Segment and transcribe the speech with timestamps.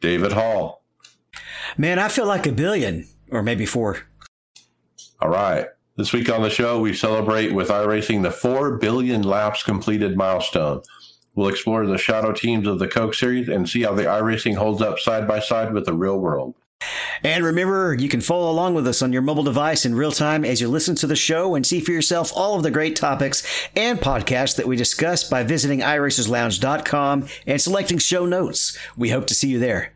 [0.00, 0.82] David Hall.
[1.76, 3.98] Man, I feel like a billion, or maybe four.
[5.20, 5.66] All right.
[5.96, 10.82] This week on the show, we celebrate with iRacing the 4 billion laps completed milestone.
[11.34, 14.82] We'll explore the shadow teams of the Coke series and see how the iRacing holds
[14.82, 16.54] up side by side with the real world.
[17.22, 20.44] And remember, you can follow along with us on your mobile device in real time
[20.44, 23.42] as you listen to the show and see for yourself all of the great topics
[23.74, 28.78] and podcasts that we discuss by visiting iRacersLounge.com and selecting show notes.
[28.96, 29.92] We hope to see you there.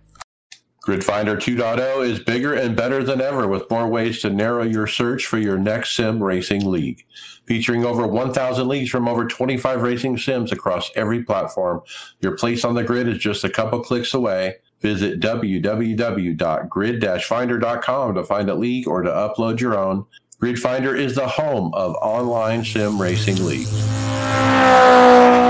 [0.83, 5.27] GridFinder 2.0 is bigger and better than ever with more ways to narrow your search
[5.27, 7.05] for your next sim racing league.
[7.47, 11.83] Featuring over 1,000 leagues from over 25 racing sims across every platform,
[12.21, 14.57] your place on the grid is just a couple clicks away.
[14.81, 20.07] Visit www.grid-finder.com to find a league or to upload your own.
[20.41, 23.71] GridFinder is the home of online sim racing leagues.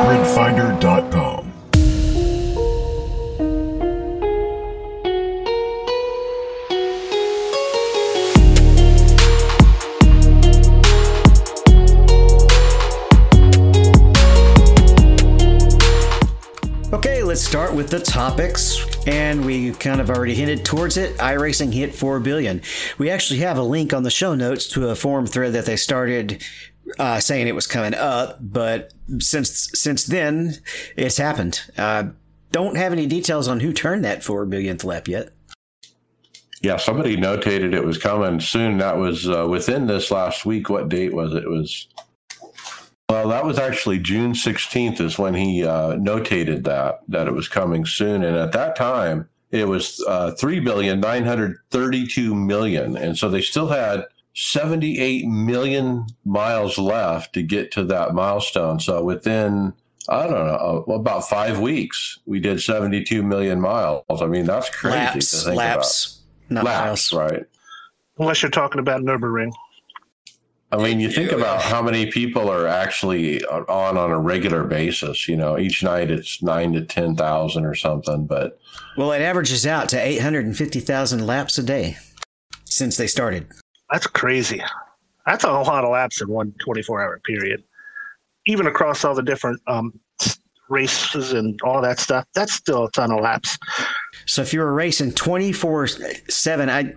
[0.04, 1.39] gridfinder.com.
[17.90, 18.78] the topics.
[19.06, 21.16] And we kind of already hinted towards it.
[21.18, 22.62] iRacing hit 4 billion.
[22.98, 25.76] We actually have a link on the show notes to a forum thread that they
[25.76, 26.42] started
[26.98, 30.56] uh, saying it was coming up, but since since then,
[30.96, 31.60] it's happened.
[31.78, 32.04] Uh,
[32.50, 35.30] don't have any details on who turned that 4 billionth lap yet.
[36.62, 38.78] Yeah, somebody notated it was coming soon.
[38.78, 40.68] That was uh, within this last week.
[40.68, 41.44] What date was it?
[41.44, 41.88] It was
[43.10, 47.48] well, that was actually June 16th is when he uh, notated that that it was
[47.48, 52.96] coming soon, and at that time it was uh, three billion nine hundred thirty-two million,
[52.96, 54.04] and so they still had
[54.34, 58.78] 78 million miles left to get to that milestone.
[58.78, 59.72] So within
[60.08, 64.04] I don't know uh, about five weeks, we did 72 million miles.
[64.08, 66.84] I mean, that's crazy to Laps, think laps, not about.
[66.84, 67.12] miles.
[67.12, 67.44] Laps, right?
[68.18, 69.52] Unless you're talking about Nürburgring.
[70.72, 75.26] I mean, you think about how many people are actually on on a regular basis.
[75.26, 78.26] You know, each night it's nine to ten thousand or something.
[78.26, 78.58] But
[78.96, 81.96] Well, it averages out to 850,000 laps a day
[82.64, 83.48] since they started.
[83.90, 84.62] That's crazy.
[85.26, 87.64] That's a whole lot of laps in one 24 hour period.
[88.46, 89.98] Even across all the different um,
[90.68, 93.58] races and all that stuff, that's still a ton of laps.
[94.26, 95.88] So if you're racing 24
[96.28, 96.94] 7, I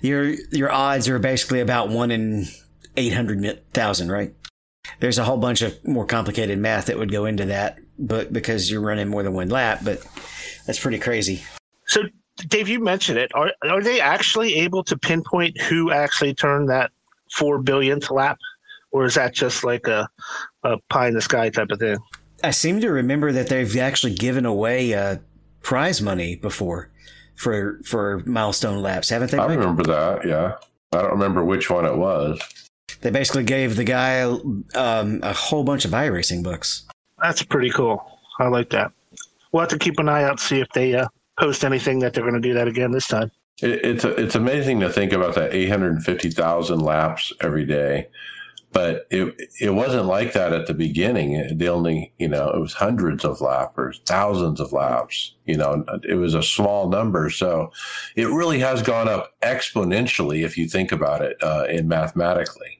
[0.00, 2.46] your your odds are basically about 1 in
[2.96, 4.34] 800,000, right?
[4.98, 8.70] There's a whole bunch of more complicated math that would go into that, but because
[8.70, 10.04] you're running more than one lap, but
[10.66, 11.42] that's pretty crazy.
[11.86, 12.02] So,
[12.48, 13.30] Dave, you mentioned it.
[13.34, 16.90] Are, are they actually able to pinpoint who actually turned that
[17.32, 18.38] 4 billionth lap?
[18.92, 20.08] Or is that just like a,
[20.64, 21.98] a pie in the sky type of thing?
[22.42, 25.18] I seem to remember that they've actually given away uh,
[25.62, 26.90] prize money before
[27.36, 29.38] for for milestone laps, haven't they?
[29.38, 30.26] I remember that.
[30.26, 30.56] Yeah,
[30.92, 32.40] I don't remember which one it was.
[33.00, 36.86] They basically gave the guy um, a whole bunch of iRacing books.
[37.22, 38.04] That's pretty cool.
[38.38, 38.92] I like that.
[39.52, 41.08] We'll have to keep an eye out, to see if they uh,
[41.38, 43.30] post anything that they're going to do that again this time.
[43.62, 48.08] It, it's it's amazing to think about that eight hundred fifty thousand laps every day.
[48.72, 51.32] But it it wasn't like that at the beginning.
[51.32, 55.34] It, the only you know it was hundreds of lappers, thousands of laps.
[55.44, 57.72] You know, it was a small number, so
[58.14, 62.78] it really has gone up exponentially if you think about it uh, in mathematically.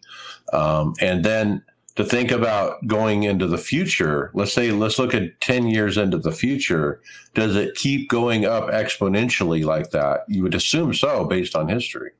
[0.53, 1.63] Um, and then
[1.97, 6.19] to think about going into the future, let's say let's look at ten years into
[6.19, 7.01] the future.
[7.35, 10.25] Does it keep going up exponentially like that?
[10.29, 12.13] You would assume so, based on history.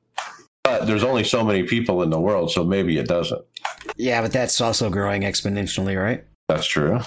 [0.65, 3.43] But there's only so many people in the world, so maybe it doesn't.
[3.97, 6.25] Yeah, but that's also growing exponentially, right?
[6.49, 7.01] That's true.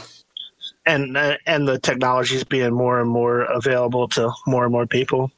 [0.86, 4.88] and uh, and the technology is being more and more available to more and more
[4.88, 5.32] people.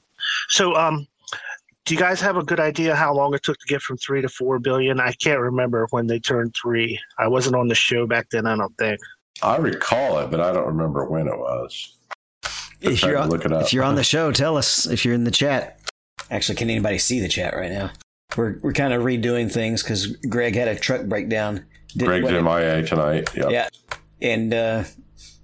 [0.50, 1.08] So, um,
[1.86, 4.22] do you guys have a good idea how long it took to get from three
[4.22, 5.00] to four billion?
[5.00, 7.00] I can't remember when they turned three.
[7.20, 8.48] I wasn't on the show back then.
[8.48, 9.00] I don't think.
[9.44, 11.96] I recall it, but I don't remember when it was.
[12.82, 13.64] If you're, to on, look it up.
[13.64, 15.80] if you're on the show, tell us if you're in the chat.
[16.32, 17.92] Actually, can anybody see the chat right now?
[18.36, 21.66] We're, we're kind of redoing things because Greg had a truck breakdown.
[21.96, 23.30] Did- Greg's what- MIA tonight.
[23.36, 23.52] Yep.
[23.52, 23.70] Yeah.
[24.22, 24.84] And uh,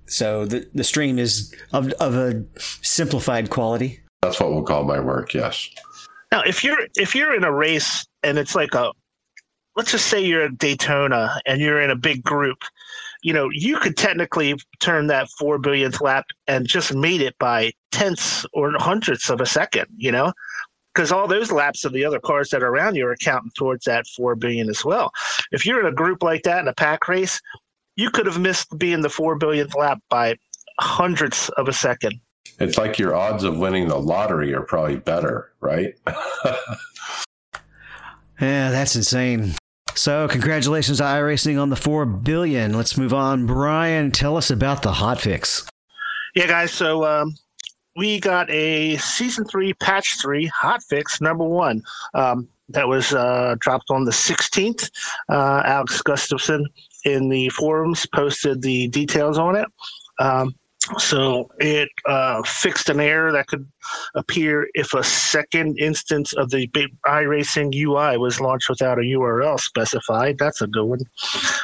[0.08, 4.00] So the the stream is of of a simplified quality.
[4.22, 5.34] That's what we'll call my work.
[5.34, 5.70] Yes.
[6.32, 8.92] Now, if you're if you're in a race and it's like a,
[9.76, 12.60] let's just say you're at Daytona and you're in a big group,
[13.22, 17.72] you know, you could technically turn that four billionth lap and just meet it by
[17.92, 19.88] tenths or hundredths of a second.
[19.98, 20.32] You know,
[20.94, 23.86] because all those laps of the other cars that are around you are counting towards
[23.86, 25.12] that four billion as well.
[25.52, 27.42] If you're in a group like that in a pack race,
[27.96, 30.38] you could have missed being the four billionth lap by
[30.80, 32.20] hundredths of a second.
[32.62, 35.96] It's like your odds of winning the lottery are probably better, right?
[38.40, 39.54] yeah, that's insane.
[39.96, 42.74] So, congratulations to iRacing on the 4 billion.
[42.74, 43.46] Let's move on.
[43.46, 45.68] Brian, tell us about the hotfix.
[46.34, 46.72] Yeah, guys.
[46.72, 47.36] So, um,
[47.98, 51.84] we got a season three, patch three hotfix number one.
[52.14, 54.90] Um, that was uh, dropped on the 16th.
[55.30, 56.66] Uh, Alex Gustafson
[57.04, 59.68] in the forums posted the details on it.
[60.20, 60.56] Um,
[60.98, 63.70] so it uh, fixed an error that could
[64.16, 66.68] appear if a second instance of the
[67.06, 70.38] iRacing UI was launched without a URL specified.
[70.40, 71.00] That's a good one.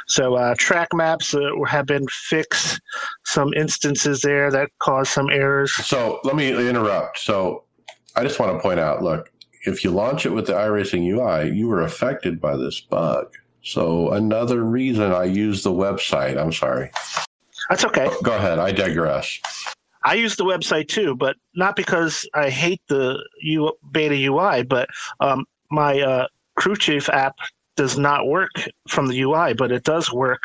[0.08, 2.80] So uh, track maps uh, have been fixed.
[3.26, 5.74] Some instances there that caused some errors.
[5.74, 7.18] So let me interrupt.
[7.20, 7.64] So
[8.16, 9.32] I just want to point out, look,
[9.66, 13.34] if you launch it with the iRacing UI, you were affected by this bug.
[13.64, 16.40] So another reason I use the website.
[16.40, 16.92] I'm sorry.
[17.70, 18.10] That's okay.
[18.24, 18.60] Go ahead.
[18.60, 19.40] I digress.
[20.04, 24.90] I use the website too, but not because I hate the U- beta UI, but
[25.20, 27.36] um, my uh, crew chief app
[27.76, 28.52] does not work
[28.90, 30.42] from the UI, but it does work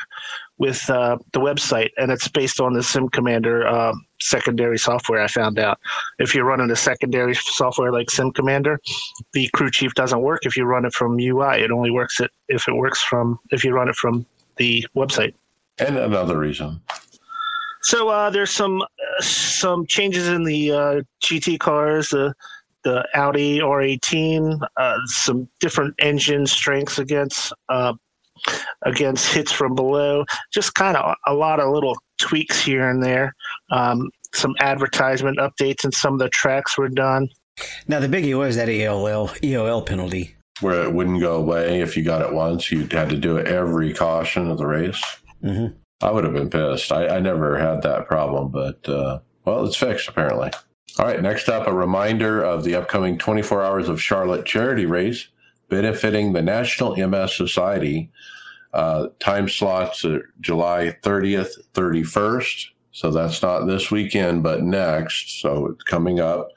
[0.58, 5.20] with uh, the website, and it's based on the Sim Commander uh, secondary software.
[5.20, 5.80] I found out
[6.18, 8.78] if you're running a secondary software like Sim Commander,
[9.32, 11.62] the crew chief doesn't work if you run it from UI.
[11.62, 14.26] It only works it if it works from if you run it from
[14.56, 15.34] the website.
[15.78, 16.80] And another reason.
[17.82, 22.34] So uh, there's some uh, some changes in the uh, GT cars, the
[22.84, 27.94] the Audi R18, uh, some different engine strengths against uh,
[28.82, 30.24] against hits from below.
[30.52, 33.34] Just kind of a lot of little tweaks here and there.
[33.70, 37.28] Um, some advertisement updates and some of the tracks were done.
[37.86, 42.04] Now the biggie was that EOL EOL penalty where it wouldn't go away if you
[42.04, 42.70] got it once.
[42.70, 45.02] You had to do it every caution of the race.
[45.42, 45.76] Mm-hmm.
[46.02, 46.92] I would have been pissed.
[46.92, 50.50] I, I never had that problem, but uh, well, it's fixed apparently.
[50.98, 55.28] All right, next up, a reminder of the upcoming 24 Hours of Charlotte charity race
[55.68, 58.10] benefiting the National MS Society.
[58.74, 62.66] Uh, time slots are July 30th, 31st.
[62.92, 65.40] So that's not this weekend, but next.
[65.40, 66.50] So it's coming up.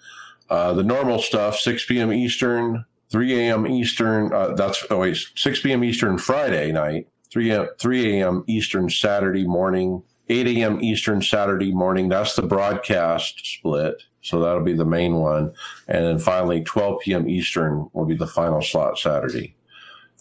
[0.49, 2.11] Uh, the normal stuff, 6 p.m.
[2.11, 3.65] Eastern, 3 a.m.
[3.65, 4.33] Eastern.
[4.33, 5.83] Uh, that's oh wait, 6 p.m.
[5.83, 7.67] Eastern Friday night, 3 a.m.
[7.79, 8.43] 3 a.m.
[8.47, 10.81] Eastern Saturday morning, 8 a.m.
[10.81, 12.07] Eastern Saturday morning.
[12.07, 14.01] That's the broadcast split.
[14.21, 15.51] So that'll be the main one.
[15.89, 17.29] And then finally, 12 p.m.
[17.29, 19.53] Eastern will be the final slot Saturday.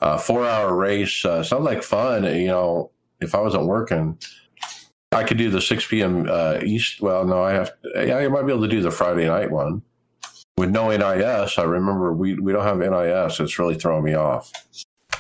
[0.02, 1.25] Uh, four hour race.
[1.25, 2.25] Uh, sounds like fun.
[2.25, 2.90] You know,
[3.20, 4.19] if I wasn't working,
[5.12, 6.26] I could do the 6 p.m.
[6.28, 7.00] Uh, East.
[7.00, 7.70] Well, no, I have.
[7.94, 9.82] Yeah, I might be able to do the Friday night one.
[10.56, 13.38] With no NIS, I remember we, we don't have NIS.
[13.38, 14.50] It's really throwing me off.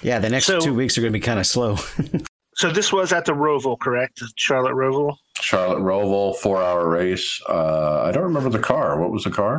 [0.04, 1.76] Yeah, the next so, two weeks are going to be kind of slow.
[2.56, 4.22] so this was at the Roval, correct?
[4.36, 5.16] Charlotte Roval.
[5.40, 7.40] Charlotte Roval, four hour race.
[7.48, 9.00] Uh, I don't remember the car.
[9.00, 9.58] What was the car?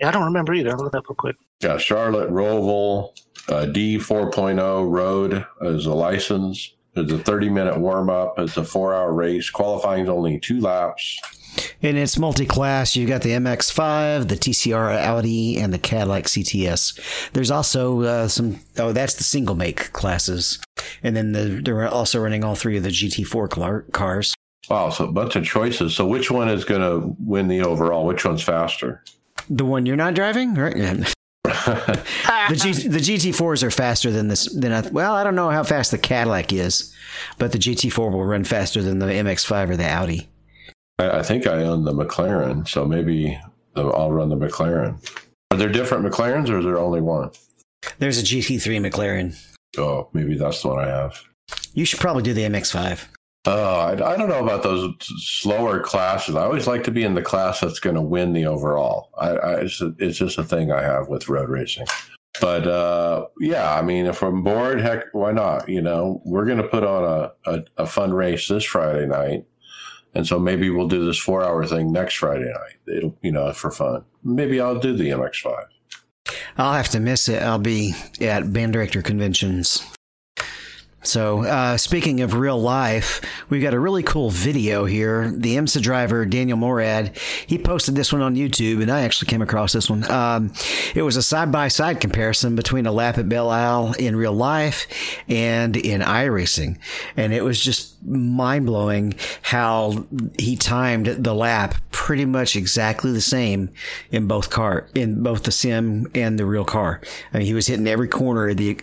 [0.00, 0.70] Yeah, I don't remember either.
[0.70, 1.36] I'll look that real quick.
[1.62, 3.16] Yeah, Charlotte Roval
[3.48, 6.74] uh, D 4.0 road is a license.
[6.96, 8.38] It's a 30 minute warm up.
[8.38, 9.50] It's a four hour race.
[9.50, 11.20] Qualifying is only two laps.
[11.82, 12.96] And it's multi-class.
[12.96, 17.30] You've got the MX-5, the TCR Audi, and the Cadillac CTS.
[17.32, 18.60] There's also uh, some.
[18.78, 20.58] Oh, that's the single make classes,
[21.02, 24.34] and then the, they're also running all three of the GT4 cars.
[24.68, 25.94] Wow, so a bunch of choices.
[25.94, 28.04] So which one is going to win the overall?
[28.04, 29.02] Which one's faster?
[29.48, 30.74] The one you're not driving, right?
[31.44, 34.52] the G, the GT4s are faster than this.
[34.52, 36.94] Than a, well, I don't know how fast the Cadillac is,
[37.38, 40.28] but the GT4 will run faster than the MX-5 or the Audi.
[40.98, 43.38] I, I think I own the McLaren, so maybe
[43.74, 44.98] I'll run the McLaren.
[45.50, 47.30] Are there different McLarens, or is there only one?
[47.98, 49.36] There's a GT3 McLaren.
[49.78, 51.20] Oh, maybe that's the one I have.
[51.74, 53.06] You should probably do the MX-5.
[53.48, 56.34] Oh, I, I, don't know about those slower classes.
[56.34, 59.10] I always like to be in the class that's going to win the overall.
[59.16, 61.86] I, I, it's, a, it's, just a thing I have with road racing.
[62.40, 65.68] But uh, yeah, I mean, if I'm bored, heck, why not?
[65.68, 69.46] You know, we're going to put on a, a, a, fun race this Friday night.
[70.16, 72.96] And so maybe we'll do this four hour thing next Friday night.
[72.96, 74.02] It'll, you know, for fun.
[74.24, 75.66] Maybe I'll do the MX5.
[76.56, 77.42] I'll have to miss it.
[77.42, 79.84] I'll be at band director conventions.
[81.02, 85.30] So, uh, speaking of real life, we've got a really cool video here.
[85.30, 89.40] The IMSA driver, Daniel Morad, he posted this one on YouTube, and I actually came
[89.40, 90.10] across this one.
[90.10, 90.52] Um,
[90.96, 94.32] it was a side by side comparison between a lap at Belle Isle in real
[94.32, 94.88] life
[95.28, 96.78] and in iRacing.
[97.16, 100.06] And it was just mind blowing how
[100.38, 103.70] he timed the lap pretty much exactly the same
[104.10, 107.00] in both car, in both the sim and the real car.
[107.32, 108.80] I mean, he was hitting every corner of the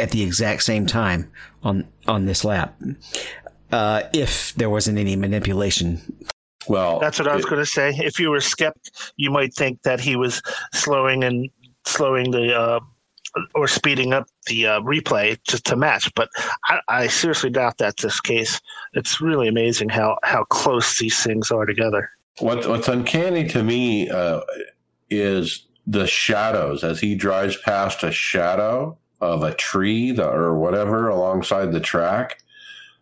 [0.00, 1.30] at the exact same time
[1.62, 2.80] on on this lap.
[3.70, 6.00] Uh, if there wasn't any manipulation.
[6.68, 7.90] Well, that's what I was going to say.
[7.96, 10.42] If you were skeptic, you might think that he was
[10.72, 11.48] slowing and
[11.84, 12.80] slowing the uh,
[13.54, 16.12] or speeding up the uh, replay just to match.
[16.14, 16.28] But
[16.66, 18.60] I, I, seriously doubt that's this case.
[18.94, 22.10] It's really amazing how how close these things are together.
[22.40, 24.40] What, what's uncanny to me uh,
[25.10, 31.72] is the shadows as he drives past a shadow of a tree or whatever alongside
[31.72, 32.42] the track.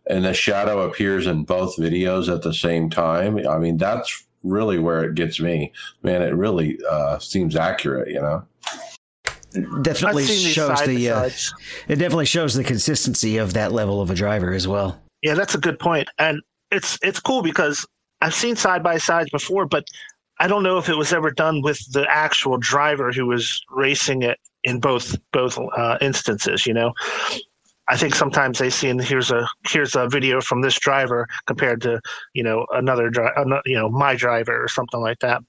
[0.09, 3.45] And the shadow appears in both videos at the same time.
[3.47, 5.71] I mean that's really where it gets me.
[6.03, 8.43] Man it really uh, seems accurate you know?
[9.81, 11.29] Definitely shows the uh,
[11.87, 15.01] it definitely shows the consistency of that level of a driver as well.
[15.21, 16.07] Yeah that's a good point.
[16.17, 17.85] And it's it's cool because
[18.21, 19.85] i've seen side by sides before but
[20.39, 24.21] i don't know if it was ever done with the actual driver who was racing
[24.21, 26.65] it in both both uh, instances.
[26.65, 26.93] You know,
[27.87, 31.81] I think sometimes they see and here's a here's a video from this driver compared
[31.81, 31.99] to
[32.33, 35.41] you know another driver, you know my driver or something like that.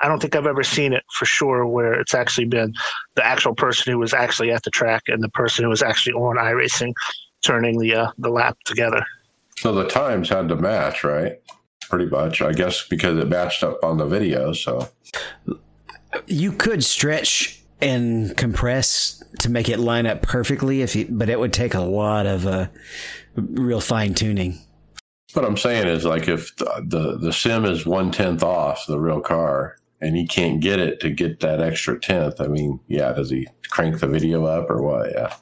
[0.00, 2.74] I don't think I've ever seen it for sure where it's actually been
[3.14, 6.12] the actual person who was actually at the track and the person who was actually
[6.12, 6.92] on iRacing
[7.42, 9.04] turning the uh, the lap together.
[9.58, 11.40] So the times had to match, right?
[11.88, 14.52] Pretty much, I guess, because it matched up on the video.
[14.52, 14.88] So
[16.26, 21.38] you could stretch and compress to make it line up perfectly if you, but it
[21.38, 22.68] would take a lot of uh,
[23.34, 24.58] real fine tuning.
[25.34, 28.98] What i'm saying is like if the, the, the sim is one tenth off the
[28.98, 33.12] real car and he can't get it to get that extra tenth i mean yeah
[33.12, 35.12] does he crank the video up or what?
[35.12, 35.34] Yeah.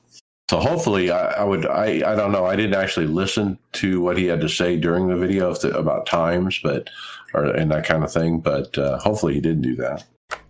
[0.51, 2.45] So hopefully I, I would I, I don't know.
[2.45, 6.07] I didn't actually listen to what he had to say during the video the, about
[6.07, 6.91] times but
[7.33, 10.05] or and that kind of thing but uh, hopefully he didn't do that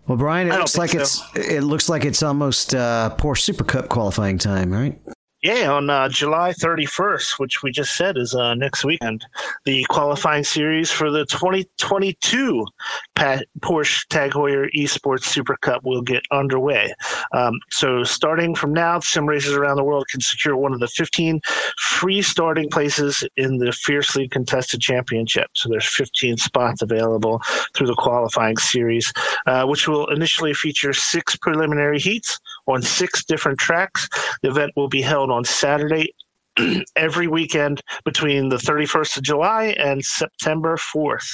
[0.07, 0.99] well, Brian, it looks like so.
[0.99, 4.99] it's it looks like it's almost uh, Porsche Super Cup qualifying time, right?
[5.45, 9.23] Yeah, on uh, July 31st, which we just said is uh, next weekend,
[9.65, 12.65] the qualifying series for the 2022
[13.13, 16.93] Pat- Porsche Tag Heuer Esports Super Cup will get underway.
[17.33, 20.87] Um, so, starting from now, sim racers around the world can secure one of the
[20.87, 21.39] 15
[21.77, 25.49] free starting places in the fiercely contested championship.
[25.53, 27.41] So, there's 15 spots available
[27.73, 29.11] through the qualifying series,
[29.45, 34.09] uh, which will initially feature six preliminary heats on six different tracks.
[34.41, 36.13] The event will be held on Saturday
[36.95, 41.27] every weekend between the 31st of July and September 4th,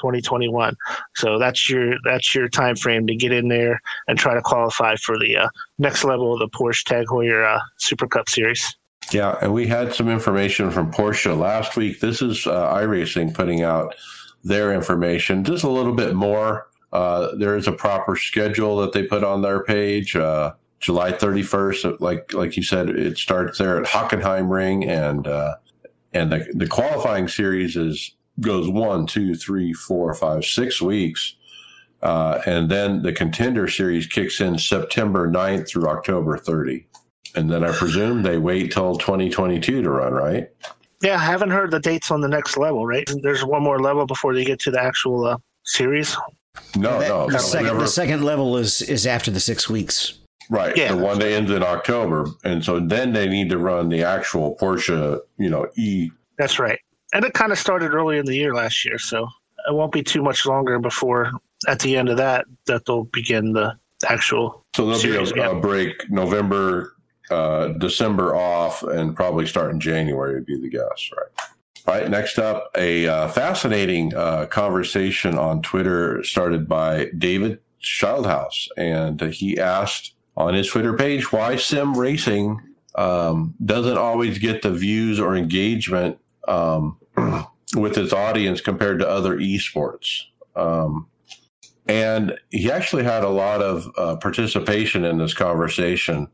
[0.00, 0.76] 2021.
[1.16, 4.96] So that's your that's your time frame to get in there and try to qualify
[4.96, 8.76] for the uh, next level of the Porsche Tag Heuer uh, Super Cup Series.
[9.12, 12.00] Yeah, and we had some information from Porsche last week.
[12.00, 13.94] This is uh, iRacing putting out
[14.44, 16.68] their information, just a little bit more.
[16.92, 20.14] Uh, there is a proper schedule that they put on their page.
[20.14, 22.00] Uh, July 31st.
[22.00, 25.56] Like like you said, it starts there at Hockenheimring, and uh,
[26.12, 31.34] and the the qualifying series is goes one, two, three, four, five, six weeks.
[32.02, 36.86] Uh, and then the contender series kicks in September 9th through October 30.
[37.34, 40.48] And then I presume they wait till 2022 to run, right?
[41.02, 43.08] Yeah, I haven't heard the dates on the next level, right?
[43.22, 46.16] There's one more level before they get to the actual uh, series.
[46.76, 47.30] No, no.
[47.30, 50.18] The, second, the second level is is after the six weeks.
[50.50, 50.76] Right.
[50.76, 50.94] Yeah.
[50.94, 52.26] The one that ends in October.
[52.44, 56.10] And so then they need to run the actual Porsche, you know, E.
[56.38, 56.78] That's right.
[57.12, 58.98] And it kind of started early in the year last year.
[58.98, 59.28] So
[59.68, 61.32] it won't be too much longer before
[61.66, 63.76] at the end of that, that they'll begin the
[64.08, 64.64] actual.
[64.76, 66.94] So there'll be a, a, break November,
[67.30, 71.10] uh, December off, and probably start in January would be the guess.
[71.16, 71.48] Right.
[71.86, 72.10] All right.
[72.10, 78.68] Next up, a uh, fascinating uh, conversation on Twitter started by David Childhouse.
[78.76, 82.60] And he asked, on his Twitter page why sim racing
[82.94, 86.16] um, doesn't always get the views or engagement
[86.46, 86.96] um,
[87.76, 90.22] with its audience compared to other esports.
[90.54, 91.08] Um,
[91.86, 96.28] and he actually had a lot of uh, participation in this conversation.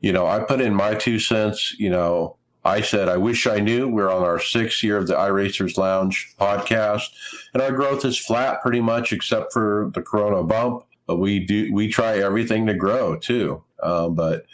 [0.00, 1.74] You know, I put in my two cents.
[1.78, 3.88] You know, I said, I wish I knew.
[3.88, 7.08] We're on our sixth year of the iRacers Lounge podcast,
[7.54, 11.72] and our growth is flat pretty much, except for the Corona bump but we do
[11.72, 13.64] we try everything to grow too.
[13.82, 14.44] Um, but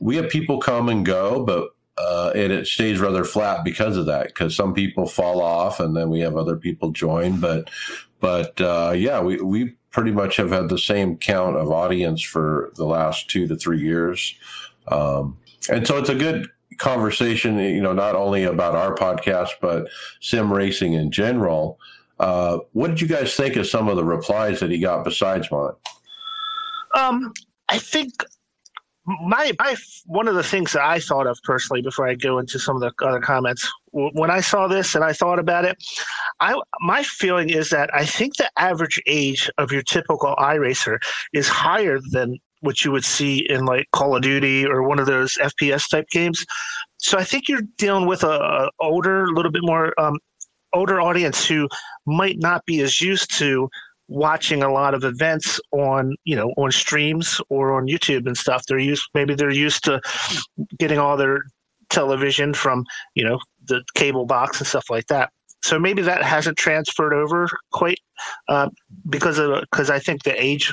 [0.00, 4.06] we have people come and go, but uh, and it stays rather flat because of
[4.06, 4.26] that.
[4.26, 7.38] Because some people fall off, and then we have other people join.
[7.38, 7.70] But
[8.20, 12.72] but uh, yeah, we we pretty much have had the same count of audience for
[12.74, 14.34] the last two to three years,
[14.88, 15.38] um,
[15.70, 17.58] and so it's a good conversation.
[17.58, 19.88] You know, not only about our podcast but
[20.20, 21.78] sim racing in general.
[22.18, 25.50] Uh, what did you guys think of some of the replies that he got besides
[25.50, 25.72] mine?
[26.94, 27.32] Um,
[27.68, 28.12] I think
[29.04, 32.58] my my one of the things that I thought of personally before I go into
[32.58, 35.76] some of the other comments when I saw this and I thought about it,
[36.40, 40.98] I my feeling is that I think the average age of your typical iRacer
[41.32, 45.06] is higher than what you would see in like Call of Duty or one of
[45.06, 46.46] those FPS type games.
[46.98, 50.18] So I think you're dealing with a, a older, a little bit more um,
[50.72, 51.68] older audience who
[52.06, 53.68] might not be as used to
[54.08, 58.64] watching a lot of events on you know on streams or on YouTube and stuff.
[58.66, 60.00] They're used maybe they're used to
[60.78, 61.42] getting all their
[61.90, 65.30] television from you know the cable box and stuff like that.
[65.62, 68.00] So maybe that hasn't transferred over quite
[68.48, 68.68] uh,
[69.08, 70.72] because of because I think the age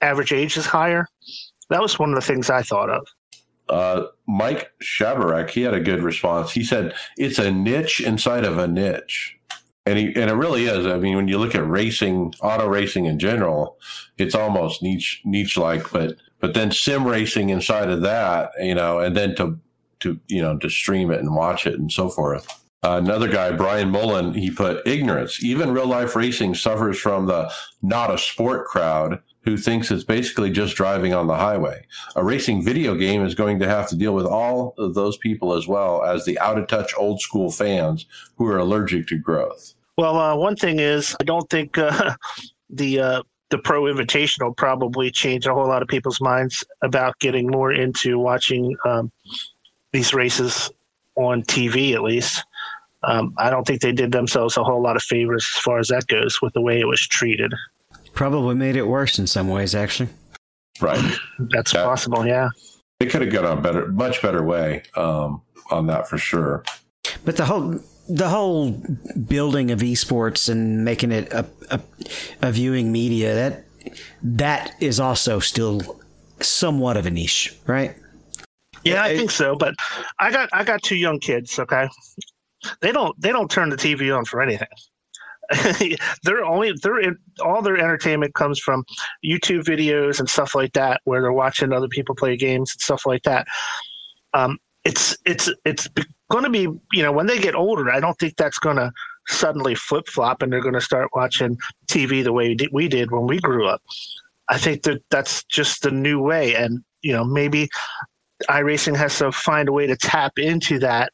[0.00, 1.06] average age is higher.
[1.68, 3.06] That was one of the things I thought of.
[3.68, 6.50] Uh, Mike Shabarek, he had a good response.
[6.50, 9.38] He said it's a niche inside of a niche
[9.90, 10.86] and he, and it really is.
[10.86, 13.76] I mean, when you look at racing, auto racing in general,
[14.18, 19.00] it's almost niche niche like, but but then sim racing inside of that, you know,
[19.00, 19.58] and then to
[20.00, 22.46] to you know to stream it and watch it and so forth.
[22.82, 25.42] Uh, another guy, Brian Mullen, he put ignorance.
[25.44, 30.50] Even real life racing suffers from the not a sport crowd who thinks it's basically
[30.50, 31.84] just driving on the highway.
[32.16, 35.54] A racing video game is going to have to deal with all of those people
[35.54, 38.06] as well as the out of touch old school fans
[38.36, 39.74] who are allergic to growth.
[40.00, 42.14] Well, uh, one thing is, I don't think uh,
[42.70, 47.46] the uh, the Pro Invitational probably changed a whole lot of people's minds about getting
[47.48, 49.12] more into watching um,
[49.92, 50.70] these races
[51.16, 52.42] on TV, at least.
[53.02, 55.88] Um, I don't think they did themselves a whole lot of favors as far as
[55.88, 57.52] that goes with the way it was treated.
[58.14, 60.08] Probably made it worse in some ways, actually.
[60.80, 61.14] Right.
[61.38, 62.48] That's that, possible, yeah.
[63.00, 66.64] They could have gone a better, much better way um, on that for sure.
[67.26, 68.72] But the whole the whole
[69.28, 71.80] building of esports and making it a, a,
[72.42, 73.64] a, viewing media that
[74.22, 76.00] that is also still
[76.40, 77.94] somewhat of a niche, right?
[78.84, 79.54] Yeah, I think so.
[79.54, 79.74] But
[80.18, 81.58] I got I got two young kids.
[81.58, 81.88] Okay,
[82.80, 84.68] they don't they don't turn the TV on for anything.
[86.22, 88.84] they're only they're in, all their entertainment comes from
[89.24, 93.06] YouTube videos and stuff like that, where they're watching other people play games and stuff
[93.06, 93.46] like that.
[94.32, 95.88] Um, it's it's it's
[96.30, 98.90] going to be you know when they get older i don't think that's going to
[99.28, 103.26] suddenly flip flop and they're going to start watching tv the way we did when
[103.26, 103.82] we grew up.
[104.48, 107.68] I think that that's just the new way and you know maybe
[108.48, 111.12] iRacing has to find a way to tap into that.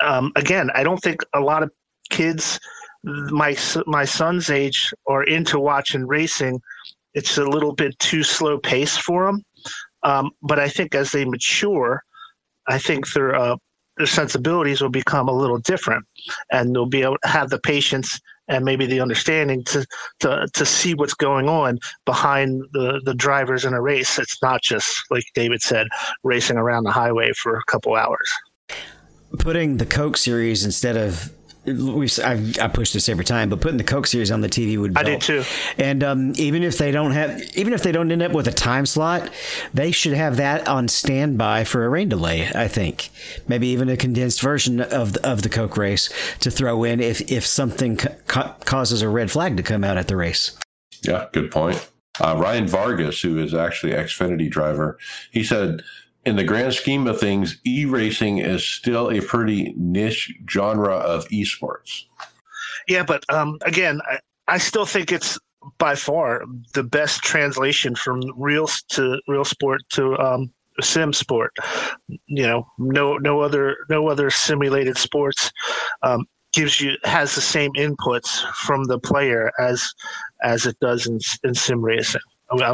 [0.00, 1.70] Um, again i don't think a lot of
[2.10, 2.60] kids
[3.04, 3.56] my
[3.86, 6.60] my son's age are into watching racing.
[7.14, 9.42] It's a little bit too slow pace for them
[10.02, 12.02] um, but i think as they mature
[12.68, 13.56] I think their uh,
[13.98, 16.06] their sensibilities will become a little different,
[16.50, 19.86] and they'll be able to have the patience and maybe the understanding to
[20.20, 24.18] to to see what's going on behind the the drivers in a race.
[24.18, 25.86] It's not just like David said,
[26.24, 28.30] racing around the highway for a couple hours.
[29.38, 31.30] Putting the Coke series instead of
[31.72, 34.78] we I, I push this every time, but putting the Coke series on the TV
[34.78, 34.94] would.
[34.94, 35.44] Be I did too.
[35.76, 38.52] And um, even if they don't have, even if they don't end up with a
[38.52, 39.30] time slot,
[39.74, 42.48] they should have that on standby for a rain delay.
[42.54, 43.10] I think
[43.46, 47.30] maybe even a condensed version of the, of the Coke race to throw in if
[47.30, 50.56] if something ca- causes a red flag to come out at the race.
[51.02, 51.88] Yeah, good point.
[52.20, 54.98] Uh, Ryan Vargas, who is actually Xfinity driver,
[55.30, 55.82] he said
[56.28, 61.26] in the grand scheme of things, e racing is still a pretty niche genre of
[61.28, 62.04] esports.
[62.86, 65.38] Yeah, but um, again, I, I still think it's
[65.78, 71.52] by far the best translation from real to real sport to um, sim sport.
[72.26, 75.50] You know, no no other no other simulated sports
[76.02, 79.82] um, gives you has the same inputs from the player as
[80.42, 82.20] as it does in, in sim racing.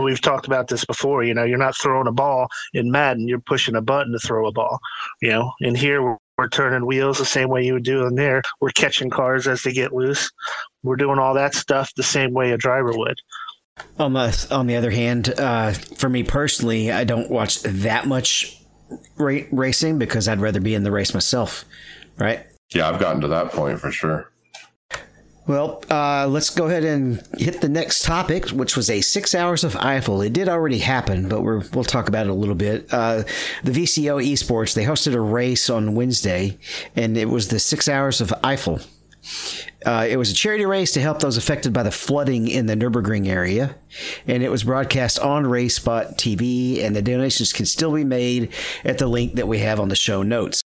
[0.00, 1.24] We've talked about this before.
[1.24, 4.46] You know, you're not throwing a ball in Madden; you're pushing a button to throw
[4.46, 4.78] a ball.
[5.20, 8.14] You know, in here we're, we're turning wheels the same way you would do in
[8.14, 8.42] there.
[8.60, 10.30] We're catching cars as they get loose.
[10.82, 13.18] We're doing all that stuff the same way a driver would.
[13.98, 18.60] On the on the other hand, uh, for me personally, I don't watch that much
[19.16, 21.64] ra- racing because I'd rather be in the race myself.
[22.16, 22.46] Right?
[22.72, 24.30] Yeah, I've gotten to that point for sure.
[25.46, 29.62] Well, uh, let's go ahead and hit the next topic, which was a six hours
[29.62, 30.24] of Eifel.
[30.24, 32.86] It did already happen, but we will talk about it a little bit.
[32.90, 33.24] Uh,
[33.62, 36.56] the VCO Esports they hosted a race on Wednesday,
[36.96, 38.86] and it was the six hours of Eifel.
[39.84, 42.74] Uh, it was a charity race to help those affected by the flooding in the
[42.74, 43.76] Nurburgring area,
[44.26, 46.82] and it was broadcast on RaceSpot TV.
[46.82, 48.50] And the donations can still be made
[48.82, 50.63] at the link that we have on the show notes.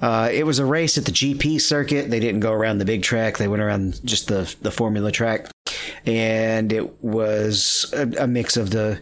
[0.00, 2.10] Uh, it was a race at the GP circuit.
[2.10, 3.38] They didn't go around the big track.
[3.38, 5.50] They went around just the, the formula track.
[6.06, 9.00] And it was a, a mix of the,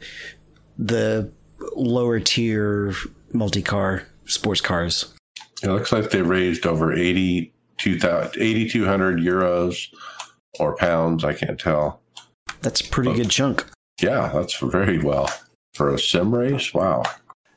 [0.78, 1.30] the
[1.74, 2.94] lower tier
[3.32, 5.14] multi car sports cars.
[5.62, 9.88] It looks like they raised over 8,200 euros
[10.58, 11.24] or pounds.
[11.24, 12.00] I can't tell.
[12.62, 13.64] That's a pretty but, good chunk.
[14.00, 15.30] Yeah, that's very well.
[15.74, 17.02] For a sim race, wow.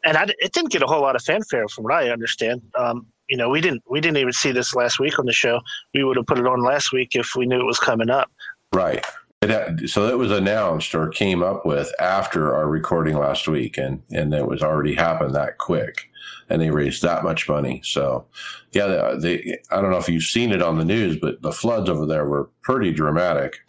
[0.04, 2.62] And I, it didn't get a whole lot of fanfare from what I understand.
[2.75, 5.62] Um, you know, we didn't we didn't even see this last week on the show.
[5.94, 8.30] We would have put it on last week if we knew it was coming up.
[8.74, 9.06] Right.
[9.42, 13.78] It had, so it was announced or came up with after our recording last week,
[13.78, 16.10] and and it was already happened that quick,
[16.50, 17.82] and they raised that much money.
[17.86, 18.26] So,
[18.72, 21.54] yeah, they, they I don't know if you've seen it on the news, but the
[21.54, 23.60] floods over there were pretty dramatic.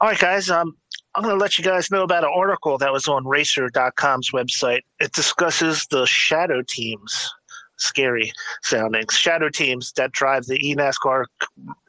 [0.00, 0.50] All right, guys.
[0.50, 0.76] Um,
[1.16, 4.80] I'm going to let you guys know about an article that was on Racer.com's website.
[4.98, 7.32] It discusses the shadow teams
[7.84, 11.24] scary sounding shadow teams that drive the eNASCAR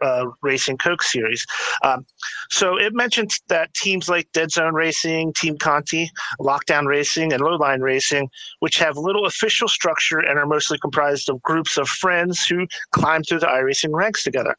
[0.02, 1.46] uh, Racing Coke series.
[1.84, 2.06] Um,
[2.52, 7.82] so it mentions that teams like Dead Zone Racing, Team Conti, Lockdown Racing, and Lowline
[7.82, 8.30] Racing,
[8.60, 13.24] which have little official structure and are mostly comprised of groups of friends who climb
[13.24, 14.56] through the iRacing ranks together.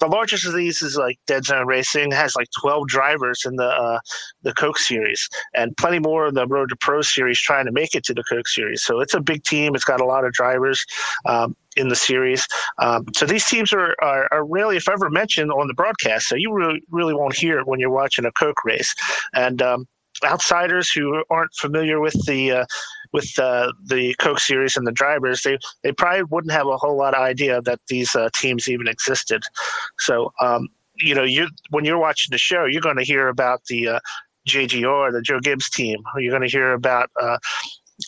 [0.00, 3.68] The largest of these is like Dead Zone Racing, has like 12 drivers in the
[3.68, 3.98] uh,
[4.42, 7.94] the Coke series, and plenty more in the Road to Pro series trying to make
[7.94, 8.82] it to the Coke series.
[8.82, 9.74] So it's a big team.
[9.74, 10.71] It's got a lot of drivers.
[11.26, 12.46] Um, in the series.
[12.78, 16.28] Um, so these teams are, are, are rarely, if ever, mentioned on the broadcast.
[16.28, 18.94] So you really really won't hear it when you're watching a Coke race.
[19.34, 19.86] And um,
[20.24, 22.64] outsiders who aren't familiar with the uh,
[23.12, 26.96] with uh, the Coke series and the drivers, they they probably wouldn't have a whole
[26.96, 29.42] lot of idea that these uh, teams even existed.
[29.98, 33.64] So um, you know, you when you're watching the show, you're going to hear about
[33.66, 34.00] the uh,
[34.48, 36.00] JGR, the Joe Gibbs team.
[36.18, 37.38] You're going to hear about uh,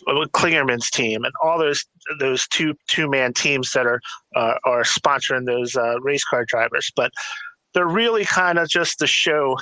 [0.08, 1.84] Kligerman's team and all those
[2.18, 4.00] those two two man teams that are
[4.36, 7.12] uh, are sponsoring those uh, race car drivers, but
[7.72, 9.56] they're really kind of just the show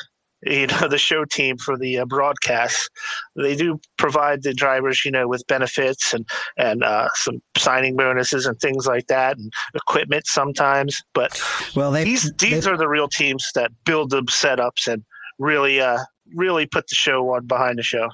[0.45, 2.91] you know the show team for the uh, broadcast
[3.37, 8.47] they do provide the drivers you know with benefits and and uh, some signing bonuses
[8.47, 11.03] and things like that and equipment sometimes.
[11.15, 11.41] But
[11.75, 15.05] well they, these these they, are the real teams that build the setups and
[15.39, 15.99] really uh
[16.35, 18.09] really put the show on behind the show.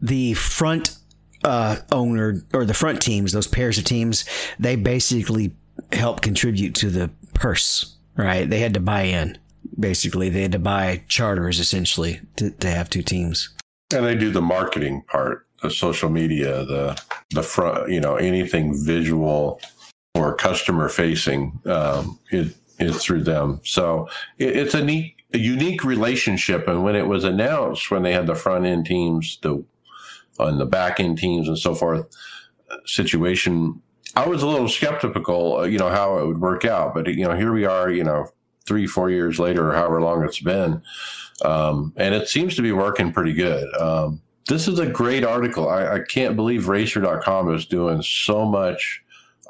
[0.00, 0.96] The front
[1.44, 4.24] uh, owner or the front teams, those pairs of teams,
[4.58, 5.54] they basically
[5.92, 8.48] help contribute to the purse, right?
[8.48, 9.38] They had to buy in.
[9.78, 13.50] Basically, they had to buy charters essentially to, to have two teams.
[13.92, 18.74] And they do the marketing part, the social media, the the front, you know, anything
[18.84, 19.60] visual
[20.14, 23.60] or customer facing um, is, is through them.
[23.64, 26.68] So it, it's a neat, a unique relationship.
[26.68, 29.64] And when it was announced, when they had the front end teams, the
[30.38, 32.06] on the back end teams and so forth
[32.86, 33.80] situation,
[34.16, 36.94] I was a little skeptical, uh, you know, how it would work out.
[36.94, 38.28] But, you know, here we are, you know,
[38.66, 40.82] three, four years later, or however long it's been.
[41.44, 43.72] Um, and it seems to be working pretty good.
[43.80, 45.68] Um, this is a great article.
[45.68, 49.02] I, I can't believe racer.com is doing so much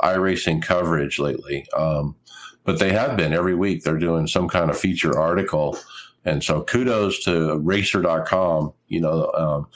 [0.02, 1.66] iRacing coverage lately.
[1.76, 2.16] Um,
[2.64, 3.82] but they have been every week.
[3.82, 5.78] They're doing some kind of feature article.
[6.24, 8.72] And so kudos to racer.com.
[8.88, 9.66] You know, um,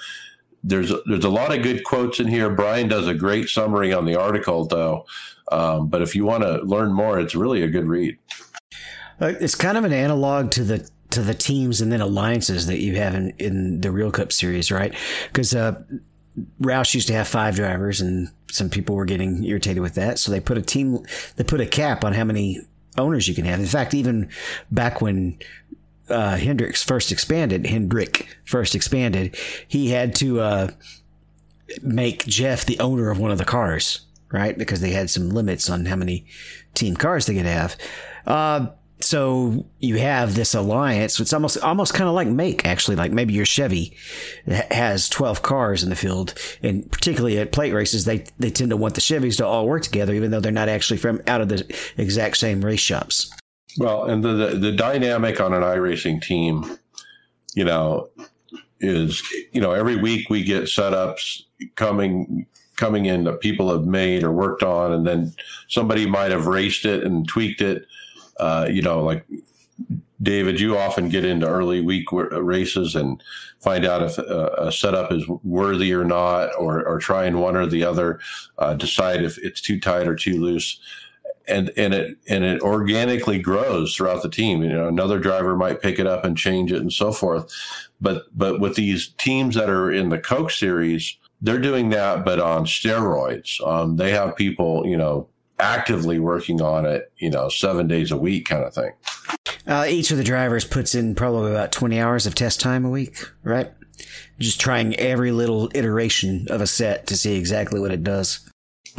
[0.68, 2.50] there's there's a lot of good quotes in here.
[2.50, 5.06] Brian does a great summary on the article, though.
[5.50, 8.18] Um, but if you want to learn more, it's really a good read.
[9.20, 12.80] Uh, it's kind of an analog to the to the teams and then alliances that
[12.80, 14.94] you have in, in the Real Cup series, right?
[15.28, 15.82] Because uh,
[16.60, 20.30] Roush used to have five drivers, and some people were getting irritated with that, so
[20.30, 21.02] they put a team,
[21.36, 22.60] they put a cap on how many
[22.98, 23.58] owners you can have.
[23.58, 24.28] In fact, even
[24.70, 25.38] back when
[26.10, 30.68] uh, Hendricks first expanded, Hendrick first expanded, he had to uh,
[31.82, 34.00] make Jeff the owner of one of the cars,
[34.32, 34.56] right?
[34.56, 36.26] Because they had some limits on how many
[36.74, 37.76] team cars they could have.
[38.26, 38.68] Uh,
[39.00, 41.20] so you have this alliance.
[41.20, 43.96] It's almost almost kind of like make actually, like maybe your Chevy
[44.46, 48.76] has twelve cars in the field, and particularly at plate races, they they tend to
[48.76, 51.48] want the Chevys to all work together, even though they're not actually from out of
[51.48, 51.64] the
[51.96, 53.32] exact same race shops.
[53.76, 56.78] Well, and the, the, the dynamic on an iRacing team,
[57.54, 58.08] you know,
[58.80, 61.42] is you know every week we get setups
[61.74, 65.34] coming coming in that people have made or worked on, and then
[65.68, 67.86] somebody might have raced it and tweaked it.
[68.38, 69.26] Uh, you know, like
[70.22, 73.22] David, you often get into early week races and
[73.60, 77.84] find out if a, setup is worthy or not, or, or trying one or the
[77.84, 78.20] other,
[78.58, 80.80] uh, decide if it's too tight or too loose.
[81.48, 84.62] And, and it and it organically grows throughout the team.
[84.62, 87.50] You know, another driver might pick it up and change it and so forth.
[88.00, 92.40] But but with these teams that are in the Coke series, they're doing that, but
[92.40, 93.66] on steroids.
[93.66, 98.16] Um, they have people, you know, actively working on it, you know, seven days a
[98.16, 98.92] week kind of thing.
[99.66, 102.90] Uh, each of the drivers puts in probably about 20 hours of test time a
[102.90, 103.70] week, right?
[104.38, 108.47] Just trying every little iteration of a set to see exactly what it does.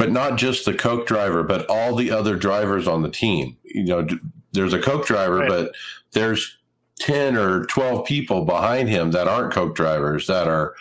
[0.00, 3.56] But not just the Coke driver, but all the other drivers on the team.
[3.62, 4.06] You know,
[4.52, 5.48] there's a Coke driver, right.
[5.48, 5.72] but
[6.12, 6.56] there's
[7.00, 10.74] 10 or 12 people behind him that aren't Coke drivers that are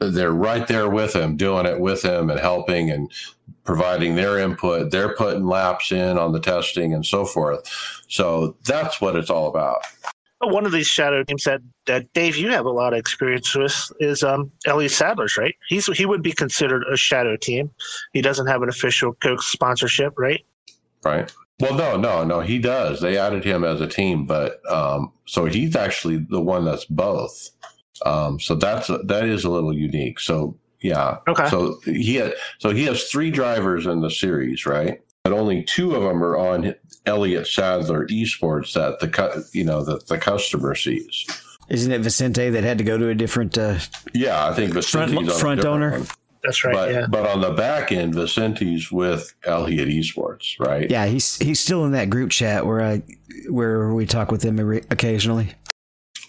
[0.00, 3.10] they're right there with him, doing it with him and helping and
[3.64, 4.90] providing their input.
[4.90, 7.68] They're putting laps in on the testing and so forth.
[8.08, 9.80] So that's what it's all about.
[10.40, 13.90] One of these shadow teams that, that Dave, you have a lot of experience with
[13.98, 15.54] is um, Elliott Sadler's, right?
[15.68, 17.70] He's he would be considered a shadow team.
[18.12, 20.44] He doesn't have an official Coke sponsorship, right?
[21.04, 21.32] Right.
[21.60, 22.40] Well, no, no, no.
[22.40, 23.00] He does.
[23.00, 27.50] They added him as a team, but um, so he's actually the one that's both.
[28.06, 30.20] Um, so that's that is a little unique.
[30.20, 31.18] So yeah.
[31.26, 31.48] Okay.
[31.48, 35.02] So he had, so he has three drivers in the series, right?
[35.28, 40.06] But only two of them are on Elliott Sadler Esports that the you know that
[40.06, 41.26] the customer sees.
[41.68, 43.58] Isn't it Vicente that had to go to a different?
[43.58, 43.78] Uh,
[44.14, 45.90] yeah, I think Vicente's front, front owner.
[45.90, 46.06] One.
[46.42, 46.72] That's right.
[46.72, 47.06] But, yeah.
[47.10, 50.90] but on the back end, Vicente's with Elliott Esports, right?
[50.90, 53.02] Yeah, he's he's still in that group chat where I
[53.50, 54.58] where we talk with him
[54.90, 55.52] occasionally.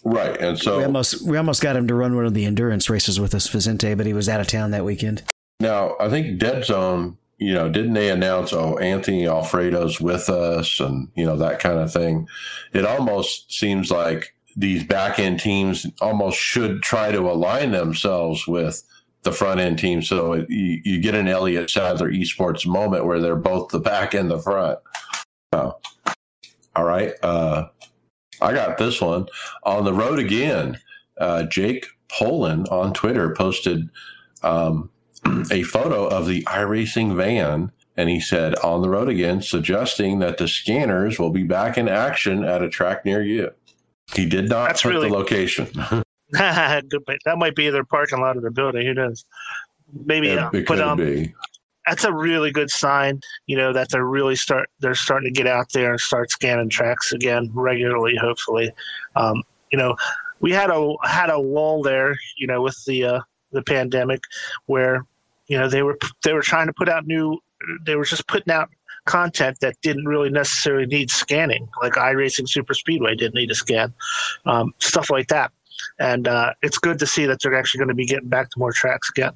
[0.03, 2.89] Right, and so we almost we almost got him to run one of the endurance
[2.89, 5.23] races with us, Vicente, but he was out of town that weekend.
[5.61, 10.79] Now I think Dead Zone, you know, didn't they announce oh Anthony Alfredo's with us
[10.79, 12.27] and you know that kind of thing?
[12.73, 18.83] It almost seems like these back end teams almost should try to align themselves with
[19.23, 23.19] the front end team, so it, you, you get an Elliott Sadler Esports moment where
[23.19, 24.79] they're both the back and the front.
[25.51, 25.77] Oh.
[26.75, 27.13] All right.
[27.21, 27.67] Uh,
[28.41, 29.27] I got this one
[29.63, 30.79] on the road again.
[31.17, 33.89] Uh, Jake Poland on Twitter posted
[34.43, 34.89] um,
[35.51, 40.37] a photo of the iRacing van, and he said, "On the road again," suggesting that
[40.37, 43.51] the scanners will be back in action at a track near you.
[44.13, 45.09] He did not That's put really...
[45.09, 45.67] the location.
[46.31, 48.85] that might be their parking lot of the building.
[48.85, 49.25] Who knows?
[50.05, 51.33] Maybe, it, uh, it could um, be
[51.89, 55.47] that's a really good sign, you know, that they're really start they're starting to get
[55.47, 58.15] out there and start scanning tracks again regularly.
[58.15, 58.71] Hopefully,
[59.15, 59.95] um, you know,
[60.39, 63.19] we had a had a lull there, you know, with the uh,
[63.51, 64.21] the pandemic,
[64.67, 65.05] where
[65.49, 67.37] you know they were they were trying to put out new,
[67.85, 68.69] they were just putting out
[69.05, 73.93] content that didn't really necessarily need scanning, like iRacing Super Speedway didn't need a scan,
[74.45, 75.51] um, stuff like that.
[75.99, 78.59] And uh, it's good to see that they're actually going to be getting back to
[78.59, 79.33] more tracks again.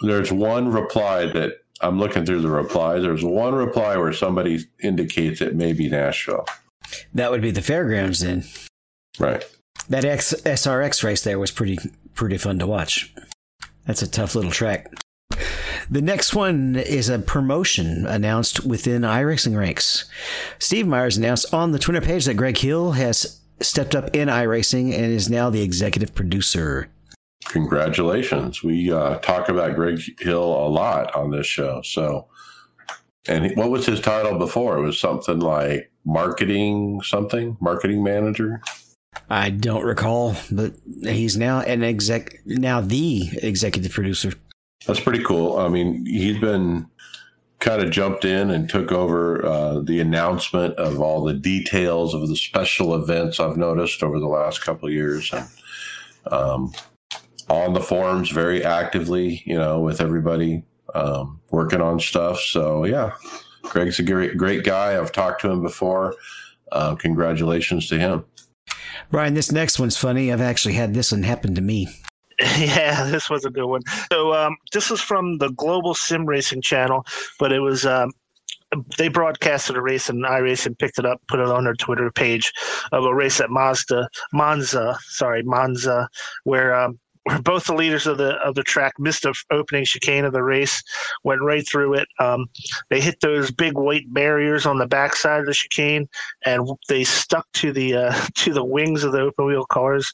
[0.00, 3.02] There's one reply that I'm looking through the replies.
[3.02, 6.46] There's one reply where somebody indicates it may be Nashville.
[7.14, 8.44] That would be the fairgrounds then.
[9.18, 9.44] Right.
[9.88, 11.78] That X, SRX race there was pretty
[12.14, 13.14] pretty fun to watch.
[13.86, 14.92] That's a tough little track.
[15.90, 20.04] The next one is a promotion announced within iRacing ranks.
[20.58, 24.92] Steve Myers announced on the Twitter page that Greg Hill has stepped up in iRacing
[24.92, 26.90] and is now the executive producer.
[27.46, 28.62] Congratulations.
[28.62, 31.80] We uh, talk about Greg Hill a lot on this show.
[31.82, 32.26] So,
[33.26, 34.76] and what was his title before?
[34.76, 38.60] It was something like marketing something, marketing manager.
[39.30, 44.34] I don't recall, but he's now an exec, now the executive producer.
[44.86, 45.58] That's pretty cool.
[45.58, 46.86] I mean, he's been
[47.58, 52.28] kind of jumped in and took over uh, the announcement of all the details of
[52.28, 55.32] the special events I've noticed over the last couple years.
[55.32, 55.48] And,
[56.32, 56.72] um,
[57.48, 60.62] on the forums very actively, you know, with everybody
[60.94, 62.40] um, working on stuff.
[62.40, 63.12] So yeah,
[63.62, 64.98] Greg's a great great guy.
[64.98, 66.14] I've talked to him before.
[66.70, 68.24] Uh, congratulations to him.
[69.10, 70.32] Brian, this next one's funny.
[70.32, 71.88] I've actually had this one happen to me.
[72.58, 73.82] Yeah, this was a good one.
[74.12, 77.04] So um, this was from the Global Sim Racing channel,
[77.38, 78.12] but it was um,
[78.96, 82.52] they broadcasted a race and iRacing picked it up, put it on their Twitter page
[82.92, 86.08] of a race at Mazda Monza, sorry Monza,
[86.44, 86.98] where um,
[87.42, 90.82] both the leaders of the of the track missed the opening chicane of the race,
[91.24, 92.08] went right through it.
[92.18, 92.46] Um,
[92.90, 96.08] they hit those big white barriers on the backside of the chicane,
[96.44, 100.12] and they stuck to the uh, to the wings of the open wheel cars.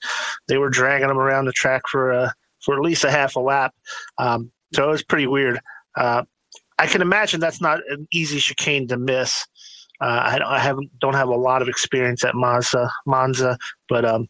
[0.49, 3.41] They were dragging them around the track for uh, for at least a half a
[3.41, 3.75] lap.
[4.19, 5.61] Um, so it was pretty weird.
[5.97, 6.25] Uh,
[6.79, 9.47] I can imagine that's not an easy chicane to miss.
[10.01, 13.57] Uh, I, I haven't don't have a lot of experience at Monza, Monza,
[13.89, 14.29] but um,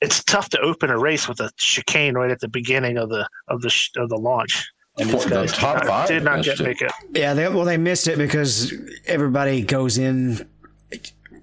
[0.00, 3.28] it's tough to open a race with a chicane right at the beginning of the
[3.48, 4.70] of the sh- of the launch.
[4.98, 6.64] And these The top did not, five did not get it.
[6.64, 6.92] make it.
[7.14, 8.72] Yeah, they, well, they missed it because
[9.06, 10.48] everybody goes in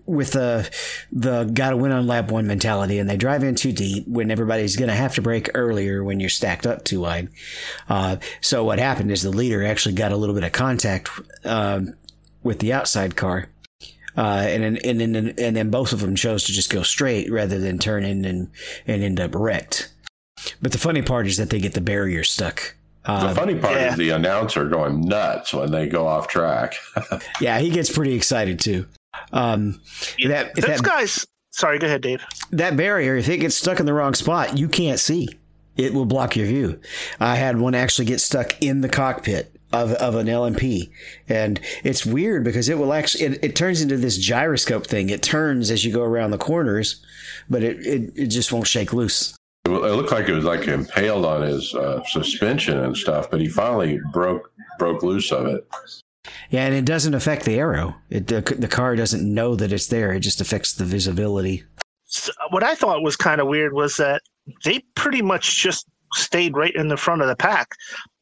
[0.05, 0.69] with the
[1.11, 4.29] the got to win on lap one mentality, and they drive in too deep when
[4.29, 7.29] everybody's going to have to break earlier when you're stacked up too wide.
[7.89, 11.09] Uh, so what happened is the leader actually got a little bit of contact
[11.43, 11.93] um,
[12.43, 13.49] with the outside car.
[14.17, 17.31] Uh, and then, and then, and then both of them chose to just go straight
[17.31, 18.49] rather than turn in and,
[18.87, 19.91] and end up wrecked.
[20.61, 22.75] But the funny part is that they get the barrier stuck.
[23.03, 23.91] Uh, The funny part yeah.
[23.91, 26.75] is the announcer going nuts when they go off track.
[27.41, 28.87] Yeah, he gets pretty excited too.
[29.31, 29.81] Um,
[30.25, 31.25] that, if Those that, guys.
[31.51, 32.21] Sorry, go ahead, Dave.
[32.51, 35.29] that barrier, if it gets stuck in the wrong spot, you can't see.
[35.77, 36.79] It will block your view.
[37.19, 40.89] I had one actually get stuck in the cockpit of, of an LMP.
[41.27, 45.09] And it's weird because it will actually, it, it turns into this gyroscope thing.
[45.09, 47.03] It turns as you go around the corners,
[47.49, 49.35] but it, it, it just won't shake loose.
[49.65, 53.47] It looked like it was like impaled on his uh, suspension and stuff, but he
[53.47, 55.67] finally broke broke loose of it.
[56.49, 57.95] Yeah, and it doesn't affect the aero.
[58.09, 60.13] It, the, the car doesn't know that it's there.
[60.13, 61.63] It just affects the visibility.
[62.05, 64.21] So what I thought was kind of weird was that
[64.63, 67.69] they pretty much just stayed right in the front of the pack.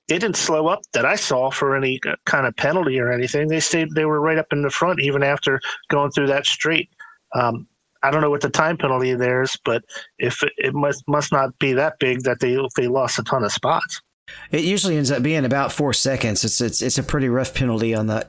[0.08, 3.48] They didn't slow up that I saw for any kind of penalty or anything.
[3.48, 3.92] They stayed.
[3.96, 6.89] They were right up in the front even after going through that straight.
[7.34, 7.68] Um,
[8.04, 9.82] I don't know what the time penalty there is, but
[10.20, 13.46] if it, it must must not be that big that they they lost a ton
[13.46, 14.02] of spots.
[14.52, 16.44] It usually ends up being about four seconds.
[16.44, 18.28] It's it's it's a pretty rough penalty on the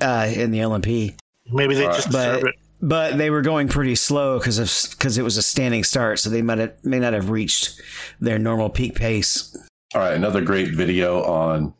[0.00, 1.16] uh, in the LMP.
[1.50, 1.96] Maybe they Right.
[1.96, 2.54] just But- deserve it.
[2.80, 6.30] But they were going pretty slow because of because it was a standing start, so
[6.30, 7.80] they might have, may not have reached
[8.20, 9.56] their normal peak pace.
[9.94, 11.72] All right, another great video on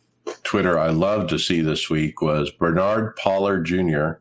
[0.43, 4.13] Twitter I love to see this week was Bernard Pollard Jr.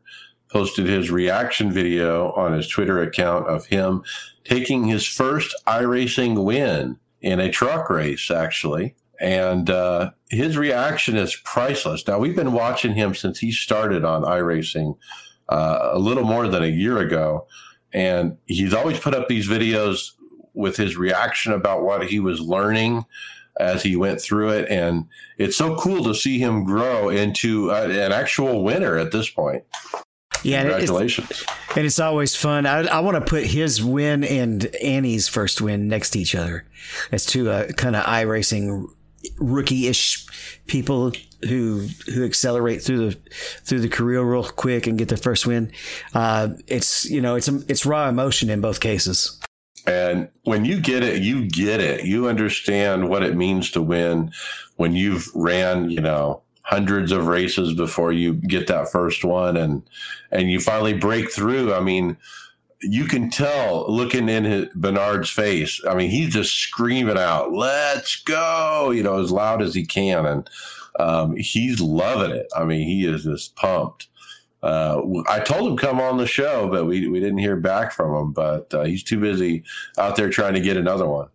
[0.52, 4.02] posted his reaction video on his Twitter account of him
[4.44, 8.94] taking his first iRacing win in a truck race, actually.
[9.22, 12.06] And uh, his reaction is priceless.
[12.06, 14.98] Now, we've been watching him since he started on iRacing
[15.48, 17.46] uh, a little more than a year ago.
[17.94, 20.10] And he's always put up these videos
[20.52, 23.06] with his reaction about what he was learning
[23.58, 24.68] as he went through it.
[24.68, 29.28] And it's so cool to see him grow into uh, an actual winner at this
[29.28, 29.64] point.
[30.44, 31.44] Yeah, and it's, Congratulations.
[31.76, 32.64] and it's always fun.
[32.64, 36.64] I, I want to put his win and Annie's first win next to each other.
[37.10, 38.86] As two uh, kind of iRacing
[39.38, 40.26] rookie-ish
[40.66, 41.12] people
[41.48, 43.18] who who accelerate through the
[43.62, 45.72] through the career real quick and get their first win.
[46.14, 49.37] Uh, it's you know it's it's raw emotion in both cases.
[49.88, 52.04] And when you get it, you get it.
[52.04, 54.32] You understand what it means to win
[54.76, 59.82] when you've ran, you know, hundreds of races before you get that first one and
[60.30, 61.72] and you finally break through.
[61.72, 62.18] I mean,
[62.82, 65.80] you can tell looking in his, Bernard's face.
[65.88, 70.26] I mean, he's just screaming out, "Let's go!" You know, as loud as he can,
[70.26, 70.50] and
[71.00, 72.48] um, he's loving it.
[72.54, 74.08] I mean, he is just pumped.
[74.62, 78.14] Uh, I told him come on the show, but we we didn't hear back from
[78.14, 78.32] him.
[78.32, 79.64] But uh, he's too busy
[79.98, 81.28] out there trying to get another one.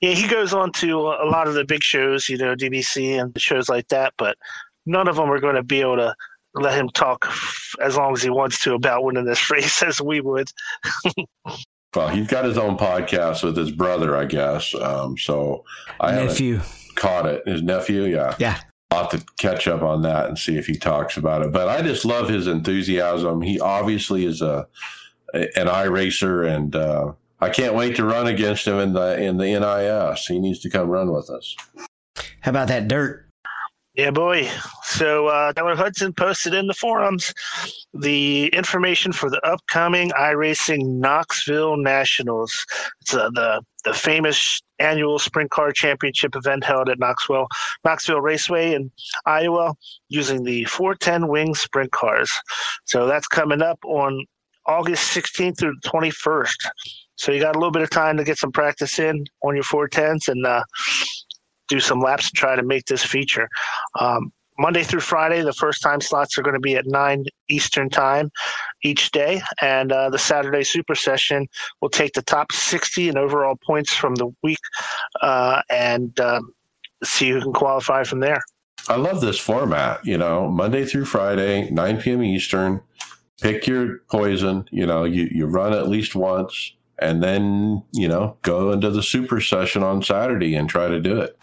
[0.00, 3.38] Yeah, he goes on to a lot of the big shows, you know, DBC and
[3.40, 4.36] shows like that, but
[4.84, 6.14] none of them are going to be able to
[6.54, 10.00] let him talk f- as long as he wants to about winning this race as
[10.00, 10.48] we would.
[11.94, 14.74] Well, he's got his own podcast with his brother, I guess.
[14.74, 15.64] Um, so
[15.98, 16.60] I haven't Nephew,
[16.94, 17.46] caught it.
[17.48, 18.34] His nephew, yeah.
[18.38, 18.60] yeah,
[18.96, 21.52] I'll have to catch up on that and see if he talks about it.
[21.52, 23.42] But I just love his enthusiasm.
[23.42, 24.66] He obviously is a
[25.34, 29.44] an iRacer, and uh, I can't wait to run against him in the in the
[29.44, 30.26] NIS.
[30.26, 31.54] He needs to come run with us.
[32.40, 33.25] how about that dirt?
[33.96, 34.46] Yeah, boy.
[34.82, 37.32] So uh, Tyler Hudson posted in the forums
[37.94, 42.66] the information for the upcoming iRacing Knoxville Nationals.
[43.00, 47.46] It's uh, the the famous annual sprint car championship event held at Knoxville
[47.86, 48.90] Knoxville Raceway in
[49.24, 49.72] Iowa
[50.10, 52.30] using the 410 wing sprint cars.
[52.84, 54.26] So that's coming up on
[54.66, 56.68] August 16th through the 21st.
[57.14, 59.64] So you got a little bit of time to get some practice in on your
[59.64, 60.62] 410s and uh,
[61.68, 63.48] do some laps to try to make this feature.
[63.98, 67.90] Um, Monday through Friday, the first time slots are going to be at 9 Eastern
[67.90, 68.30] Time
[68.82, 69.42] each day.
[69.60, 71.46] And uh, the Saturday Super Session
[71.80, 74.58] will take the top 60 in overall points from the week
[75.20, 76.52] uh, and um,
[77.04, 78.40] see who can qualify from there.
[78.88, 80.04] I love this format.
[80.06, 82.22] You know, Monday through Friday, 9 p.m.
[82.22, 82.80] Eastern.
[83.42, 84.66] Pick your poison.
[84.70, 89.02] You know, you, you run at least once, and then you know go into the
[89.02, 91.38] super session on Saturday and try to do it.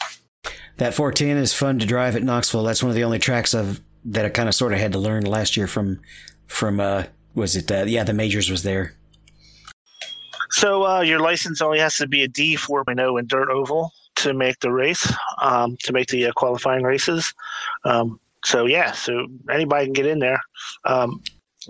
[0.77, 2.63] That 410 is fun to drive at Knoxville.
[2.63, 4.99] That's one of the only tracks I've that I kind of sort of had to
[4.99, 6.01] learn last year from
[6.47, 7.03] from uh,
[7.35, 7.71] was it?
[7.71, 8.93] Uh, yeah, the majors was there.
[10.51, 14.33] So uh, your license only has to be a D 4.0 in dirt oval to
[14.33, 17.33] make the race, um, to make the uh, qualifying races.
[17.85, 20.39] Um, so yeah, so anybody can get in there.
[20.85, 21.23] Um,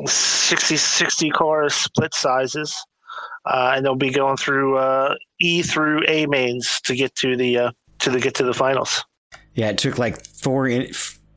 [0.06, 2.76] 60, 60 cars, split sizes,
[3.46, 7.58] uh, and they'll be going through uh, E through A mains to get to the
[7.58, 9.04] uh, to the get to the finals.
[9.56, 10.70] Yeah, it took like four,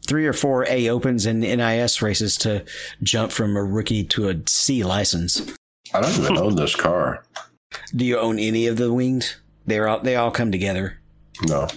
[0.07, 2.64] three or four A opens and NIS races to
[3.02, 5.54] jump from a rookie to a C license.
[5.92, 7.24] I don't even own this car.
[7.94, 9.36] Do you own any of the winged?
[9.66, 10.98] They're all they all come together.
[11.46, 11.68] No.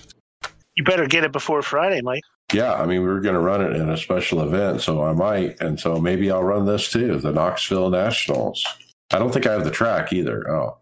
[0.76, 2.24] You better get it before Friday, Mike.
[2.54, 5.14] Yeah, I mean we were going to run it in a special event, so I
[5.14, 8.66] might, and so maybe I'll run this too, the Knoxville Nationals.
[9.12, 10.50] I don't think I have the track either.
[10.50, 10.78] Oh,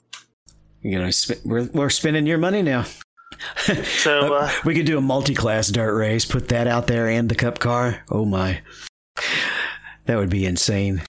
[0.82, 1.09] you know,
[1.45, 2.86] we're we're spending your money now.
[3.84, 7.36] so uh, we could do a multi-class dirt race, put that out there, and the
[7.36, 8.03] cup car.
[8.09, 8.61] Oh my,
[10.05, 11.01] that would be insane.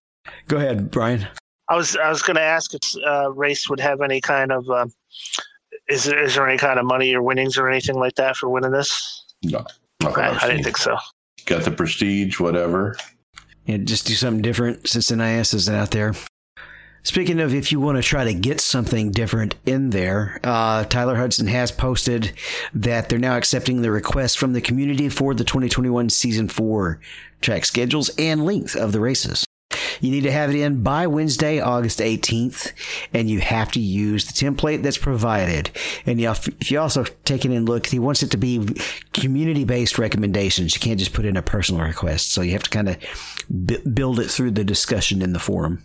[0.47, 1.27] Go ahead, Brian.
[1.69, 4.69] I was I was going to ask if uh, race would have any kind of
[4.71, 4.87] uh,
[5.89, 8.49] is there, is there any kind of money or winnings or anything like that for
[8.49, 9.25] winning this?
[9.43, 9.64] No,
[10.03, 10.97] I, I didn't think so.
[11.47, 12.97] Got the prestige, whatever.
[13.66, 16.14] Yeah, just do something different since the NIS is out there.
[17.03, 21.17] Speaking of, if you want to try to get something different in there, uh, Tyler
[21.17, 22.33] Hudson has posted
[22.75, 27.01] that they're now accepting the request from the community for the 2021 season four
[27.41, 29.45] track schedules and length of the races.
[30.01, 32.73] You need to have it in by Wednesday, August 18th,
[33.13, 35.71] and you have to use the template that's provided.
[36.07, 38.77] And if you also take it and look, he wants it to be
[39.13, 40.75] community based recommendations.
[40.75, 42.33] You can't just put in a personal request.
[42.33, 42.97] So you have to kind of
[43.67, 45.83] b- build it through the discussion in the forum.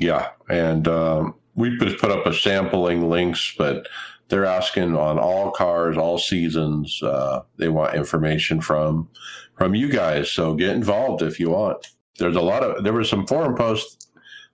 [0.00, 0.30] Yeah.
[0.48, 3.86] And um, we put up a sampling links, but
[4.28, 7.00] they're asking on all cars, all seasons.
[7.02, 9.08] Uh, they want information from
[9.56, 10.30] from you guys.
[10.30, 11.86] So get involved if you want
[12.20, 14.06] there's a lot of there were some forum posts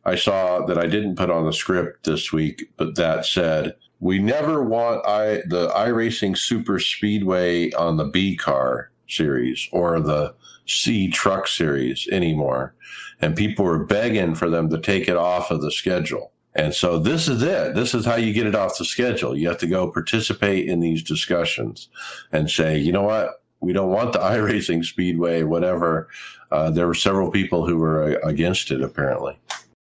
[0.07, 4.19] I saw that I didn't put on the script this week, but that said we
[4.19, 10.35] never want i the iRacing Super Speedway on the B car series or the
[10.67, 12.75] C truck series anymore.
[13.21, 16.33] And people were begging for them to take it off of the schedule.
[16.55, 17.75] And so this is it.
[17.75, 19.37] This is how you get it off the schedule.
[19.37, 21.89] You have to go participate in these discussions
[22.33, 23.43] and say, you know what?
[23.61, 26.09] We don't want the iRacing Speedway, whatever.
[26.51, 29.39] Uh, there were several people who were uh, against it, apparently.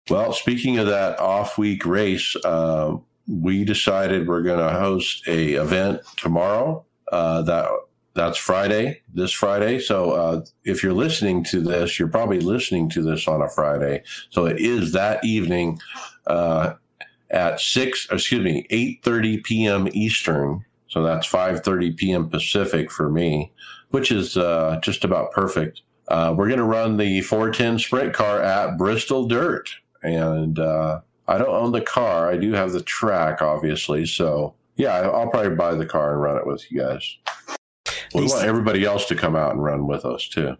[0.09, 5.53] Well, speaking of that off week race, uh, we decided we're going to host a
[5.53, 6.85] event tomorrow.
[7.11, 7.69] Uh, that
[8.15, 9.79] that's Friday, this Friday.
[9.79, 14.03] So uh, if you're listening to this, you're probably listening to this on a Friday.
[14.29, 15.79] So it is that evening
[16.27, 16.73] uh,
[17.29, 19.89] at six, excuse me, eight thirty p.m.
[19.91, 20.65] Eastern.
[20.87, 22.29] So that's five thirty p.m.
[22.29, 23.51] Pacific for me,
[23.89, 24.33] which is
[24.81, 25.81] just about perfect.
[26.07, 29.69] Uh, we're going to run the 410 sprint car at Bristol Dirt.
[30.03, 32.29] And uh, I don't own the car.
[32.29, 34.05] I do have the track, obviously.
[34.05, 37.17] So, yeah, I'll probably buy the car and run it with you guys.
[38.21, 40.55] We want everybody else to come out and run with us, too.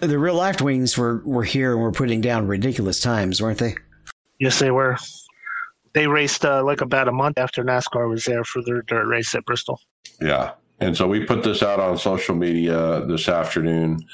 [0.00, 3.76] The real life wings were, were here and were putting down ridiculous times, weren't they?
[4.38, 4.96] Yes, they were.
[5.94, 9.34] They raced uh, like about a month after NASCAR was there for their dirt race
[9.34, 9.80] at Bristol.
[10.20, 10.52] Yeah.
[10.80, 14.04] And so we put this out on social media this afternoon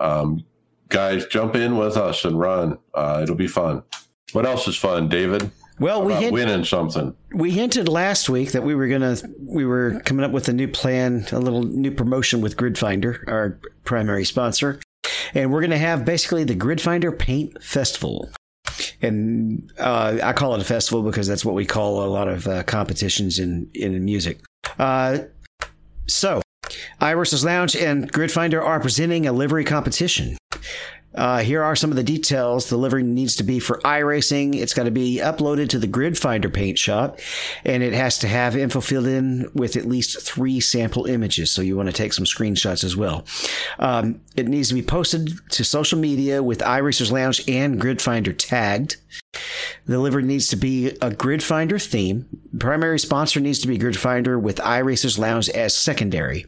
[0.00, 0.44] um,
[0.88, 2.78] guys, jump in with us and run.
[2.94, 3.82] Uh, it'll be fun.
[4.32, 5.50] What else is fun, David?
[5.80, 7.16] Well, we hint- winning something.
[7.32, 10.68] We hinted last week that we were gonna we were coming up with a new
[10.68, 14.78] plan, a little new promotion with Gridfinder, our primary sponsor,
[15.34, 18.30] and we're gonna have basically the Gridfinder Paint Festival.
[19.02, 22.46] And uh, I call it a festival because that's what we call a lot of
[22.46, 24.40] uh, competitions in in music.
[24.78, 25.20] Uh,
[26.06, 26.42] so
[27.00, 30.36] iRacers Lounge and Gridfinder are presenting a livery competition.
[31.14, 32.68] Uh, here are some of the details.
[32.68, 34.54] The livery needs to be for iRacing.
[34.54, 37.18] It's got to be uploaded to the Grid Finder paint shop,
[37.64, 41.50] and it has to have info filled in with at least three sample images.
[41.50, 43.24] So you want to take some screenshots as well.
[43.78, 48.32] Um, it needs to be posted to social media with iRacers Lounge and Grid Finder
[48.32, 48.96] tagged.
[49.86, 52.26] The livery needs to be a Gridfinder theme.
[52.58, 56.46] primary sponsor needs to be Gridfinder with iRacers Lounge as secondary,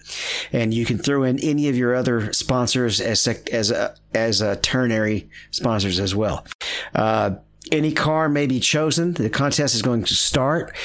[0.53, 4.41] and you can throw in any of your other sponsors as sec- as a, as
[4.41, 6.47] a ternary sponsors as well.
[6.95, 7.33] Uh,
[7.71, 9.15] any car may be chosen.
[9.15, 10.77] The contest is going to start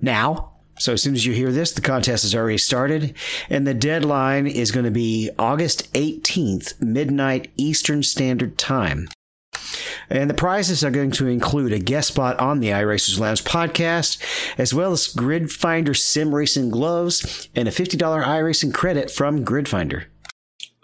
[0.00, 0.52] now.
[0.78, 3.14] So as soon as you hear this, the contest has already started,
[3.50, 9.08] and the deadline is going to be August 18th, midnight Eastern Standard Time.
[10.10, 14.22] And the prizes are going to include a guest spot on the iRacers Lounge podcast,
[14.58, 20.04] as well as Gridfinder sim racing gloves and a $50 iRacing credit from Gridfinder.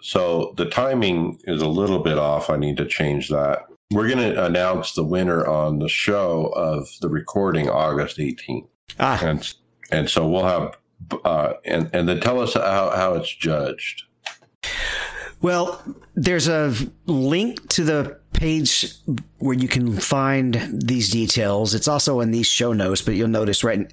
[0.01, 2.49] So the timing is a little bit off.
[2.49, 3.65] I need to change that.
[3.91, 8.67] We're going to announce the winner on the show of the recording August 18th.
[8.99, 9.53] Ah, And,
[9.91, 10.77] and so we'll have,
[11.23, 14.03] uh, and, and then tell us how, how it's judged.
[15.41, 15.83] Well,
[16.15, 16.73] there's a
[17.05, 18.93] link to the page
[19.39, 21.73] where you can find these details.
[21.73, 23.91] It's also in these show notes, but you'll notice right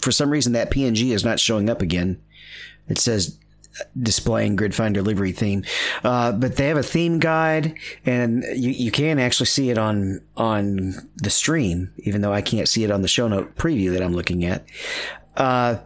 [0.00, 2.20] for some reason that PNG is not showing up again.
[2.88, 3.38] It says
[4.00, 5.64] displaying grid finder livery theme
[6.04, 10.20] uh, but they have a theme guide and you, you can actually see it on
[10.36, 14.02] on the stream even though i can't see it on the show note preview that
[14.02, 14.66] i'm looking at
[15.38, 15.78] uh,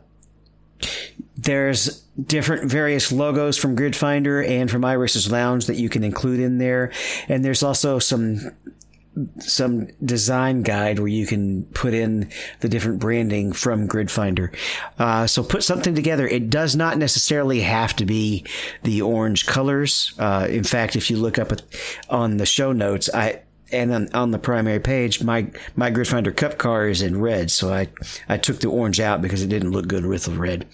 [1.37, 6.41] there's different various logos from Grid Finder and from iRacers Lounge that you can include
[6.41, 6.93] in there,
[7.29, 8.53] and there's also some
[9.39, 14.53] some design guide where you can put in the different branding from Grid Finder.
[14.99, 16.27] Uh, so put something together.
[16.27, 18.45] It does not necessarily have to be
[18.83, 20.12] the orange colors.
[20.19, 21.53] Uh, in fact, if you look up
[22.11, 23.43] on the show notes, I
[23.73, 27.51] and on, on, the primary page, my my Grid Finder Cup car is in red,
[27.51, 27.89] so I
[28.29, 30.67] I took the orange out because it didn't look good with the red.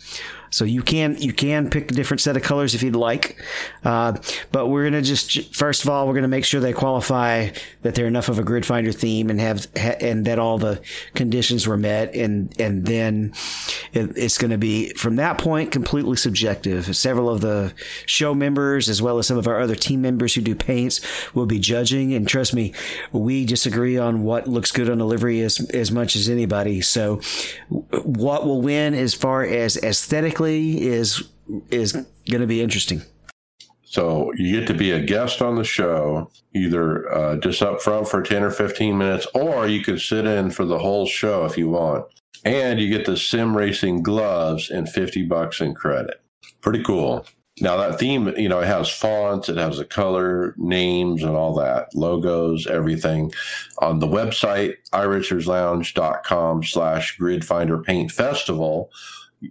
[0.53, 3.42] So you can you can pick a different set of colors if you'd like,
[3.84, 4.18] uh,
[4.53, 7.48] but we're gonna just first of all we're gonna make sure they qualify
[7.80, 10.82] that they're enough of a grid finder theme and have and that all the
[11.14, 13.32] conditions were met, and and then
[13.94, 16.94] it, it's gonna be from that point completely subjective.
[16.94, 17.72] Several of the
[18.05, 21.00] show members as well as some of our other team members who do paints
[21.34, 22.74] will be judging, and trust me,
[23.11, 26.82] we disagree on what looks good on a livery as as much as anybody.
[26.82, 27.22] So
[27.68, 31.28] what will win as far as aesthetically is
[31.70, 33.03] is going to be interesting.
[33.84, 38.09] So you get to be a guest on the show, either uh, just up front
[38.09, 41.59] for 10 or 15 minutes, or you could sit in for the whole show if
[41.59, 42.07] you want.
[42.45, 46.22] And you get the sim racing gloves and 50 bucks in credit.
[46.62, 47.26] Pretty cool.
[47.61, 51.55] Now that theme, you know, it has fonts, it has the color, names, and all
[51.57, 53.32] that, logos, everything.
[53.80, 58.90] On the website, iRacersLounge.com slash gridfinder paint festival,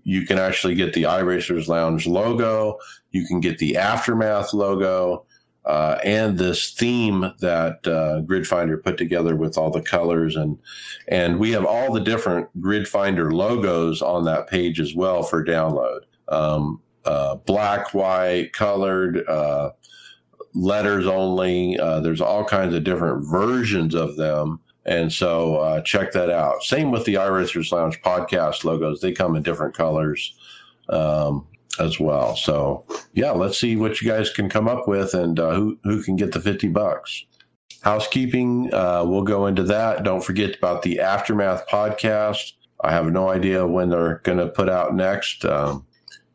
[0.04, 2.78] you can actually get the iRacers Lounge logo.
[3.12, 5.26] You can get the Aftermath logo.
[5.64, 10.58] Uh, and this theme that uh, Grid Finder put together with all the colors and
[11.08, 15.46] and we have all the different Grid Finder logos on that page as well for
[15.46, 16.00] download.
[16.30, 19.72] Um, uh, black, white, colored, uh,
[20.54, 21.78] letters only.
[21.80, 24.60] Uh, there's all kinds of different versions of them.
[24.86, 26.64] And so uh, check that out.
[26.64, 30.34] Same with the iRacers Lounge podcast logos; they come in different colors
[30.90, 31.48] um,
[31.80, 32.36] as well.
[32.36, 36.02] So yeah, let's see what you guys can come up with and uh, who who
[36.02, 37.26] can get the fifty bucks.
[37.82, 40.04] Housekeeping, uh, we'll go into that.
[40.04, 42.54] Don't forget about the Aftermath podcast.
[42.84, 45.46] I have no idea when they're going to put out next.
[45.46, 45.86] Um,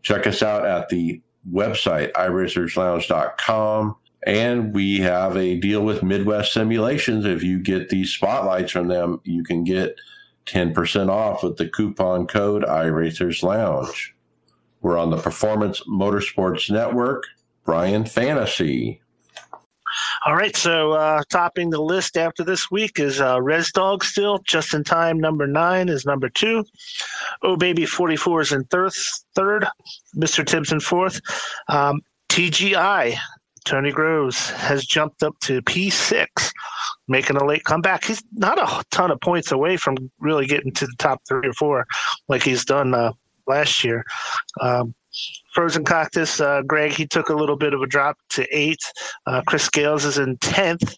[0.03, 1.21] check us out at the
[1.53, 3.97] website, iRacersLounge.com.
[4.27, 7.25] And we have a deal with Midwest Simulations.
[7.25, 9.97] If you get these spotlights from them, you can get
[10.47, 14.15] 10% off with the coupon code iRacers Lounge.
[14.81, 17.25] We're on the Performance Motorsports Network,
[17.65, 19.01] Brian Fantasy.
[20.27, 24.41] All right, so uh, topping the list after this week is uh, Res Dog still,
[24.41, 25.21] just in time.
[25.21, 26.65] Number nine is number two.
[27.43, 28.93] Oh Baby 44 is in third,
[29.37, 29.67] third.
[30.17, 30.45] Mr.
[30.45, 31.21] Tibbs in fourth.
[31.69, 33.17] Um, TGI
[33.67, 36.27] Tony Groves has jumped up to P6,
[37.09, 38.05] making a late comeback.
[38.05, 41.53] He's not a ton of points away from really getting to the top three or
[41.53, 41.87] four
[42.29, 43.13] like he's done uh,
[43.47, 44.05] last year.
[44.61, 44.95] Um,
[45.53, 48.81] Frozen Cactus, uh, Greg, he took a little bit of a drop to eight.
[49.27, 50.95] Uh, Chris Scales is in 10th.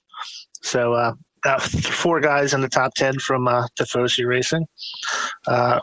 [0.62, 1.12] So, uh,
[1.61, 4.66] four guys in the top 10 from uh, Tifosi Racing.
[5.47, 5.81] Uh,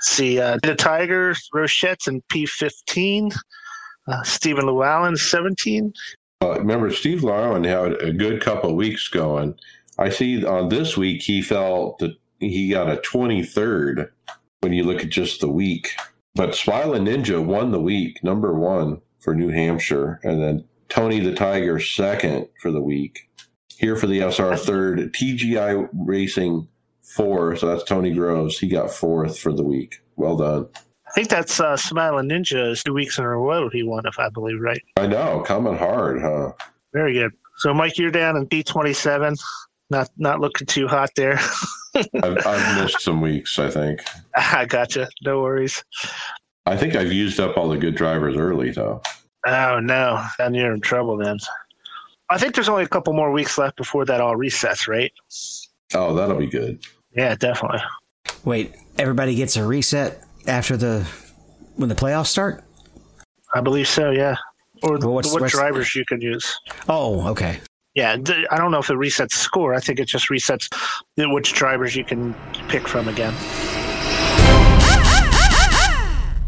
[0.00, 3.34] see, uh, the Tigers, Rochette's in P15.
[4.06, 5.92] Uh, Stephen Llewellyn, 17.
[6.42, 9.58] Uh, remember, Steve Llewellyn had a good couple of weeks going.
[9.98, 14.10] I see on this week he fell that he got a 23rd
[14.60, 15.96] when you look at just the week.
[16.34, 20.20] But Smiling Ninja won the week, number one for New Hampshire.
[20.24, 23.30] And then Tony the Tiger, second for the week.
[23.78, 25.14] Here for the SR, third.
[25.14, 26.68] TGI Racing,
[27.02, 27.56] four.
[27.56, 28.58] So that's Tony Groves.
[28.58, 30.00] He got fourth for the week.
[30.16, 30.68] Well done.
[31.14, 34.28] I think that's uh, Smiling Ninja two weeks in a row he won, if I
[34.30, 34.82] believe right.
[34.96, 36.50] I know, coming hard, huh?
[36.92, 37.30] Very good.
[37.58, 39.38] So, Mike, you're down in D27.
[39.90, 41.38] Not not looking too hot there.
[41.94, 44.00] I've, I've missed some weeks, I think.
[44.34, 45.08] I gotcha.
[45.22, 45.84] No worries.
[46.66, 49.00] I think I've used up all the good drivers early, though.
[49.46, 50.20] Oh, no.
[50.38, 51.38] Then you're in trouble then.
[52.28, 55.12] I think there's only a couple more weeks left before that all resets, right?
[55.94, 56.84] Oh, that'll be good.
[57.12, 57.82] Yeah, definitely.
[58.44, 61.06] Wait, everybody gets a reset after the
[61.76, 62.64] when the playoffs start?
[63.54, 64.10] I believe so.
[64.10, 64.36] Yeah.
[64.82, 66.58] Or well, what drivers you can use?
[66.88, 67.60] Oh, okay.
[67.94, 69.72] Yeah, th- I don't know if it resets score.
[69.72, 70.68] I think it just resets
[71.16, 72.34] which drivers you can
[72.68, 73.32] pick from again.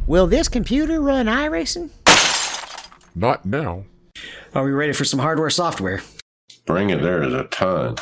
[0.08, 1.90] Will this computer run iRacing?
[3.14, 3.84] Not now.
[4.54, 6.02] Are we ready for some hardware software?
[6.64, 7.00] Bring it.
[7.00, 7.96] There is a ton.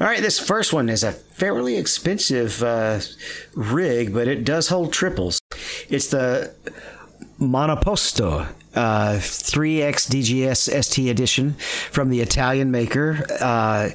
[0.00, 3.00] All right, this first one is a fairly expensive uh,
[3.54, 5.40] rig, but it does hold triples.
[5.88, 6.54] It's the
[7.38, 11.52] Monoposto uh, 3X DGS ST edition
[11.90, 13.26] from the Italian maker.
[13.40, 13.90] Uh,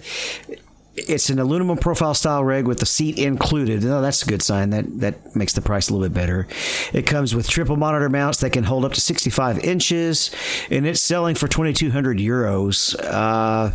[0.98, 3.86] it's an aluminum profile style rig with the seat included.
[3.86, 4.70] Oh, that's a good sign.
[4.70, 6.48] That that makes the price a little bit better.
[6.93, 10.32] It comes with triple monitor mounts that can hold up to 65 inches,
[10.70, 13.72] and it's selling for 2,200 euros, uh,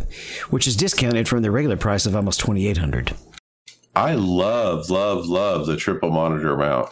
[0.49, 3.13] which is discounted from the regular price of almost 2,800.
[3.95, 6.89] I love, love, love the triple monitor mount.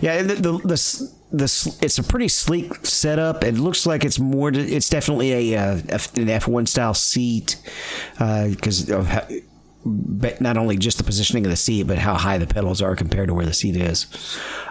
[0.00, 3.44] Yeah, the, the, the, the, it's a pretty sleek setup.
[3.44, 4.50] It looks like it's more.
[4.52, 5.80] It's definitely a, uh,
[6.16, 7.56] an F one style seat
[8.18, 9.08] because uh, of
[9.84, 13.28] not only just the positioning of the seat, but how high the pedals are compared
[13.28, 14.06] to where the seat is.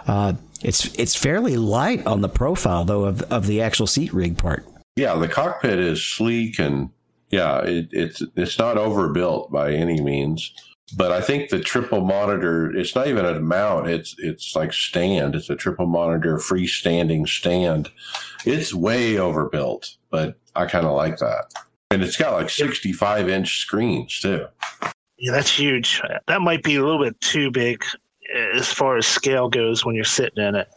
[0.06, 4.38] Uh, it's it's fairly light on the profile though of of the actual seat rig
[4.38, 4.64] part.
[4.96, 6.90] Yeah, the cockpit is sleek and
[7.30, 10.52] yeah, it, it's it's not overbuilt by any means.
[10.94, 15.34] But I think the triple monitor, it's not even a mount, it's it's like stand.
[15.34, 17.88] It's a triple monitor freestanding stand.
[18.44, 21.46] It's way overbuilt, but I kind of like that.
[21.90, 24.46] And it's got like 65 inch screens too.
[25.22, 26.02] Yeah, that's huge.
[26.26, 27.84] That might be a little bit too big
[28.54, 30.68] as far as scale goes when you're sitting in it.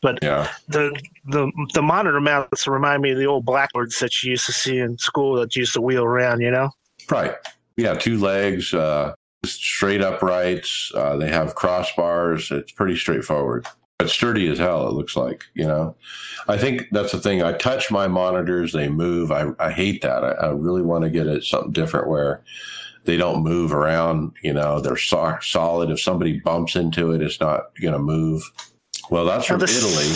[0.00, 0.48] But yeah.
[0.68, 4.52] the the the monitor mounts remind me of the old blackboards that you used to
[4.52, 6.40] see in school that used to wheel around.
[6.40, 6.70] You know.
[7.10, 7.34] Right.
[7.76, 9.12] Yeah, two legs, uh,
[9.44, 10.92] straight uprights.
[10.94, 12.56] Uh, they have crossbars.
[12.56, 13.66] It's pretty straightforward.
[14.00, 14.88] It's sturdy as hell.
[14.88, 15.94] It looks like you know.
[16.48, 17.42] I think that's the thing.
[17.42, 19.30] I touch my monitors; they move.
[19.32, 20.24] I, I hate that.
[20.24, 22.42] I, I really want to get it something different where
[23.04, 24.32] they don't move around.
[24.42, 25.90] You know, they're so- solid.
[25.90, 28.42] If somebody bumps into it, it's not going to move.
[29.10, 30.14] Well, that's from Italy.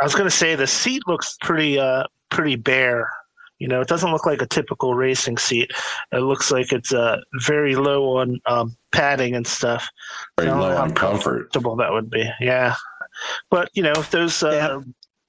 [0.00, 3.10] I was going to say the seat looks pretty uh, pretty bare.
[3.58, 5.72] You know, it doesn't look like a typical racing seat.
[6.12, 9.88] It looks like it's uh, very low on um, padding and stuff.
[10.38, 11.52] Very low on comfort.
[11.52, 12.76] Comfortable that would be, yeah.
[13.50, 14.82] But you know, those, uh,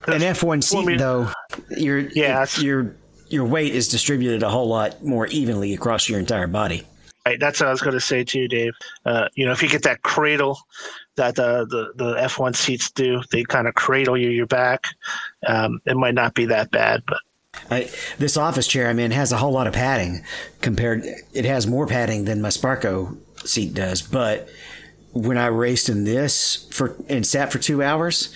[0.08, 0.14] yeah.
[0.14, 1.32] an F one seat though,
[1.70, 2.96] your yeah, your
[3.30, 6.86] your weight is distributed a whole lot more evenly across your entire body.
[7.26, 8.74] Right, that's what I was going to say too, Dave.
[9.06, 10.58] Uh, you know, if you get that cradle
[11.16, 14.88] that uh, the the F1 seats do, they kind of cradle you your back.
[15.46, 17.20] Um, it might not be that bad, but
[17.70, 20.24] I, this office chair I'm in has a whole lot of padding
[20.62, 21.04] compared.
[21.34, 24.02] It has more padding than my Sparco seat does.
[24.02, 24.50] But
[25.14, 28.34] when I raced in this for and sat for two hours,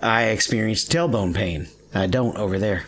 [0.00, 1.68] I experienced tailbone pain.
[1.94, 2.86] I don't over there.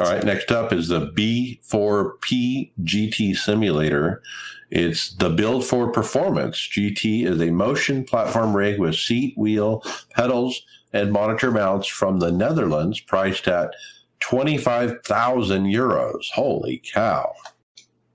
[0.00, 4.22] All right, next up is the B4P GT simulator.
[4.70, 6.56] It's the build for performance.
[6.56, 10.62] GT is a motion platform rig with seat, wheel, pedals,
[10.92, 13.70] and monitor mounts from the Netherlands, priced at
[14.20, 16.30] 25,000 euros.
[16.32, 17.32] Holy cow.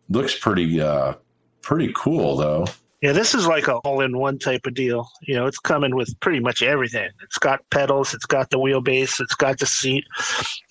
[0.10, 1.14] Looks pretty uh
[1.62, 2.66] pretty cool though.
[3.02, 5.10] Yeah, this is like a all-in-one type of deal.
[5.22, 7.10] You know, it's coming with pretty much everything.
[7.24, 10.04] It's got pedals, it's got the wheelbase, it's got the seat,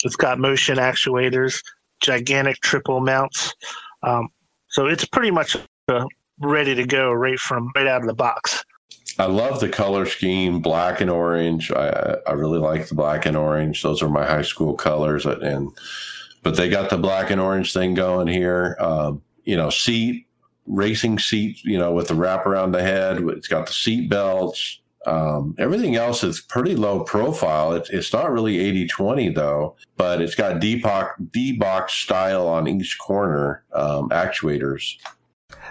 [0.05, 1.63] it's got motion actuators,
[2.01, 3.55] gigantic triple mounts.
[4.03, 4.29] Um,
[4.69, 5.57] so it's pretty much
[5.89, 6.05] uh,
[6.39, 8.63] ready to go right from right out of the box.
[9.19, 11.73] I love the color scheme, black and orange.
[11.73, 13.83] I I really like the black and orange.
[13.83, 15.73] Those are my high school colors, and
[16.43, 18.77] but they got the black and orange thing going here.
[18.79, 20.28] Um, you know, seat
[20.69, 23.23] racing seat, you know, with the wrap around the head.
[23.29, 24.81] It's got the seat belts.
[25.07, 27.73] Um, everything else is pretty low profile.
[27.73, 32.99] It's, it's not really 80 20 though, but it's got D box style on each
[32.99, 34.97] corner um, actuators.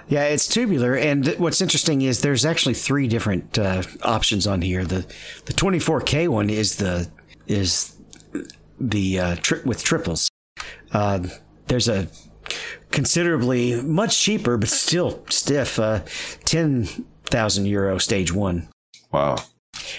[0.09, 4.85] Yeah, it's tubular, and what's interesting is there's actually three different uh, options on here.
[4.85, 5.05] the
[5.45, 7.09] The 24K one is the
[7.45, 7.95] is
[8.79, 10.29] the uh, tri- with triples.
[10.93, 11.27] Uh,
[11.67, 12.07] there's a
[12.91, 16.01] considerably much cheaper, but still stiff, uh,
[16.45, 16.85] ten
[17.25, 18.67] thousand euro stage one.
[19.11, 19.37] Wow!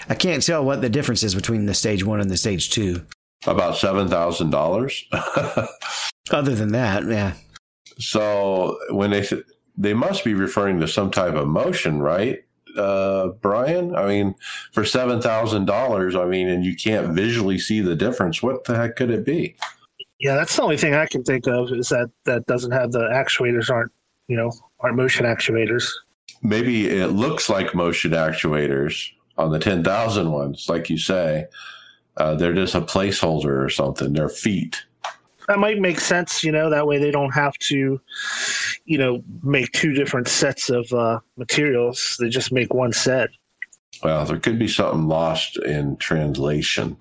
[0.09, 3.05] I can't tell what the difference is between the stage one and the stage two.
[3.47, 5.05] About seven thousand dollars.
[6.31, 7.35] Other than that, yeah.
[7.99, 9.27] So when they
[9.77, 12.45] they must be referring to some type of motion, right?
[12.77, 14.35] Uh, Brian, I mean,
[14.73, 18.43] for seven thousand dollars, I mean, and you can't visually see the difference.
[18.43, 19.57] What the heck could it be?
[20.21, 23.03] Yeah, that's the only thing I can think of is that that doesn't have the
[23.05, 23.93] actuators aren't
[24.27, 25.91] you know aren't motion actuators.
[26.43, 31.47] Maybe it looks like motion actuators on the 10,000 ones, like you say.
[32.17, 34.13] Uh, they're just a placeholder or something.
[34.13, 34.77] They're feet.
[35.47, 36.43] that might make sense.
[36.45, 38.01] You know, that way they don't have to,
[38.85, 42.17] you know, make two different sets of uh, materials.
[42.19, 43.31] They just make one set.
[44.03, 46.97] Well, there could be something lost in translation.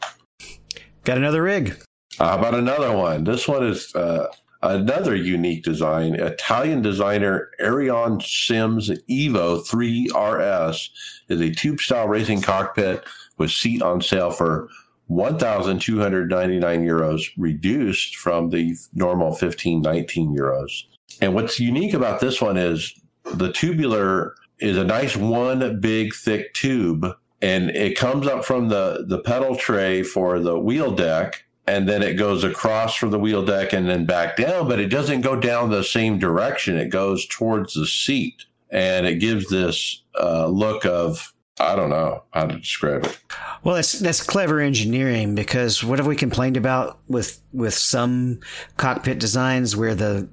[1.03, 1.77] Got another rig.
[2.17, 3.25] How about another one?
[3.25, 4.27] This one is uh,
[4.63, 6.15] another unique design.
[6.15, 10.89] Italian designer Arion Sims Evo 3RS
[11.29, 13.03] is a tube style racing cockpit
[13.37, 14.67] with seat on sale for
[15.07, 20.83] 1,299 euros, reduced from the normal 1519 euros.
[21.21, 22.93] And what's unique about this one is
[23.35, 27.05] the tubular is a nice one big thick tube
[27.43, 32.01] and it comes up from the the pedal tray for the wheel deck and then
[32.01, 35.35] it goes across from the wheel deck and then back down but it doesn't go
[35.35, 40.85] down the same direction it goes towards the seat and it gives this uh, look
[40.85, 43.19] of i don't know how to describe it
[43.63, 48.39] Well, that's that's clever engineering because what have we complained about with with some
[48.77, 50.29] cockpit designs where the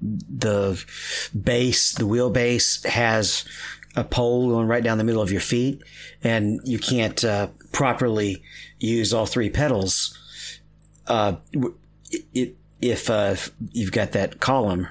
[0.00, 0.84] the
[1.40, 3.44] base, the wheelbase has
[3.96, 5.82] a pole going right down the middle of your feet,
[6.22, 8.42] and you can't uh, properly
[8.78, 10.18] use all three pedals.
[11.06, 11.36] Uh,
[12.32, 13.34] it, if uh,
[13.72, 14.86] you've got that column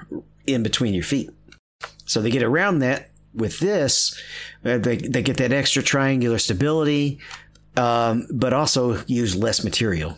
[0.47, 1.30] in between your feet,
[2.05, 4.20] so they get around that with this.
[4.66, 7.20] Uh, they they get that extra triangular stability
[7.78, 10.18] um, but also use less material.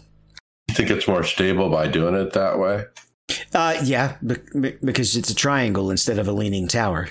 [0.68, 2.84] you think it's more stable by doing it that way
[3.54, 7.08] Uh, yeah, be- be- because it's a triangle instead of a leaning tower.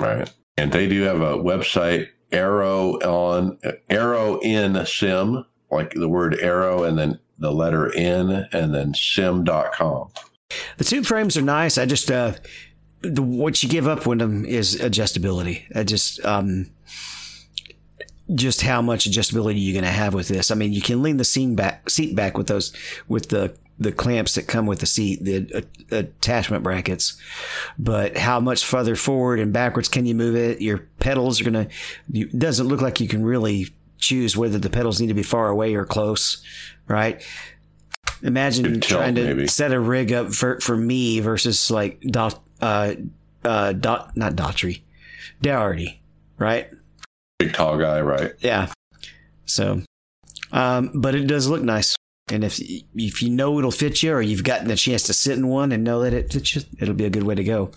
[0.00, 5.44] right and they do have a website arrow on arrow in sim
[5.74, 10.08] like the word arrow and then the letter n and then sim.com
[10.76, 11.78] The tube frames are nice.
[11.78, 12.34] I just uh,
[13.02, 15.64] the what you give up with them is adjustability.
[15.74, 16.70] I just um,
[18.34, 20.50] just how much adjustability you're going to have with this.
[20.50, 22.72] I mean, you can lean the seat back, seat back with those
[23.08, 27.20] with the the clamps that come with the seat, the uh, attachment brackets.
[27.78, 30.60] But how much further forward and backwards can you move it?
[30.60, 31.74] Your pedals are going to.
[32.12, 35.48] It doesn't look like you can really choose whether the pedals need to be far
[35.48, 36.42] away or close,
[36.88, 37.24] right?
[38.22, 39.46] Imagine Good trying to maybe.
[39.48, 42.94] set a rig up for, for me versus like dot uh
[43.44, 44.82] uh dot not Daughtry,
[45.42, 46.00] Dougherty,
[46.38, 46.70] right?
[47.38, 48.68] big tall guy right Yeah.
[49.46, 49.82] So,
[50.52, 51.94] um, but it does look nice.
[52.30, 52.58] And if
[52.94, 55.72] if you know it'll fit you, or you've gotten the chance to sit in one
[55.72, 57.70] and know that it fits you, it'll be a good way to go.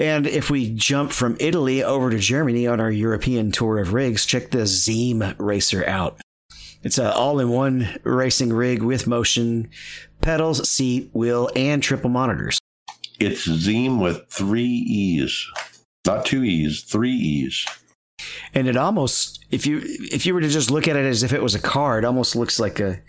[0.00, 4.24] And if we jump from Italy over to Germany on our European tour of rigs,
[4.24, 6.22] check the Zeeem Racer out.
[6.82, 9.68] It's an all-in-one racing rig with motion,
[10.22, 12.58] pedals, seat, wheel, and triple monitors.
[13.18, 15.46] It's Zeeem with three E's.
[16.06, 17.66] Not two E's, three E's.
[18.54, 21.34] and it almost if you if you were to just look at it as if
[21.34, 23.00] it was a car it almost looks like a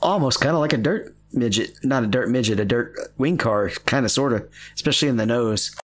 [0.00, 3.70] almost kind of like a dirt midget not a dirt midget a dirt wing car
[3.86, 5.74] kind of sort of especially in the nose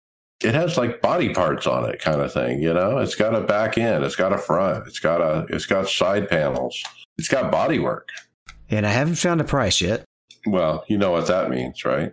[0.42, 2.62] It has like body parts on it, kind of thing.
[2.62, 5.66] You know, it's got a back end, it's got a front, it's got a, it's
[5.66, 6.80] got side panels,
[7.18, 8.08] it's got body work.
[8.70, 10.04] and i haven't found a price yet
[10.46, 12.12] Well, you know what that means, right?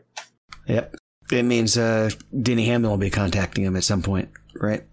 [0.67, 0.95] yep
[1.32, 2.09] it means uh
[2.41, 4.84] denny hamlin will be contacting him at some point right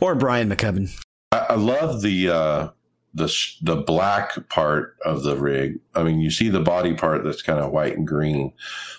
[0.00, 0.90] or Brian Maccubbin
[1.32, 2.68] I, I love the uh,
[3.14, 5.78] the the black part of the rig.
[5.94, 8.52] I mean, you see the body part that's kind of white and green,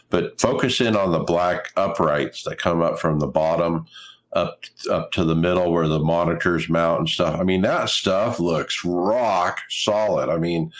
[0.09, 3.85] but focus in on the black uprights that come up from the bottom
[4.33, 7.39] up up to the middle where the monitors mount and stuff.
[7.39, 10.29] I mean, that stuff looks rock solid.
[10.29, 10.71] I mean,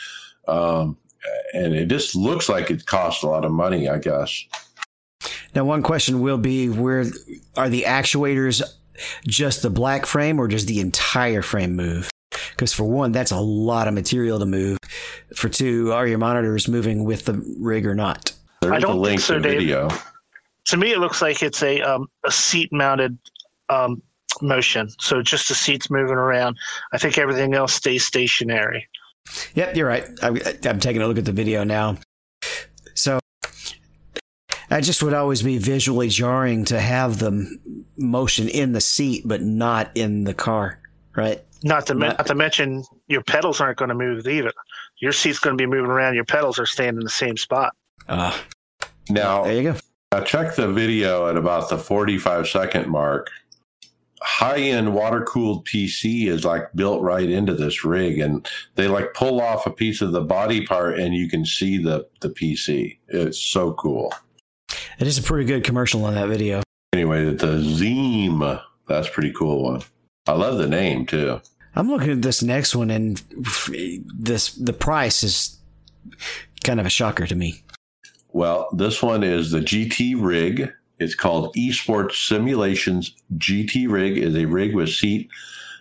[0.48, 0.96] um,
[1.52, 3.88] and it just looks like it costs a lot of money.
[3.88, 4.44] I guess.
[5.54, 7.04] now one question will be where
[7.56, 8.62] are the actuators
[9.26, 12.08] just the black frame or does the entire frame move
[12.56, 14.78] because for one that's a lot of material to move
[15.34, 18.32] for two are your monitors moving with the rig or not
[18.62, 19.58] There's I don't a think so, to Dave.
[19.60, 19.88] video.
[20.66, 23.16] To me, it looks like it's a um, a seat mounted
[23.68, 24.02] um,
[24.42, 24.88] motion.
[25.00, 26.56] So just the seats moving around.
[26.92, 28.88] I think everything else stays stationary.
[29.54, 30.08] Yep, you're right.
[30.22, 31.98] I, I'm taking a look at the video now.
[32.94, 33.18] So,
[34.68, 37.58] that just would always be visually jarring to have the
[37.96, 40.80] motion in the seat, but not in the car,
[41.14, 41.44] right?
[41.66, 44.52] Not to men- Not- not to mention your pedals aren't going to move either.
[45.00, 46.14] Your seat's going to be moving around.
[46.14, 47.74] Your pedals are staying in the same spot.
[48.08, 48.32] Uh,
[49.10, 49.78] Now, there you go.
[50.12, 53.30] Now check the video at about the 45 second mark.
[54.22, 59.12] High end water cooled PC is like built right into this rig, and they like
[59.14, 62.98] pull off a piece of the body part, and you can see the the PC.
[63.08, 64.12] It's so cool.
[64.98, 66.62] It is a pretty good commercial on that video.
[66.92, 69.82] Anyway, the Zeeem, that's a pretty cool one.
[70.26, 71.40] I love the name too.
[71.76, 73.22] I'm looking at this next one, and
[74.18, 75.58] this the price is
[76.64, 77.62] kind of a shocker to me.
[78.32, 80.72] Well, this one is the GT rig.
[80.98, 84.16] It's called Esports Simulations GT rig.
[84.16, 85.28] is a rig with seat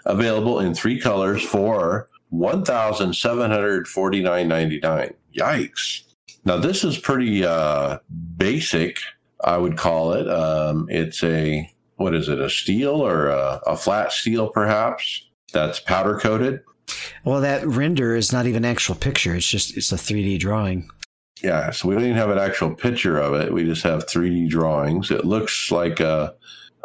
[0.05, 5.13] available in three colors for one thousand seven hundred forty nine ninety nine.
[5.33, 6.03] Yikes!
[6.43, 7.99] Now this is pretty uh,
[8.37, 8.99] basic.
[9.43, 10.29] I would call it.
[10.29, 12.39] Um, it's a what is it?
[12.39, 15.24] A steel or a, a flat steel, perhaps?
[15.55, 16.59] That's powder coated.
[17.23, 19.33] Well, that render is not even actual picture.
[19.33, 20.89] It's just it's a 3D drawing.
[21.41, 23.53] Yeah, so we don't even have an actual picture of it.
[23.53, 25.11] We just have 3D drawings.
[25.11, 26.35] It looks like a,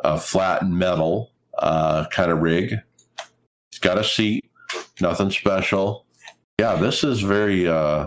[0.05, 2.77] a flat metal uh, kind of rig.
[3.71, 4.45] It's got a seat,
[5.01, 6.07] nothing special.
[6.61, 8.07] Yeah, this is very uh,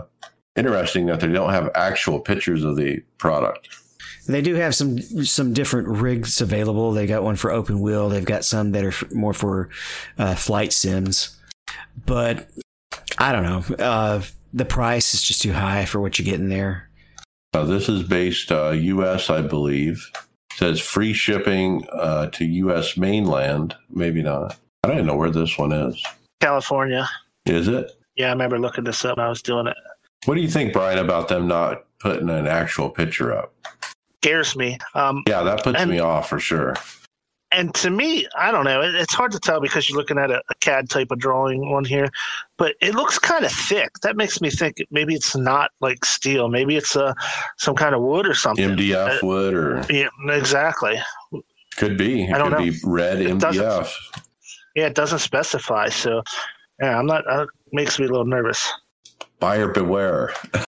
[0.56, 3.68] interesting that they don't have actual pictures of the product.
[4.26, 6.92] They do have some some different rigs available.
[6.92, 8.08] They got one for open wheel.
[8.08, 9.68] They've got some that are more for
[10.18, 11.38] uh, flight sims.
[12.06, 12.48] But
[13.18, 13.84] I don't know.
[13.84, 14.22] Uh,
[14.52, 16.88] the price is just too high for what you're getting there.
[17.52, 20.10] Uh, this is based uh, U.S., I believe.
[20.14, 22.96] It says free shipping uh, to U.S.
[22.96, 23.74] mainland.
[23.90, 24.56] Maybe not.
[24.82, 26.02] I don't even know where this one is.
[26.40, 27.08] California.
[27.46, 27.90] Is it?
[28.16, 29.76] Yeah, I remember looking this up when I was doing it.
[30.24, 33.52] What do you think, Brian, about them not putting an actual picture up?
[34.24, 34.78] Scares me.
[34.94, 36.74] Um, Yeah, that puts And- me off for sure.
[37.52, 38.80] and to me, I don't know.
[38.80, 41.70] It, it's hard to tell because you're looking at a, a CAD type of drawing
[41.70, 42.08] one here,
[42.56, 43.90] but it looks kind of thick.
[44.02, 46.48] That makes me think maybe it's not like steel.
[46.48, 47.12] Maybe it's uh,
[47.58, 48.70] some kind of wood or something.
[48.70, 50.98] MDF Uh, wood, or yeah, exactly.
[51.76, 52.24] could be.
[52.24, 52.72] It I don't could know.
[52.72, 53.92] be red It MDF.
[54.74, 55.90] Yeah, it doesn't specify.
[55.90, 56.22] So,
[56.82, 57.24] yeah, I'm not.
[57.28, 58.72] Uh, makes me a little nervous.
[59.38, 60.32] Buyer beware.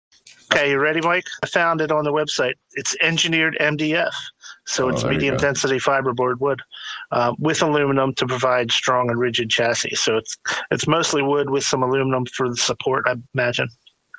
[0.53, 1.27] Okay, you ready, Mike?
[1.43, 2.55] I found it on the website.
[2.75, 4.13] It's engineered MDF,
[4.65, 6.61] so Oh, it's medium density fiberboard wood
[7.11, 9.95] uh, with aluminum to provide strong and rigid chassis.
[9.97, 10.37] So it's
[10.71, 13.69] it's mostly wood with some aluminum for the support, I imagine,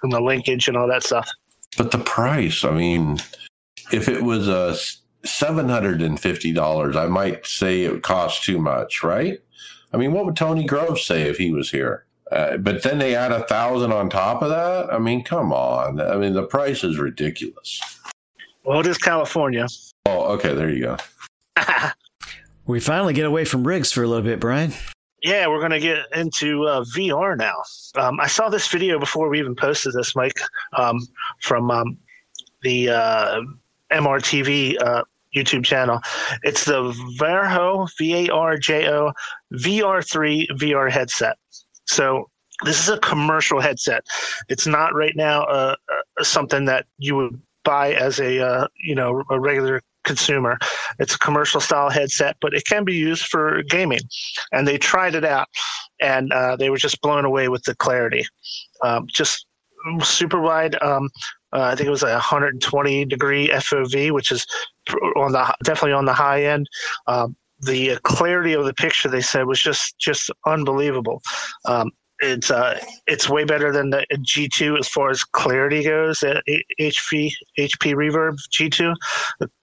[0.04, 1.30] and the linkage and all that stuff.
[1.78, 3.20] But the price, I mean,
[3.94, 4.76] if it was a
[5.26, 9.40] seven hundred and fifty dollars, I might say it costs too much, right?
[9.94, 12.07] I mean, what would Tony Grove say if he was here?
[12.32, 14.94] Uh, but then they add a thousand on top of that.
[14.94, 16.02] I mean, come on.
[16.02, 17.82] I mean, the price is ridiculous.
[18.64, 19.68] Well, it is California.
[20.06, 20.98] Oh, okay, there you go.
[22.68, 24.74] We finally get away from rigs for a little bit, Brian.
[25.24, 27.56] Yeah, we're going to get into uh, VR now.
[27.96, 30.38] Um, I saw this video before we even posted this, Mike,
[30.74, 31.00] um,
[31.42, 31.98] from um,
[32.64, 33.42] the uh,
[33.90, 35.04] MRTV uh,
[35.34, 36.02] YouTube channel.
[36.44, 39.14] It's the Varjo, V A R J O,
[39.54, 41.38] VR3 VR headset.
[41.88, 42.30] So
[42.64, 44.04] this is a commercial headset.
[44.50, 48.96] It's not right now uh, uh, something that you would buy as a uh, you
[48.96, 50.58] know a regular consumer.
[51.00, 54.00] It's a commercial style headset, but it can be used for gaming.
[54.52, 55.48] And they tried it out,
[56.02, 58.26] and uh, they were just blown away with the clarity.
[58.84, 59.46] Um, just
[60.02, 60.82] super wide.
[60.82, 61.10] Um,
[61.54, 64.46] uh, I think it was a 120 degree FOV, which is
[65.16, 66.68] on the definitely on the high end.
[67.08, 71.22] Um, the clarity of the picture they said was just just unbelievable.
[71.66, 76.24] Um, it's uh, it's way better than the G2 as far as clarity goes.
[76.24, 76.42] Uh,
[76.80, 78.94] HP HP Reverb G2,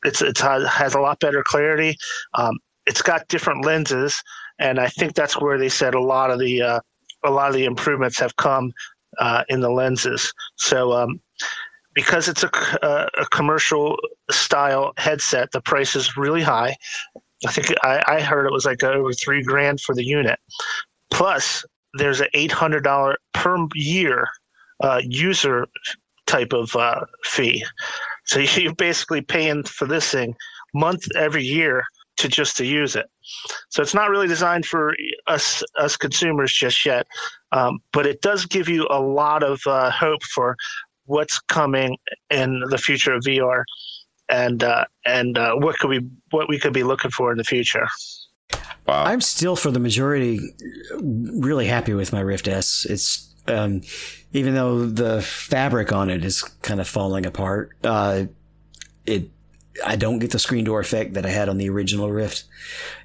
[0.04, 1.96] it's it's has, has a lot better clarity.
[2.34, 4.22] Um, it's got different lenses,
[4.58, 6.80] and I think that's where they said a lot of the uh,
[7.24, 8.72] a lot of the improvements have come
[9.18, 10.32] uh, in the lenses.
[10.56, 11.20] So um,
[11.94, 13.96] because it's a, uh, a commercial
[14.30, 16.76] style headset, the price is really high.
[17.46, 20.38] I think I, I heard it was like over three grand for the unit.
[21.10, 21.64] Plus,
[21.94, 24.28] there's an eight hundred dollar per year
[24.82, 25.66] uh, user
[26.26, 27.64] type of uh, fee.
[28.26, 30.34] So you're basically paying for this thing
[30.74, 31.84] month every year
[32.16, 33.06] to just to use it.
[33.70, 34.94] So it's not really designed for
[35.26, 37.06] us us consumers just yet,
[37.52, 40.56] um, but it does give you a lot of uh, hope for
[41.06, 41.96] what's coming
[42.30, 43.64] in the future of VR,
[44.28, 47.44] and uh, and uh, what could we what we could be looking for in the
[47.44, 47.88] future.
[48.86, 49.04] Wow.
[49.04, 50.40] I'm still, for the majority,
[51.00, 52.86] really happy with my Rift S.
[52.88, 53.80] It's um,
[54.32, 57.70] even though the fabric on it is kind of falling apart.
[57.82, 58.24] Uh,
[59.06, 59.30] it
[59.84, 62.44] I don't get the screen door effect that I had on the original Rift,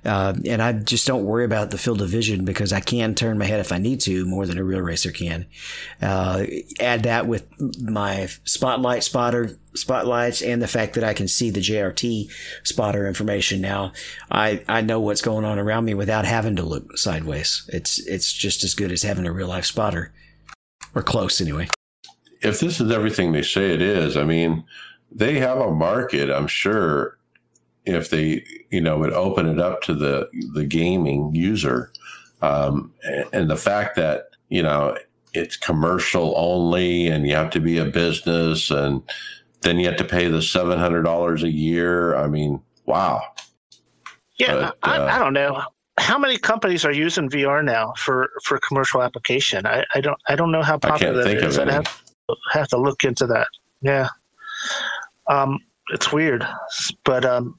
[0.05, 3.39] uh, and I just don't worry about the field of vision because I can turn
[3.39, 5.47] my head if I need to more than a real racer can.
[6.01, 6.45] Uh,
[6.79, 7.45] add that with
[7.81, 12.29] my spotlight spotter spotlights and the fact that I can see the JRT
[12.63, 13.93] spotter information now.
[14.31, 17.67] I, I know what's going on around me without having to look sideways.
[17.73, 20.11] It's it's just as good as having a real life spotter,
[20.93, 21.67] or close anyway.
[22.41, 24.63] if this is everything they say it is, I mean,
[25.11, 27.17] they have a market, I'm sure,
[27.85, 31.91] if they, you know, would open it up to the the gaming user,
[32.41, 34.97] um, and, and the fact that you know
[35.33, 39.01] it's commercial only, and you have to be a business, and
[39.61, 42.15] then you have to pay the seven hundred dollars a year.
[42.15, 43.23] I mean, wow.
[44.37, 45.61] Yeah, But, I, uh, I don't know
[45.99, 49.65] how many companies are using VR now for for commercial application.
[49.65, 51.57] I, I don't I don't know how I can't popular that think is.
[51.57, 52.03] of I'd have,
[52.51, 53.47] have to look into that.
[53.81, 54.07] Yeah,
[55.29, 55.59] um,
[55.91, 56.45] it's weird,
[57.05, 57.57] but um,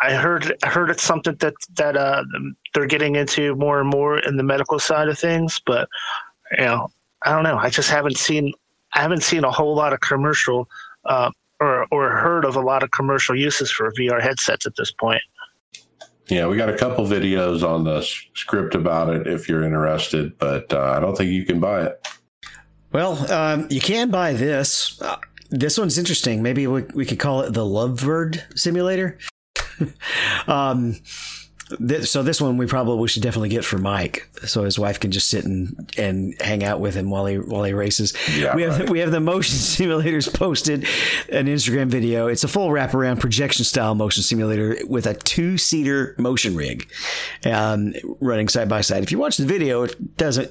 [0.00, 2.24] I heard I heard it's something that that uh,
[2.74, 5.60] they're getting into more and more in the medical side of things.
[5.64, 5.88] But
[6.58, 6.88] you know,
[7.22, 7.58] I don't know.
[7.58, 8.52] I just haven't seen
[8.94, 10.68] I haven't seen a whole lot of commercial.
[11.04, 11.30] Uh,
[11.60, 15.22] or, or heard of a lot of commercial uses for VR headsets at this point.
[16.28, 18.02] Yeah, we got a couple videos on the
[18.34, 22.08] script about it if you're interested, but uh, I don't think you can buy it.
[22.92, 25.00] Well, um, you can buy this.
[25.50, 26.42] This one's interesting.
[26.42, 29.18] Maybe we, we could call it the Lovebird simulator.
[30.46, 30.96] um,
[31.86, 35.00] th- so this one we probably we should definitely get for Mike, so his wife
[35.00, 38.14] can just sit and, and hang out with him while he while he races.
[38.36, 38.90] Yeah, we have right.
[38.90, 40.84] we have the motion simulators posted
[41.32, 42.28] an Instagram video.
[42.28, 46.90] It's a full wraparound projection style motion simulator with a two seater motion rig,
[47.44, 49.02] um, running side by side.
[49.02, 50.50] If you watch the video, it doesn't.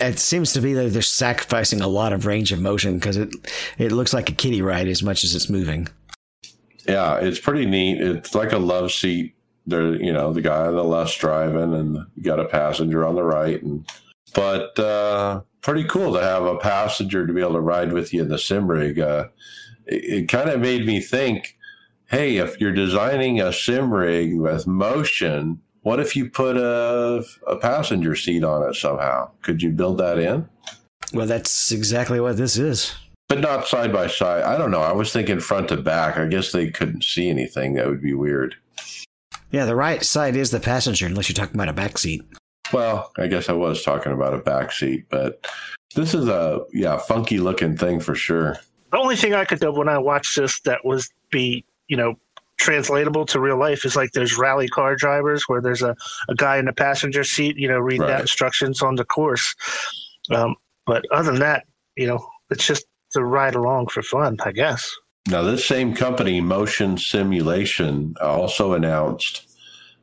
[0.00, 3.34] It seems to be that they're sacrificing a lot of range of motion because it
[3.78, 5.88] it looks like a kiddie ride as much as it's moving.
[6.86, 8.00] Yeah, it's pretty neat.
[8.00, 9.34] It's like a love seat.
[9.66, 13.14] There, you know, the guy on the left's driving, and you got a passenger on
[13.14, 13.86] the right, and
[14.34, 18.22] but uh, pretty cool to have a passenger to be able to ride with you
[18.22, 18.98] in the sim rig.
[18.98, 19.28] Uh,
[19.86, 21.56] it it kind of made me think,
[22.10, 27.56] hey, if you're designing a sim rig with motion, what if you put a a
[27.56, 29.30] passenger seat on it somehow?
[29.42, 30.48] Could you build that in?
[31.12, 32.94] Well, that's exactly what this is.
[33.28, 34.42] But not side by side.
[34.42, 34.82] I don't know.
[34.82, 36.18] I was thinking front to back.
[36.18, 37.74] I guess they couldn't see anything.
[37.74, 38.56] That would be weird.
[39.52, 42.22] Yeah, the right side is the passenger, unless you're talking about a back seat.
[42.72, 45.46] Well, I guess I was talking about a back seat, but
[45.94, 48.58] this is a yeah funky looking thing for sure.
[48.90, 52.14] the only thing I could do when I watched this that was be you know
[52.58, 55.96] translatable to real life is like there's rally car drivers where there's a,
[56.28, 58.12] a guy in the passenger seat you know reading Right.
[58.12, 59.54] out instructions on the course
[60.30, 60.54] um,
[60.86, 61.64] but other than that
[61.96, 64.88] you know it's just to ride along for fun I guess
[65.28, 69.48] Now, this same company, Motion Simulation, also announced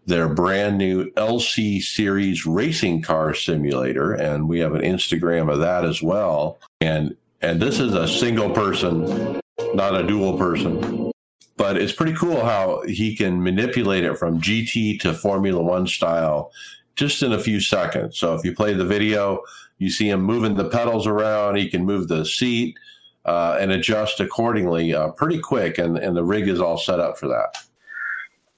[0.05, 5.85] their brand new LC Series racing car simulator, and we have an Instagram of that
[5.85, 6.59] as well.
[6.81, 9.39] And and this is a single person,
[9.73, 11.11] not a dual person.
[11.57, 16.51] But it's pretty cool how he can manipulate it from GT to Formula One style
[16.95, 18.17] just in a few seconds.
[18.17, 19.41] So if you play the video,
[19.77, 21.57] you see him moving the pedals around.
[21.57, 22.77] He can move the seat
[23.25, 27.17] uh, and adjust accordingly uh, pretty quick, and, and the rig is all set up
[27.17, 27.57] for that.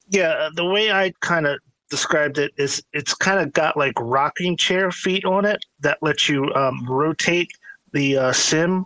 [0.09, 1.59] yeah the way I kind of
[1.89, 6.29] described it is it's kind of got like rocking chair feet on it that lets
[6.29, 7.51] you um, rotate
[7.93, 8.85] the uh, sim.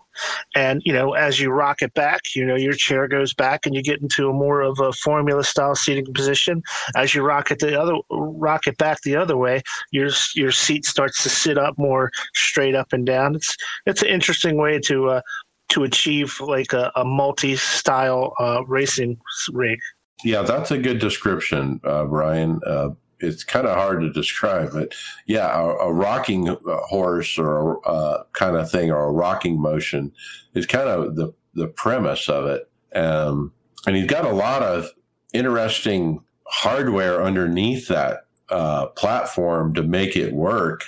[0.55, 3.75] And you know as you rock it back you know your chair goes back and
[3.75, 6.63] you get into a more of a formula style seating position.
[6.95, 9.61] As you rock it the other rock it back the other way
[9.91, 13.35] your your seat starts to sit up more straight up and down.
[13.35, 13.55] It's
[13.85, 15.21] it's an interesting way to uh,
[15.69, 19.17] to achieve like a, a multi-style uh, racing
[19.51, 19.79] rig
[20.23, 22.59] Yeah, that's a good description, uh, Brian.
[22.65, 22.89] Uh,
[23.19, 24.93] it's kind of hard to describe, but
[25.25, 30.11] yeah, a, a rocking horse or uh, kind of thing, or a rocking motion
[30.53, 32.69] is kind of the the premise of it.
[32.93, 33.53] Um,
[33.87, 34.89] and he's got a lot of
[35.33, 40.85] interesting hardware underneath that uh, platform to make it work.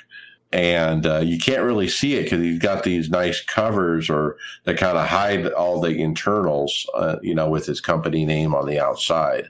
[0.54, 4.78] And uh, you can't really see it because he's got these nice covers or that
[4.78, 8.80] kind of hide all the internals, uh, you know, with his company name on the
[8.80, 9.50] outside.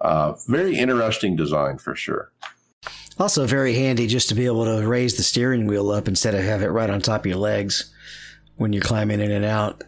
[0.00, 2.32] Uh, very interesting design for sure.
[3.18, 6.42] Also, very handy just to be able to raise the steering wheel up instead of
[6.42, 7.92] have it right on top of your legs
[8.56, 9.84] when you're climbing in and out.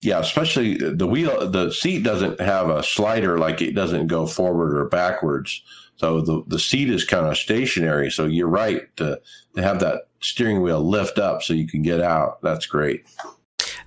[0.00, 4.74] Yeah, especially the wheel, the seat doesn't have a slider, like it doesn't go forward
[4.74, 5.62] or backwards.
[6.00, 8.10] So the, the seat is kind of stationary.
[8.10, 9.20] So you're right to,
[9.54, 12.40] to have that steering wheel lift up so you can get out.
[12.40, 13.04] That's great.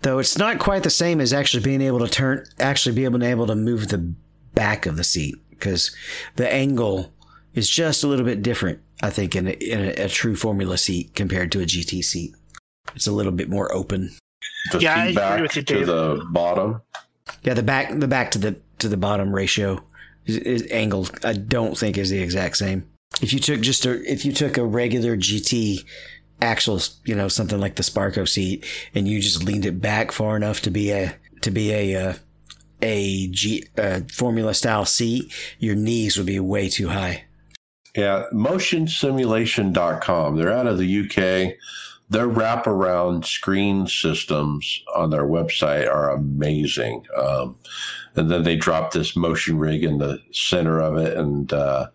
[0.03, 3.47] Though it's not quite the same as actually being able to turn, actually being able
[3.47, 4.13] to move the
[4.53, 5.95] back of the seat because
[6.35, 7.11] the angle
[7.55, 8.79] is just a little bit different.
[9.01, 12.35] I think in a, in a, a true Formula seat compared to a GT seat,
[12.95, 14.11] it's a little bit more open.
[14.71, 16.81] The Yeah, I seat agree back with you, to the bottom.
[17.41, 19.83] Yeah, the back, the back to the to the bottom ratio
[20.25, 21.11] is, is angled.
[21.23, 22.87] I don't think is the exact same.
[23.21, 25.85] If you took just a if you took a regular GT
[26.41, 28.65] axle, you know, something like the Sparco seat,
[28.95, 32.13] and you just leaned it back far enough to be a to be a uh,
[32.81, 37.25] a G uh, Formula style seat, your knees would be way too high.
[37.95, 40.35] Yeah, motionsimulation.com.
[40.35, 41.53] They're out of the UK.
[42.09, 47.05] their wraparound screen systems on their website are amazing.
[47.15, 47.57] Um,
[48.15, 51.87] and then they drop this motion rig in the center of it, and uh,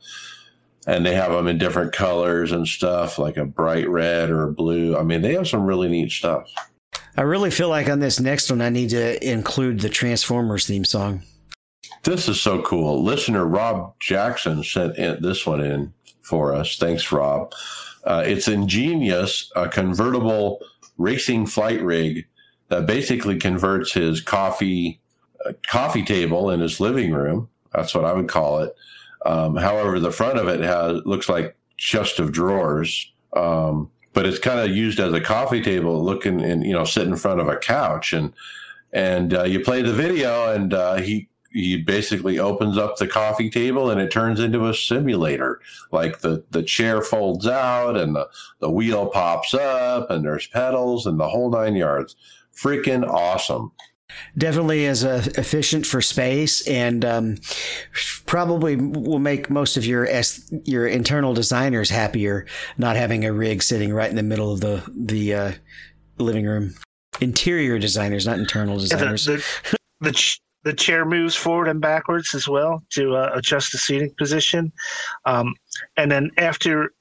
[0.87, 4.53] and they have them in different colors and stuff, like a bright red or a
[4.53, 4.97] blue.
[4.97, 6.51] I mean, they have some really neat stuff.
[7.17, 10.85] I really feel like on this next one, I need to include the Transformers theme
[10.85, 11.23] song.
[12.05, 13.03] This is so cool.
[13.03, 15.93] Listener Rob Jackson sent in, this one in
[16.23, 16.77] for us.
[16.77, 17.53] Thanks, Rob.
[18.05, 20.61] Uh, it's ingenious, a convertible
[20.97, 22.27] racing flight rig
[22.69, 25.01] that basically converts his coffee
[25.47, 27.49] uh, coffee table in his living room.
[27.73, 28.75] That's what I would call it.
[29.27, 34.39] Um, however, the front of it has looks like chest of drawers, um, but it's
[34.39, 37.49] kind of used as a coffee table, looking and you know sit in front of
[37.49, 38.33] a couch and
[38.93, 43.49] and uh, you play the video and uh, he he basically opens up the coffee
[43.49, 45.61] table and it turns into a simulator.
[45.91, 48.29] Like the, the chair folds out and the,
[48.61, 52.17] the wheel pops up and there's pedals and the whole nine yards.
[52.55, 53.73] Freaking awesome.
[54.37, 57.37] Definitely is uh, efficient for space and um,
[58.27, 60.09] probably will make most of your
[60.65, 62.47] your internal designers happier
[62.77, 65.53] not having a rig sitting right in the middle of the the uh,
[66.19, 66.75] living room.
[67.21, 69.27] Interior designers, not internal designers.
[69.27, 73.73] Yeah, the, the, the, the chair moves forward and backwards as well to uh, adjust
[73.73, 74.73] the seating position.
[75.25, 75.55] Um,
[75.97, 76.93] and then after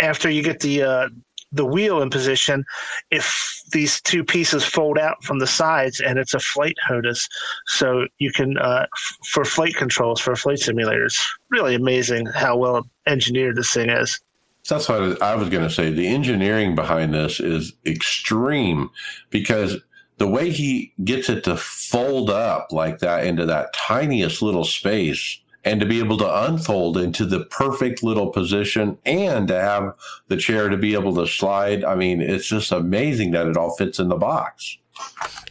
[0.00, 1.08] after you get the uh,
[1.52, 2.64] the wheel in position,
[3.10, 7.28] if these two pieces fold out from the sides, and it's a flight HOTAS,
[7.66, 11.18] so you can uh, f- for flight controls for flight simulators.
[11.50, 14.20] Really amazing how well engineered this thing is.
[14.68, 15.90] That's what I was going to say.
[15.90, 18.90] The engineering behind this is extreme
[19.30, 19.78] because
[20.18, 25.40] the way he gets it to fold up like that into that tiniest little space
[25.64, 29.94] and to be able to unfold into the perfect little position and to have
[30.28, 31.84] the chair to be able to slide.
[31.84, 34.78] I mean, it's just amazing that it all fits in the box.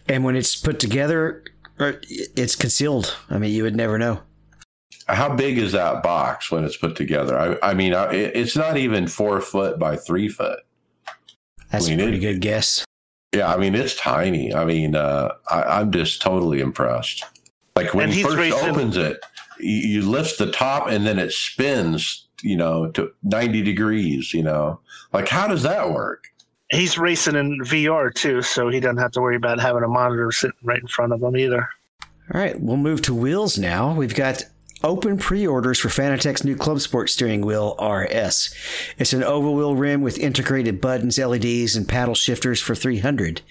[0.07, 1.43] And when it's put together,
[1.79, 3.15] uh, it's concealed.
[3.29, 4.21] I mean, you would never know.
[5.07, 7.37] How big is that box when it's put together?
[7.37, 10.59] I, I mean, it's not even four foot by three foot.
[11.71, 12.85] That's I mean, a pretty it, good guess.
[13.33, 14.53] Yeah, I mean it's tiny.
[14.53, 17.23] I mean, uh, I, am just totally impressed.
[17.75, 18.69] Like when he first racing.
[18.69, 19.19] opens it,
[19.59, 24.33] you, you lift the top and then it spins, you know, to 90 degrees.
[24.33, 24.79] You know,
[25.13, 26.25] like how does that work?
[26.69, 30.31] He's racing in VR too, so he doesn't have to worry about having a monitor
[30.31, 31.69] sitting right in front of him either.
[32.33, 33.93] All right, we'll move to wheels now.
[33.93, 34.43] We've got
[34.87, 38.55] Open pre-orders for Fanatec's new Club Sport steering wheel RS.
[38.97, 43.41] It's an oval wheel rim with integrated buttons, LEDs, and paddle shifters for 300,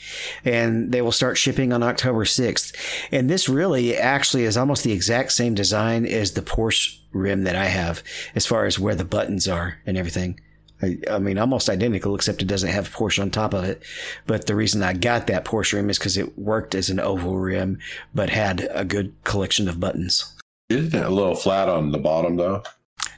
[0.47, 2.75] and they will start shipping on October 6th.
[3.13, 7.55] And this really actually is almost the exact same design as the Porsche rim that
[7.55, 8.03] I have,
[8.35, 10.41] as far as where the buttons are and everything.
[10.81, 13.83] I, I, mean, almost identical, except it doesn't have Porsche on top of it.
[14.27, 17.37] But the reason I got that Porsche rim is because it worked as an oval
[17.39, 17.79] rim,
[18.15, 20.33] but had a good collection of buttons.
[20.69, 22.63] Isn't it a little flat on the bottom though?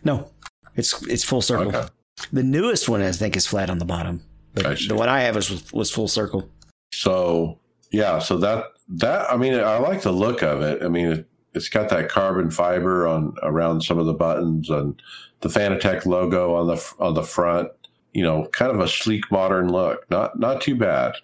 [0.04, 0.30] No,
[0.76, 1.74] it's it's full circle.
[1.74, 1.88] Okay.
[2.32, 4.22] The newest one I think is flat on the bottom,
[4.54, 6.48] but the one I have is was full circle.
[6.92, 7.58] So
[7.90, 10.82] yeah, so that that I mean I like the look of it.
[10.82, 15.00] I mean it, it's got that carbon fiber on around some of the buttons and
[15.40, 17.70] the Fanatec logo on the on the front.
[18.12, 20.10] You know, kind of a sleek modern look.
[20.10, 21.14] Not not too bad.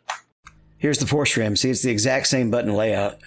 [0.78, 1.56] Here's the Porsche rim.
[1.56, 3.18] See, it's the exact same button layout.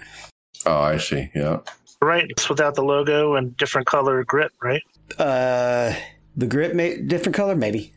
[0.66, 1.32] Oh, I see.
[1.34, 1.60] Yeah.
[2.02, 4.84] Right, it's without the logo and different color grip, right?
[5.18, 5.94] Uh,
[6.36, 7.92] the grip, may different color, maybe.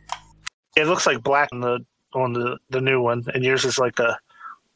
[0.77, 3.99] It looks like black on the on the the new one, and yours is like
[3.99, 4.19] a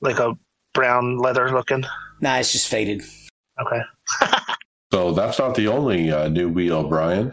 [0.02, 0.34] like a
[0.74, 1.84] brown leather looking.
[2.20, 3.02] Nah, it's just faded.
[3.60, 3.80] Okay.
[4.92, 7.32] so that's not the only uh, new wheel, Brian.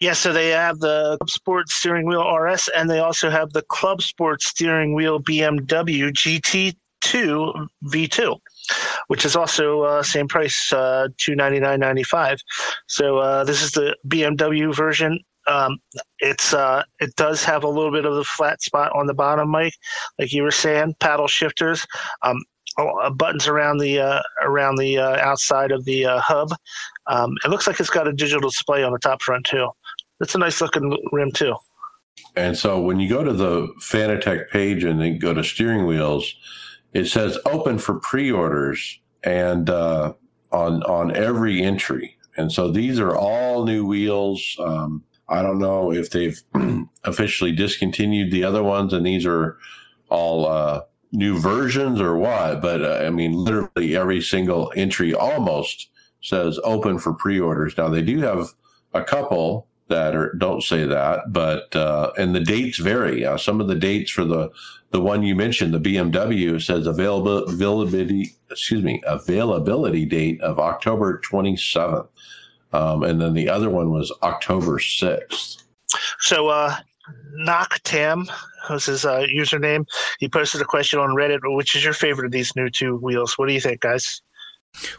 [0.00, 3.62] Yeah, so they have the Club Sport steering wheel RS, and they also have the
[3.62, 8.40] Club Sport steering wheel BMW GT2 V2
[9.08, 12.38] which is also uh, same price, uh, two ninety nine ninety five.
[12.86, 15.18] So uh, this is the BMW version.
[15.46, 15.78] Um,
[16.18, 19.48] it's uh, it does have a little bit of the flat spot on the bottom,
[19.48, 19.74] Mike,
[20.18, 20.94] like you were saying.
[21.00, 21.86] Paddle shifters,
[22.22, 22.42] um,
[22.78, 26.50] uh, buttons around the uh, around the uh, outside of the uh, hub.
[27.06, 29.68] Um, it looks like it's got a digital display on the top front too.
[30.20, 31.54] It's a nice looking rim too.
[32.36, 36.34] And so when you go to the Fanatec page and then go to steering wheels,
[36.92, 40.14] it says open for pre-orders and uh,
[40.52, 42.16] on on every entry.
[42.36, 44.56] And so these are all new wheels.
[44.58, 46.40] Um, I don't know if they've
[47.04, 49.58] officially discontinued the other ones, and these are
[50.08, 52.60] all uh, new versions or what.
[52.60, 55.88] But uh, I mean, literally every single entry almost
[56.22, 57.76] says open for pre-orders.
[57.76, 58.48] Now they do have
[58.92, 63.24] a couple that or don't say that, but uh, and the dates vary.
[63.24, 64.50] Uh, some of the dates for the
[64.90, 68.34] the one you mentioned, the BMW, says availability.
[68.50, 72.06] Excuse me, availability date of October twenty seventh,
[72.72, 75.62] um, and then the other one was October sixth.
[76.20, 76.76] So, uh,
[77.34, 78.26] Knock Tam
[78.68, 79.84] was his uh, username.
[80.18, 81.40] He posted a question on Reddit.
[81.42, 83.36] Which is your favorite of these new two wheels?
[83.36, 84.22] What do you think, guys?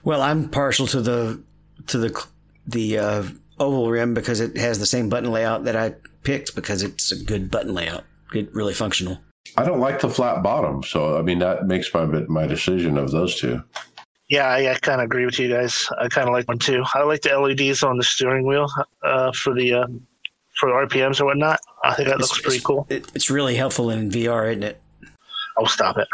[0.03, 1.41] Well, I'm partial to the
[1.87, 2.25] to the
[2.67, 3.23] the uh,
[3.61, 5.93] oval rim because it has the same button layout that I
[6.23, 9.19] picked because it's a good button layout, good, really functional.
[9.57, 13.11] I don't like the flat bottom, so I mean that makes my my decision of
[13.11, 13.63] those two.
[14.29, 15.85] Yeah, I, I kind of agree with you guys.
[15.99, 16.83] I kind of like one too.
[16.93, 18.67] I like the LEDs on the steering wheel
[19.03, 19.87] uh, for the uh,
[20.59, 21.59] for RPMs or whatnot.
[21.83, 22.85] I think that It's- looks pretty it's- cool.
[22.89, 24.81] It, it's really helpful in VR, isn't it?
[25.57, 26.07] Oh, stop it!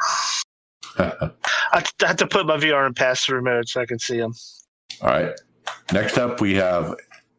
[0.97, 1.29] I
[1.73, 4.33] I have to put my VR in pass through mode so I can see them.
[5.01, 5.31] All right.
[5.93, 6.95] Next up, we have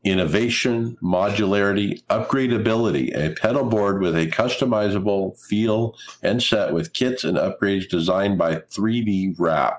[0.09, 7.36] innovation, modularity, upgradability, a pedal board with a customizable feel and set with kits and
[7.36, 9.78] upgrades designed by 3DRap.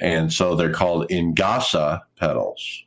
[0.00, 2.84] And so they're called Ingasa pedals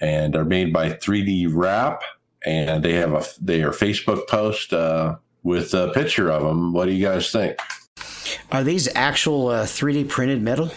[0.00, 2.00] and are made by 3DRap.
[2.44, 6.72] And they have a they are Facebook post uh, with a picture of them.
[6.72, 7.58] What do you guys think?
[8.52, 10.70] Are these actual uh, 3D printed metal?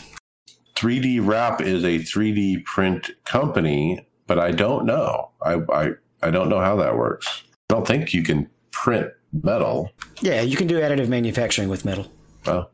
[0.76, 5.32] 3DRap is a 3D print company, but I don't know.
[5.42, 5.90] I, I
[6.22, 7.44] I don't know how that works.
[7.70, 9.92] I don't think you can print metal.
[10.22, 12.10] Yeah, you can do additive manufacturing with metal.
[12.46, 12.70] Oh,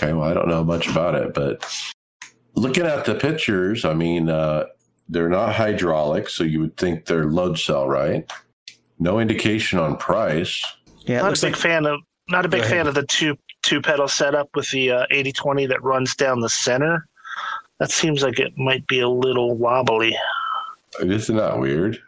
[0.00, 0.14] okay.
[0.14, 1.62] Well, I don't know much about it, but
[2.54, 4.64] looking at the pictures, I mean, uh,
[5.08, 8.30] they're not hydraulic, so you would think they're load cell, right?
[8.98, 10.64] No indication on price.
[11.02, 13.82] Yeah, Not a big like fan of not a big fan of the two two
[13.82, 17.06] pedal setup with the uh, 80-20 that runs down the center.
[17.78, 20.16] That seems like it might be a little wobbly.
[21.00, 21.98] Isn't that weird?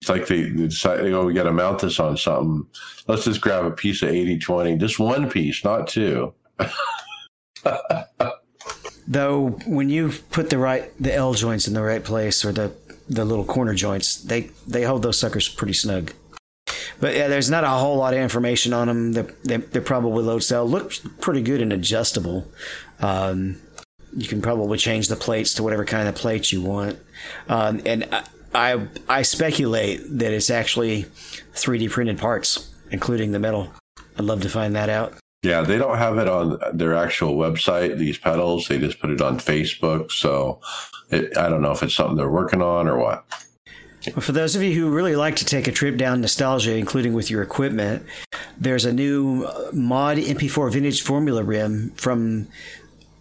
[0.00, 2.66] It's like they they decide, oh, we got to mount this on something.
[3.06, 6.34] Let's just grab a piece of 80 20, just one piece, not two.
[9.06, 12.72] though when you put the right the L joints in the right place or the
[13.08, 16.12] the little corner joints, they they hold those suckers pretty snug.
[17.00, 19.12] But yeah, there's not a whole lot of information on them.
[19.12, 20.66] They're, they're, they're probably load cell.
[20.66, 22.46] Look pretty good and adjustable.
[23.00, 23.56] Um,
[24.14, 26.98] you can probably change the plates to whatever kind of plates you want.
[27.48, 28.24] Um, and I,
[28.54, 31.04] I I speculate that it's actually
[31.54, 33.72] 3D printed parts, including the metal.
[34.16, 35.14] I'd love to find that out.
[35.42, 38.68] Yeah, they don't have it on their actual website, these pedals.
[38.68, 40.12] They just put it on Facebook.
[40.12, 40.60] So
[41.10, 43.24] it, I don't know if it's something they're working on or what.
[44.06, 47.14] Well, For those of you who really like to take a trip down nostalgia, including
[47.14, 48.04] with your equipment,
[48.58, 52.48] there's a new uh, mod MP4 vintage formula rim from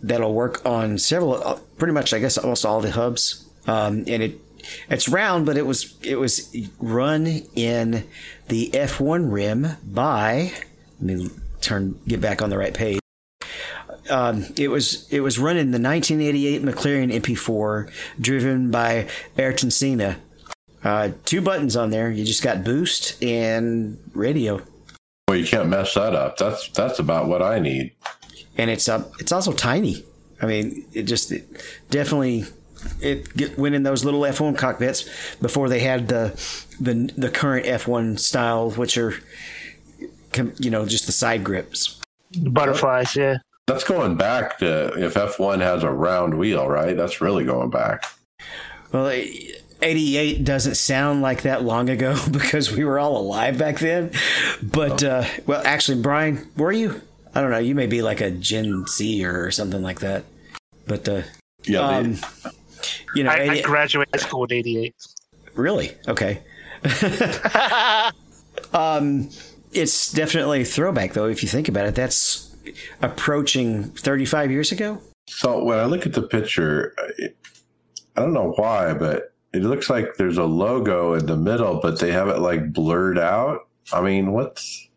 [0.01, 3.48] that'll work on several, uh, pretty much, I guess, almost all the hubs.
[3.69, 4.39] Um, and it
[4.89, 8.05] it's round, but it was it was run in
[8.47, 10.51] the F1 rim by.
[11.01, 11.29] Let me
[11.61, 12.99] turn get back on the right page.
[14.09, 20.17] Um, it was it was run in the 1988 McLaren MP4, driven by Ayrton Senna.
[20.83, 22.09] Uh, two buttons on there.
[22.09, 24.61] You just got boost and radio,
[25.27, 26.37] Well, you can't mess that up.
[26.37, 27.93] That's that's about what I need.
[28.57, 29.11] and it's up.
[29.19, 30.03] it's also tiny.
[30.41, 31.45] I mean, it just it
[31.89, 32.45] definitely
[33.01, 35.07] it get, went in those little F1 cockpits
[35.41, 36.29] before they had the
[36.79, 39.13] the the current F1 style, which are
[40.59, 41.99] you know just the side grips.
[42.39, 43.37] Butterflies, yeah.
[43.67, 46.95] That's going back to if F1 has a round wheel, right?
[46.95, 48.03] That's really going back.
[48.91, 49.09] Well,
[49.81, 54.11] 88 doesn't sound like that long ago because we were all alive back then.
[54.63, 57.01] But, uh, well, actually, Brian, were you?
[57.35, 57.59] I don't know.
[57.59, 60.23] You may be like a Gen Z or something like that.
[60.87, 61.21] But, uh,
[61.65, 62.17] Yeah, they- um,
[63.15, 64.95] you know, I, I graduated high school in '88.
[65.55, 65.91] really?
[66.07, 66.41] Okay.
[68.73, 69.29] um,
[69.71, 71.95] it's definitely a throwback, though, if you think about it.
[71.95, 72.55] That's
[73.01, 75.01] approaching 35 years ago.
[75.27, 77.29] So when I look at the picture, I
[78.19, 81.99] I don't know why, but it looks like there's a logo in the middle, but
[81.99, 83.67] they have it like blurred out.
[83.93, 84.89] I mean, what's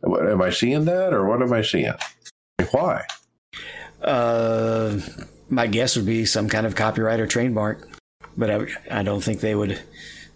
[0.00, 1.94] what, am I seeing that or what am I seeing?
[2.72, 3.04] Why?
[4.02, 5.00] Uh,
[5.48, 7.88] my guess would be some kind of copyright or trademark,
[8.36, 8.66] but I,
[9.00, 9.80] I don't think they would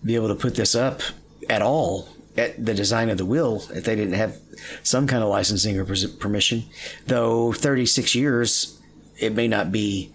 [0.04, 1.02] be able to put this up
[1.48, 4.36] at all at the design of the wheel if they didn't have
[4.82, 6.64] some kind of licensing or permission.
[7.06, 8.78] Though 36 years,
[9.18, 10.12] it may not be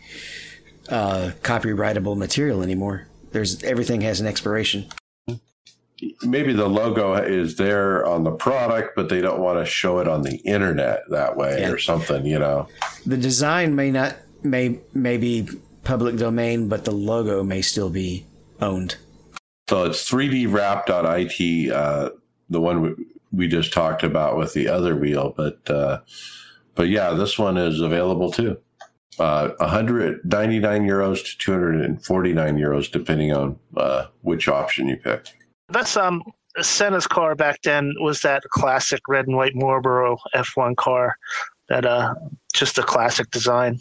[0.90, 3.08] uh, copyrightable material anymore.
[3.32, 4.88] There's everything has an expiration.
[6.24, 10.08] Maybe the logo is there on the product, but they don't want to show it
[10.08, 11.72] on the internet that way Yeah.
[11.72, 12.68] or something, you know.
[13.06, 14.16] The design may not
[14.46, 15.48] may may be
[15.84, 18.26] public domain, but the logo may still be
[18.62, 18.98] owned.
[19.70, 22.10] So it's 3drap.it, uh,
[22.50, 26.02] the one we, we just talked about with the other wheel, but uh,
[26.76, 28.58] but yeah, this one is available too.
[29.18, 35.28] Uh, 199 euros to 249 euros, depending on uh, which option you pick.
[35.70, 36.22] That's um
[36.62, 41.18] Senna's car back then was that classic red and white Marlboro F1 car.
[41.70, 42.14] That uh,
[42.54, 43.80] just a classic design.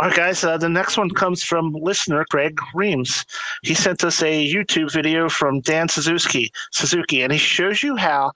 [0.00, 0.44] All right, guys.
[0.44, 3.24] Uh, the next one comes from listener Greg Reams.
[3.64, 8.30] He sent us a YouTube video from Dan Suzuki, Suzuki, and he shows you how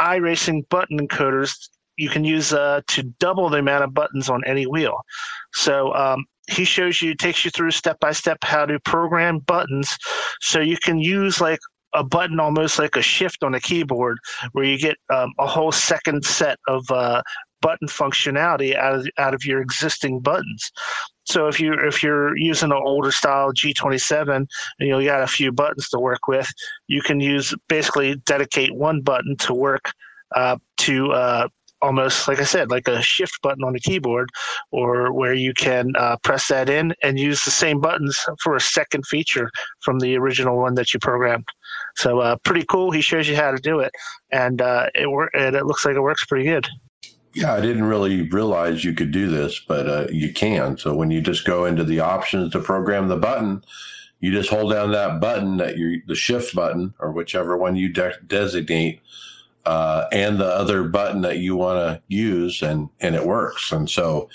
[0.00, 4.68] iRacing button encoders you can use uh, to double the amount of buttons on any
[4.68, 5.00] wheel.
[5.52, 9.98] So um, he shows you, takes you through step by step how to program buttons,
[10.40, 11.58] so you can use like
[11.92, 14.18] a button almost like a shift on a keyboard,
[14.52, 17.20] where you get um, a whole second set of uh,
[17.64, 20.70] button functionality out of out of your existing buttons.
[21.24, 25.26] So if you if you're using an older style G27 and you you got a
[25.26, 26.46] few buttons to work with,
[26.86, 29.92] you can use basically dedicate one button to work
[30.36, 31.48] uh, to uh,
[31.80, 34.28] almost like I said, like a shift button on the keyboard,
[34.70, 38.60] or where you can uh, press that in and use the same buttons for a
[38.60, 39.50] second feature
[39.80, 41.46] from the original one that you programmed.
[41.96, 42.90] So uh, pretty cool.
[42.90, 43.92] He shows you how to do it,
[44.30, 46.68] and uh, it wor- and it looks like it works pretty good.
[47.34, 50.78] Yeah, I didn't really realize you could do this, but uh, you can.
[50.78, 53.64] So when you just go into the options to program the button,
[54.20, 57.88] you just hold down that button, that you the shift button or whichever one you
[57.92, 59.00] de- designate,
[59.66, 63.72] uh, and the other button that you want to use, and and it works.
[63.72, 64.28] And so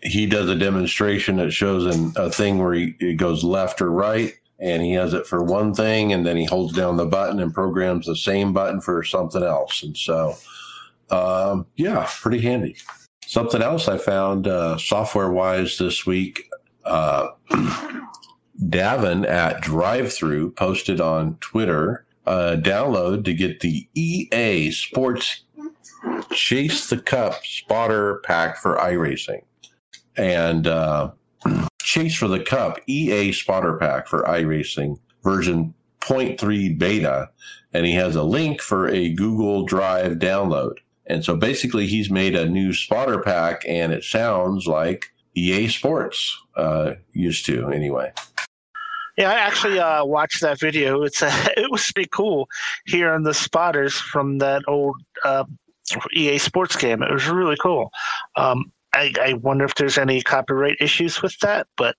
[0.00, 3.90] he does a demonstration that shows an, a thing where he, it goes left or
[3.90, 7.40] right, and he has it for one thing, and then he holds down the button
[7.40, 9.82] and programs the same button for something else.
[9.82, 10.36] And so
[11.10, 12.76] um, yeah, pretty handy.
[13.26, 16.48] Something else I found uh, software wise this week.
[16.84, 17.28] Uh,
[18.64, 25.44] Davin at Drive Through posted on Twitter uh, download to get the EA Sports
[26.32, 29.42] Chase the Cup spotter pack for iRacing.
[30.16, 31.12] And uh,
[31.82, 37.30] Chase for the Cup EA spotter pack for iRacing version 0.3 beta.
[37.72, 40.78] And he has a link for a Google Drive download.
[41.08, 46.38] And so basically, he's made a new spotter pack, and it sounds like EA Sports
[46.56, 48.12] uh, used to, anyway.
[49.16, 51.02] Yeah, I actually uh, watched that video.
[51.02, 52.48] It's uh, it was pretty cool
[52.86, 55.44] hearing the spotters from that old uh,
[56.14, 57.02] EA Sports game.
[57.02, 57.90] It was really cool.
[58.36, 61.94] Um, I, I, wonder if there's any copyright issues with that, but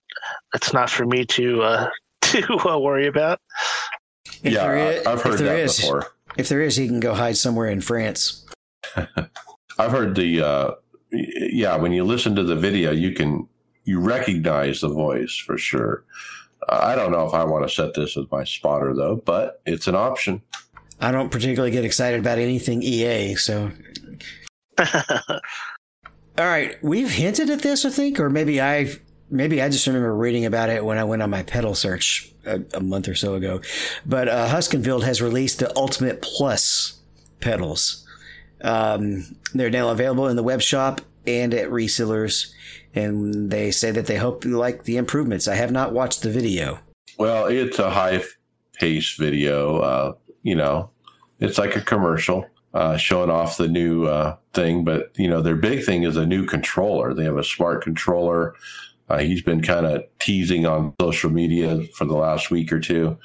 [0.51, 1.89] that's not for me to uh,
[2.21, 3.39] to uh, worry about.
[4.43, 6.07] If yeah, is, I've heard that is, before.
[6.37, 8.45] If there is, he can go hide somewhere in France.
[9.77, 10.71] I've heard the uh,
[11.11, 11.75] yeah.
[11.75, 13.47] When you listen to the video, you can
[13.85, 16.03] you recognize the voice for sure.
[16.67, 19.87] I don't know if I want to set this as my spotter though, but it's
[19.87, 20.41] an option.
[20.99, 23.71] I don't particularly get excited about anything EA, so.
[26.37, 28.91] All right, we've hinted at this, I think, or maybe I
[29.29, 32.61] maybe I just remember reading about it when I went on my pedal search a,
[32.73, 33.61] a month or so ago.
[34.05, 36.99] But uh, Heusinkveld has released the Ultimate Plus
[37.39, 38.05] pedals.
[38.61, 42.51] Um, they're now available in the web shop and at resellers,
[42.93, 45.47] and they say that they hope you like the improvements.
[45.47, 46.79] I have not watched the video.
[47.17, 48.23] Well, it's a high
[48.73, 49.79] pace video.
[49.79, 50.13] Uh,
[50.43, 50.89] you know,
[51.39, 54.83] it's like a commercial uh, showing off the new uh, thing.
[54.83, 57.13] But you know, their big thing is a new controller.
[57.13, 58.55] They have a smart controller.
[59.09, 63.17] Uh, he's been kind of teasing on social media for the last week or two,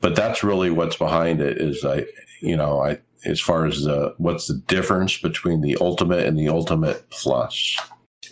[0.00, 1.58] but that's really what's behind it.
[1.58, 2.06] Is I,
[2.40, 6.48] you know, I as far as the what's the difference between the Ultimate and the
[6.48, 7.76] Ultimate Plus.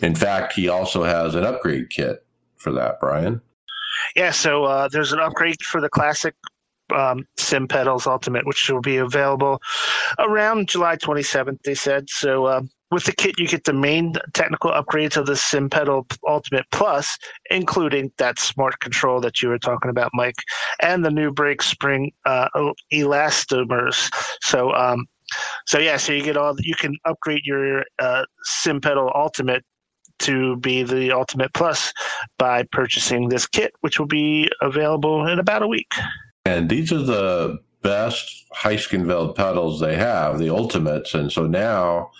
[0.01, 2.25] In fact, he also has an upgrade kit
[2.57, 3.41] for that, Brian.
[4.15, 6.35] Yeah, so uh, there's an upgrade for the classic
[6.93, 9.61] um, Sim Pedals Ultimate, which will be available
[10.19, 12.09] around July 27th, they said.
[12.09, 12.61] So uh,
[12.91, 17.17] with the kit, you get the main technical upgrades of the Sim Pedal Ultimate Plus,
[17.49, 20.35] including that smart control that you were talking about, Mike,
[20.81, 22.49] and the new brake spring uh,
[22.93, 24.09] elastomers.
[24.41, 25.05] So, um,
[25.65, 29.63] so yeah, so you get all you can upgrade your uh, Sim Pedal Ultimate
[30.19, 31.93] to be the Ultimate Plus
[32.37, 35.91] by purchasing this kit, which will be available in about a week.
[36.45, 42.11] And these are the best Heusinkveld pedals they have, the Ultimates, and so now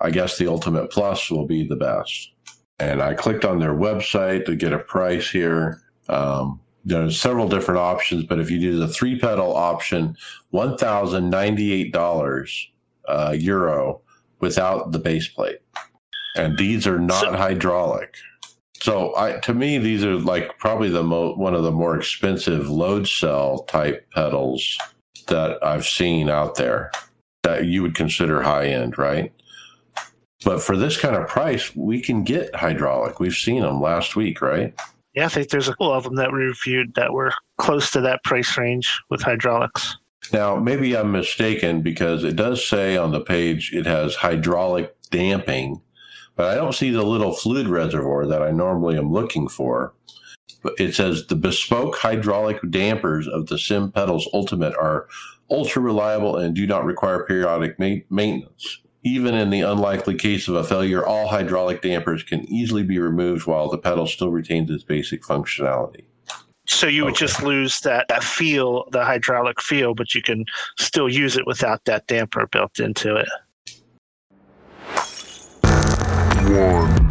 [0.00, 2.32] I guess the Ultimate Plus will be the best.
[2.78, 5.82] And I clicked on their website to get a price here.
[6.08, 10.16] Um, there's several different options, but if you do the three pedal option,
[10.50, 12.70] one thousand ninety eight dollars
[13.06, 14.00] uh, euro
[14.40, 15.58] without the base plate,
[16.36, 18.16] and these are not so, hydraulic.
[18.80, 22.70] So I, to me, these are like probably the mo- one of the more expensive
[22.70, 24.78] load cell type pedals
[25.26, 26.90] that I've seen out there
[27.42, 29.32] that you would consider high end, right?
[30.44, 33.20] But for this kind of price, we can get hydraulic.
[33.20, 34.74] We've seen them last week, right?
[35.14, 38.00] Yeah, I think there's a couple of them that we reviewed that were close to
[38.02, 39.96] that price range with hydraulics.
[40.32, 45.80] Now, maybe I'm mistaken because it does say on the page it has hydraulic damping,
[46.36, 49.92] but I don't see the little fluid reservoir that I normally am looking for.
[50.62, 55.08] But It says the bespoke hydraulic dampers of the Sim Pedals Ultimate are
[55.50, 58.80] ultra reliable and do not require periodic ma- maintenance.
[59.02, 63.46] Even in the unlikely case of a failure, all hydraulic dampers can easily be removed
[63.46, 66.04] while the pedal still retains its basic functionality.
[66.66, 67.26] So you would Okay.
[67.26, 70.44] just lose that, that feel, the hydraulic feel, but you can
[70.78, 73.28] still use it without that damper built into it.
[76.44, 77.10] One.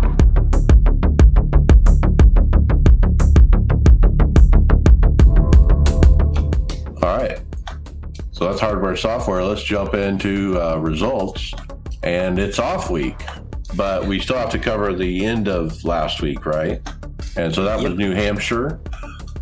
[7.02, 7.40] All right.
[8.32, 9.44] So that's hardware software.
[9.44, 11.54] Let's jump into uh, results.
[12.04, 13.20] And it's off week,
[13.76, 16.82] but we still have to cover the end of last week, right?
[17.36, 18.80] And so that was New Hampshire.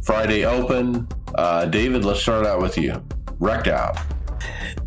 [0.02, 1.08] Friday Open.
[1.36, 3.04] Uh, David, let's start out with you.
[3.40, 3.98] Wrecked out.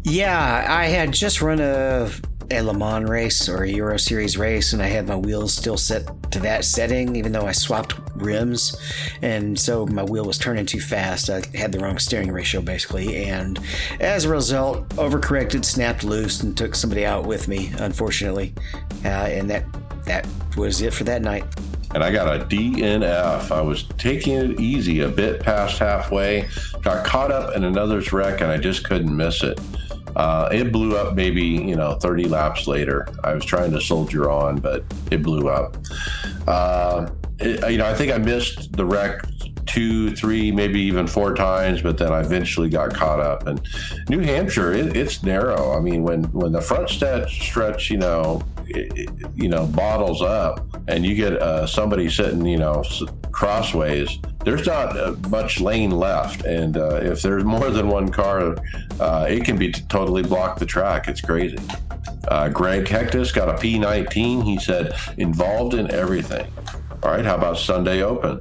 [0.03, 2.11] Yeah, I had just run a,
[2.51, 5.77] a Le Mans race or a Euro Series race, and I had my wheels still
[5.77, 8.77] set to that setting, even though I swapped rims.
[9.23, 11.31] And so my wheel was turning too fast.
[11.31, 13.25] I had the wrong steering ratio, basically.
[13.25, 13.59] And
[14.01, 18.53] as a result, overcorrected, snapped loose, and took somebody out with me, unfortunately.
[19.05, 19.65] Uh, and that
[20.05, 21.45] that was it for that night.
[21.95, 23.51] and I got a DNF.
[23.51, 26.49] I was taking it easy a bit past halfway,
[26.83, 29.59] got caught up in another's wreck, and I just couldn't miss it.
[30.17, 33.09] Uh, it blew up maybe you know 30 laps later.
[33.25, 35.77] I was trying to soldier on, but it blew up.
[36.47, 39.23] Uh, it, you know, I think I missed the wreck
[39.67, 43.47] two, three, maybe even four times, but then I eventually got caught up.
[43.47, 43.61] And
[44.09, 45.73] New Hampshire, it, it's narrow.
[45.73, 48.43] I mean, when when the front stretch stretch, you know,
[49.35, 52.83] you know, bottles up, and you get uh, somebody sitting, you know,
[53.33, 54.19] crossways.
[54.45, 58.57] There's not uh, much lane left, and uh, if there's more than one car,
[58.99, 61.09] uh, it can be t- totally block the track.
[61.09, 61.59] It's crazy.
[62.29, 64.45] Uh, Greg Hecktus got a P19.
[64.45, 66.47] He said, involved in everything.
[67.03, 68.41] All right, how about Sunday Open?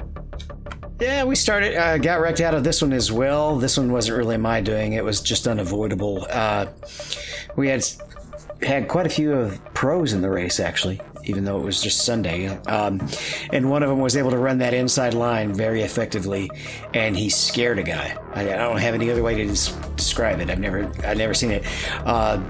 [1.00, 3.58] Yeah, we started, uh, got wrecked out of this one as well.
[3.58, 6.28] This one wasn't really my doing, it was just unavoidable.
[6.30, 6.68] Uh,
[7.56, 7.86] we had
[8.62, 12.06] had quite a few of pros in the race, actually, even though it was just
[12.06, 12.48] Sunday.
[12.68, 13.08] Um,
[13.52, 16.50] and one of them was able to run that inside line very effectively,
[16.94, 18.18] and he scared a guy.
[18.34, 20.50] I, I don't have any other way to des- describe it.
[20.50, 21.66] I've never, I've never seen it.
[22.06, 22.42] Uh,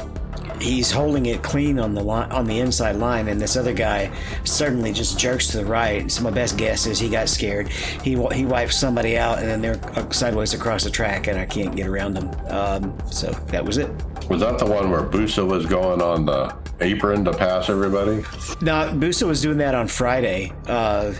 [0.59, 4.11] he's holding it clean on the line on the inside line and this other guy
[4.43, 6.11] suddenly just jerks to the right.
[6.11, 7.69] So my best guess is he got scared.
[7.69, 11.45] He he wipes somebody out and then they're uh, sideways across the track and i
[11.45, 12.29] can't get around them.
[12.47, 13.89] Um, so that was it.
[14.29, 18.17] Was that the one where Busa was going on the apron to pass everybody?
[18.61, 21.13] No, busa was doing that on friday uh,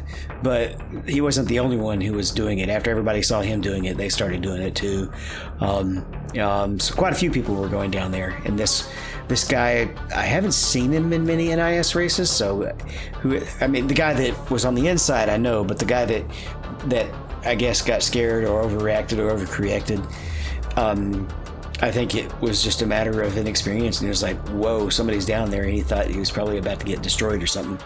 [0.43, 2.69] but he wasn't the only one who was doing it.
[2.69, 5.11] After everybody saw him doing it they started doing it too.
[5.59, 6.05] Um,
[6.39, 8.89] um, so quite a few people were going down there and this
[9.29, 12.65] this guy i haven't seen him in many nis races so
[13.21, 16.03] who i mean the guy that was on the inside i know but the guy
[16.03, 16.25] that
[16.85, 17.07] that
[17.45, 20.05] i guess got scared or overreacted or overcorrected
[20.77, 21.27] um,
[21.81, 25.25] I think it was just a matter of inexperience, and he was like, "Whoa, somebody's
[25.25, 27.79] down there," and he thought he was probably about to get destroyed or something.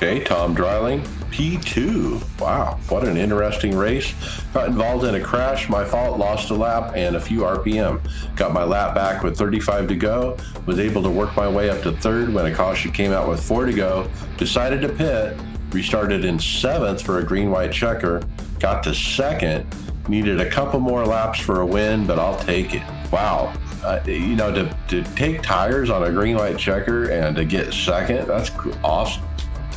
[0.00, 1.00] Okay, Tom Dreiling,
[1.32, 2.22] P2.
[2.38, 4.14] Wow, what an interesting race.
[4.54, 8.00] Got involved in a crash, my fault, lost a lap and a few RPM.
[8.36, 11.82] Got my lap back with 35 to go, was able to work my way up
[11.82, 15.36] to third when a caution came out with four to go, decided to pit,
[15.72, 18.22] restarted in seventh for a green white checker,
[18.60, 19.66] got to second,
[20.08, 22.84] needed a couple more laps for a win, but I'll take it.
[23.10, 23.52] Wow.
[23.82, 27.74] Uh, you know, to, to take tires on a green white checker and to get
[27.74, 28.70] second, that's cr-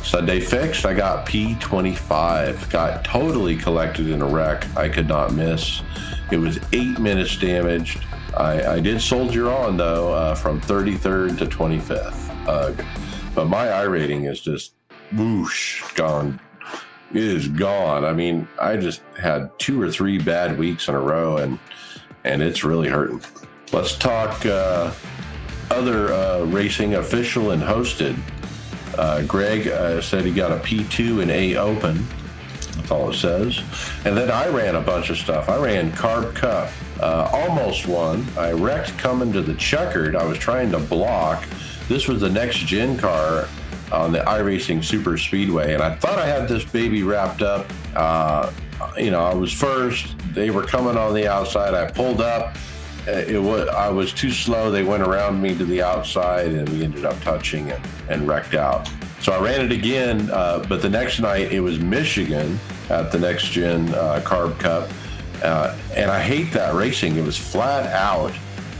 [0.04, 0.84] Sunday fixed.
[0.84, 2.70] I got P25.
[2.70, 4.66] Got totally collected in a wreck.
[4.76, 5.82] I could not miss.
[6.30, 8.04] It was eight minutes damaged.
[8.36, 12.46] I, I did soldier on though uh, from 33rd to 25th.
[12.46, 12.84] Ugh.
[13.34, 14.74] But my I rating is just
[15.12, 16.40] whoosh gone.
[17.12, 18.04] It is gone.
[18.04, 21.58] I mean, I just had two or three bad weeks in a row, and
[22.24, 23.22] and it's really hurting.
[23.72, 24.92] Let's talk uh,
[25.70, 28.18] other uh, racing official and hosted.
[28.96, 32.06] Uh, Greg uh, said he got a P2 and A Open.
[32.76, 33.60] That's all it says.
[34.04, 35.48] And then I ran a bunch of stuff.
[35.48, 36.70] I ran Carb Cup,
[37.00, 38.26] uh, almost won.
[38.38, 40.16] I wrecked coming to the checkered.
[40.16, 41.44] I was trying to block.
[41.88, 43.48] This was the next gen car
[43.92, 47.70] on the iRacing Super Speedway, and I thought I had this baby wrapped up.
[47.94, 48.50] Uh,
[48.96, 50.16] you know, I was first.
[50.32, 51.74] They were coming on the outside.
[51.74, 52.56] I pulled up.
[53.06, 54.70] Uh, it was I was too slow.
[54.70, 58.54] They went around me to the outside, and we ended up touching and, and wrecked
[58.54, 58.88] out.
[59.20, 62.58] So I ran it again, uh, but the next night it was Michigan
[62.90, 64.88] at the Next Gen uh, Carb Cup,
[65.42, 67.16] uh, and I hate that racing.
[67.16, 68.32] It was flat out,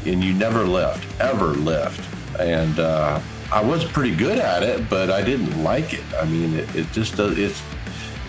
[0.06, 2.08] and you never lift, ever lift,
[2.38, 3.20] and uh,
[3.52, 6.04] I was pretty good at it, but I didn't like it.
[6.14, 7.38] I mean, it, it just does.
[7.38, 7.60] It's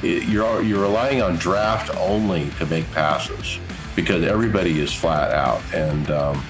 [0.02, 3.60] it, you're you're relying on draft only to make passes
[3.96, 6.44] because everybody is flat out, and um,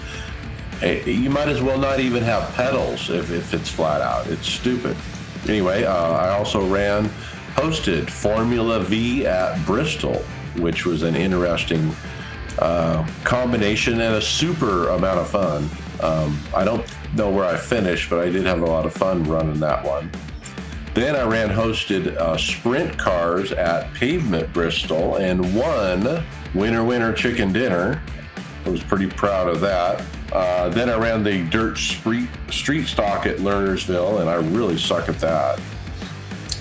[0.82, 4.28] it, you might as well not even have pedals if, if it's flat out.
[4.28, 4.96] It's stupid.
[5.48, 7.10] Anyway, uh, I also ran
[7.56, 10.16] hosted Formula V at Bristol,
[10.58, 11.94] which was an interesting
[12.60, 15.70] uh, combination and a super amount of fun.
[16.02, 19.24] Um, I don't know where I finished, but I did have a lot of fun
[19.24, 20.12] running that one.
[20.94, 27.52] Then I ran hosted uh, sprint cars at Pavement Bristol and won Winner Winner Chicken
[27.52, 28.00] Dinner.
[28.66, 30.06] I was pretty proud of that.
[30.32, 35.10] Uh, then I ran the dirt street, street stock at Lernerville, and I really suck
[35.10, 35.60] at that.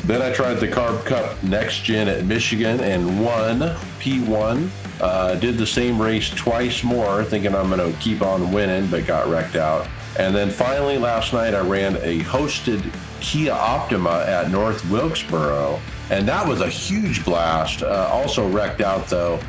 [0.05, 3.61] Then I tried the Carb Cup Next Gen at Michigan and won
[4.01, 4.69] P1.
[5.01, 9.07] Uh, did the same race twice more, thinking I'm going to keep on winning, but
[9.07, 9.87] got wrecked out.
[10.19, 12.83] And then finally, last night, I ran a hosted
[13.23, 15.81] Kia Optima at North Wilkesboro,
[16.11, 17.83] and that was a huge blast.
[17.83, 19.41] Uh, also wrecked out though,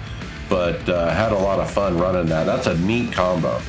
[0.47, 2.45] but uh, had a lot of fun running that.
[2.45, 3.59] That's a neat combo.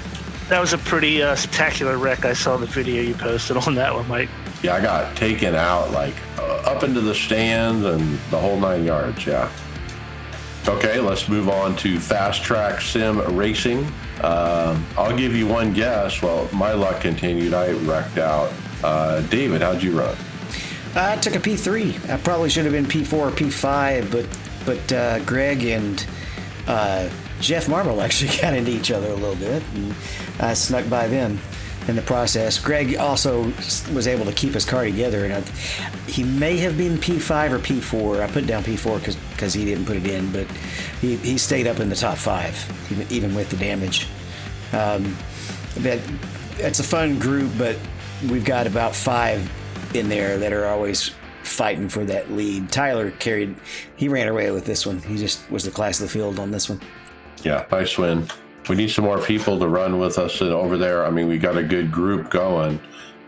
[0.48, 2.26] That was a pretty uh, spectacular wreck.
[2.26, 4.28] I saw the video you posted on that one, Mike.
[4.62, 8.84] Yeah, I got taken out like uh, up into the stands and the whole nine
[8.84, 9.26] yards.
[9.26, 9.50] Yeah.
[10.68, 13.84] Okay, let's move on to fast track sim racing.
[14.22, 16.22] Um, I'll give you one guess.
[16.22, 17.52] Well, my luck continued.
[17.52, 18.50] I wrecked out.
[18.84, 20.14] Uh, David, how'd you run?
[20.94, 22.10] I took a P3.
[22.10, 24.26] I probably should have been P4 or P5, but
[24.66, 26.06] but uh, Greg and
[26.66, 27.08] uh,
[27.40, 29.94] Jeff Marble actually got into each other a little bit, and
[30.38, 31.38] I snuck by them
[31.88, 32.58] in the process.
[32.58, 33.44] Greg also
[33.94, 35.40] was able to keep his car together, and I,
[36.06, 38.20] he may have been P5 or P4.
[38.20, 40.46] I put down P4 because he didn't put it in, but
[41.00, 42.54] he, he stayed up in the top five,
[42.92, 44.08] even, even with the damage.
[44.74, 45.16] Um,
[45.76, 46.00] that
[46.58, 47.78] it's a fun group, but
[48.30, 49.50] we've got about five
[49.94, 51.12] in there that are always
[51.42, 52.70] fighting for that lead.
[52.70, 53.54] Tyler carried,
[53.96, 55.00] he ran away with this one.
[55.00, 56.80] He just was the class of the field on this one.
[57.42, 58.26] Yeah, nice win.
[58.68, 61.04] We need some more people to run with us over there.
[61.04, 62.80] I mean, we got a good group going.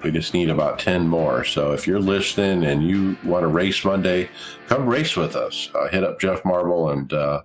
[0.02, 1.44] We just need about 10 more.
[1.44, 4.30] So if you're listening and you want to race Monday,
[4.66, 5.70] come race with us.
[5.74, 7.42] Uh, hit up Jeff Marble and uh,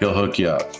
[0.00, 0.74] he'll hook you up.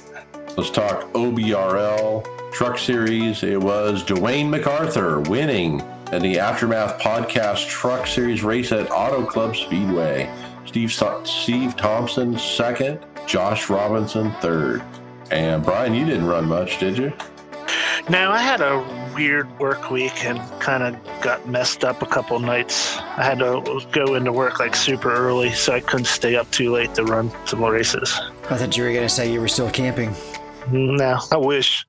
[0.56, 3.42] Let's talk OBRL Truck Series.
[3.42, 5.82] It was Dwayne MacArthur winning
[6.14, 10.30] in the Aftermath Podcast Truck Series race at Auto Club Speedway.
[10.64, 10.92] Steve,
[11.24, 14.82] Steve Thompson second, Josh Robinson third.
[15.32, 17.12] And Brian, you didn't run much, did you?
[18.08, 18.84] No, I had a
[19.14, 22.96] weird work week and kind of got messed up a couple nights.
[22.98, 26.70] I had to go into work like super early, so I couldn't stay up too
[26.70, 28.20] late to run some more races.
[28.50, 30.14] I thought you were going to say you were still camping.
[30.70, 31.84] No, I wish.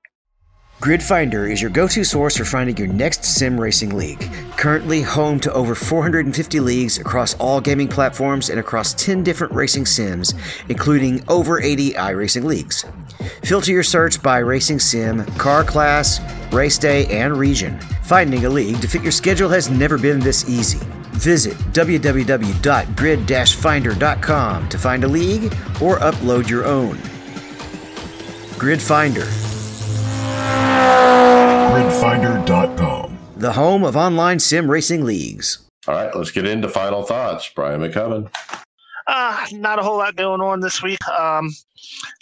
[0.82, 4.30] GridFinder is your go to source for finding your next sim racing league.
[4.58, 9.86] Currently home to over 450 leagues across all gaming platforms and across 10 different racing
[9.86, 10.34] sims,
[10.68, 12.84] including over 80 iRacing leagues.
[13.44, 16.20] Filter your search by racing sim, car class,
[16.54, 17.80] race day, and region.
[18.04, 20.80] Finding a league to fit your schedule has never been this easy.
[21.14, 27.00] Visit www.grid-finder.com to find a league or upload your own.
[28.60, 29.26] Grid Finder
[31.76, 33.20] Gridfinder.com.
[33.36, 35.68] The home of online sim racing leagues.
[35.90, 37.52] All right, let's get into final thoughts.
[37.54, 38.34] Brian Maccubbin.
[39.08, 41.06] Uh, not a whole lot going on this week.
[41.06, 41.52] Um,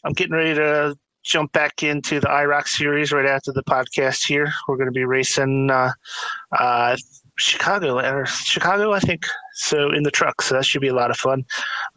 [0.03, 4.51] I'm getting ready to jump back into the IROC series right after the podcast here.
[4.67, 5.91] We're going to be racing uh,
[6.57, 6.97] uh,
[7.37, 9.23] Chicago or Chicago, I think.
[9.53, 11.45] So in the truck, so that should be a lot of fun.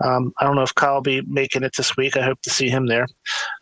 [0.05, 2.19] Um, I don't know if Kyle will be making it this week.
[2.19, 3.07] I hope to see him there.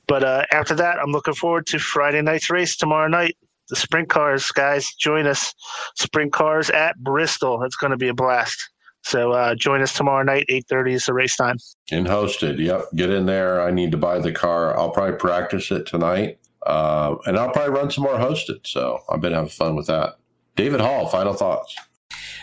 [0.09, 3.37] But uh, after that, I'm looking forward to Friday night's race tomorrow night.
[3.70, 5.55] The sprint cars, guys, join us.
[5.97, 7.62] Sprint cars at Bristol.
[7.62, 8.70] It's going to be a blast.
[9.03, 11.59] So uh, join us tomorrow night, 8.30 is the race time.
[11.91, 12.59] In hosted.
[12.59, 12.86] Yep.
[12.95, 13.61] Get in there.
[13.61, 14.77] I need to buy the car.
[14.78, 16.39] I'll probably practice it tonight.
[16.66, 18.66] Uh, and I'll probably run some more hosted.
[18.66, 20.16] So I've been having fun with that.
[20.57, 21.77] David Hall, final thoughts.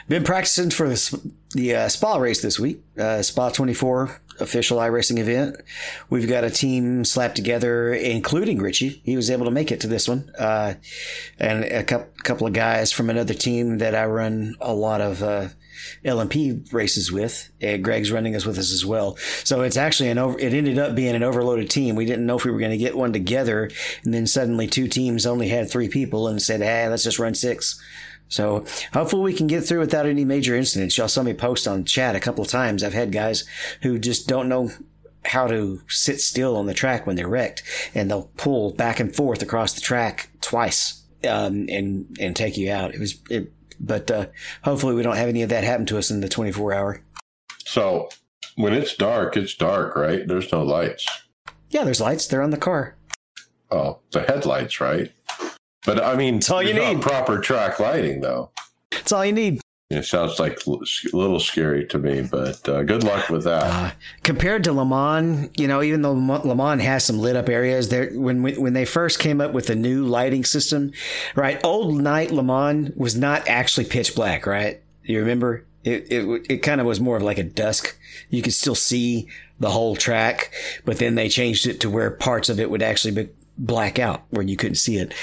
[0.08, 1.16] Been practicing for this
[1.54, 5.58] the uh, Spa race this week, uh, Spa 24 official iRacing event.
[6.10, 9.02] We've got a team slapped together, including Richie.
[9.04, 10.76] He was able to make it to this one, uh,
[11.40, 15.22] and a couple, couple of guys from another team that I run a lot of
[15.22, 15.50] uh,
[16.04, 17.52] LMP races with.
[17.62, 19.16] And Greg's running us with us as well.
[19.44, 20.38] So it's actually an over.
[20.40, 21.96] It ended up being an overloaded team.
[21.96, 23.70] We didn't know if we were going to get one together,
[24.04, 27.36] and then suddenly two teams only had three people and said, "Hey, let's just run
[27.36, 27.80] six.
[28.32, 30.98] So hopefully we can get through without any major incidents.
[30.98, 32.82] Y'all saw me post on chat a couple of times.
[32.82, 33.44] I've had guys
[33.82, 34.72] who just don't know
[35.26, 37.62] how to sit still on the track when they're wrecked,
[37.94, 42.72] and they'll pull back and forth across the track twice um, and and take you
[42.72, 42.96] out.
[42.96, 44.28] It was, it, but uh,
[44.64, 47.04] hopefully we don't have any of that happen to us in the 24 hour.
[47.66, 48.10] So
[48.56, 50.26] when it's dark, it's dark, right?
[50.26, 51.06] There's no lights.
[51.70, 52.28] Yeah, there's lights.
[52.28, 52.96] They're on the car.
[53.70, 55.12] Oh, the headlights, right?
[55.86, 57.02] But I mean, That's all you need.
[57.02, 58.52] proper track lighting, though.
[58.92, 59.62] It's all you need.
[59.90, 60.70] It sounds like a
[61.12, 63.64] little scary to me, but uh, good luck with that.
[63.64, 63.92] Uh,
[64.24, 67.90] compared to Le Mans, you know, even though Le Mans has some lit up areas,
[67.90, 70.94] there when when they first came up with the new lighting system,
[71.36, 71.60] right?
[71.66, 74.82] Old night Le Mans was not actually pitch black, right?
[75.04, 75.66] You remember?
[75.84, 77.98] It it it kind of was more of like a dusk.
[78.30, 79.28] You could still see
[79.60, 80.54] the whole track,
[80.86, 84.24] but then they changed it to where parts of it would actually be black out,
[84.30, 85.14] where you couldn't see it.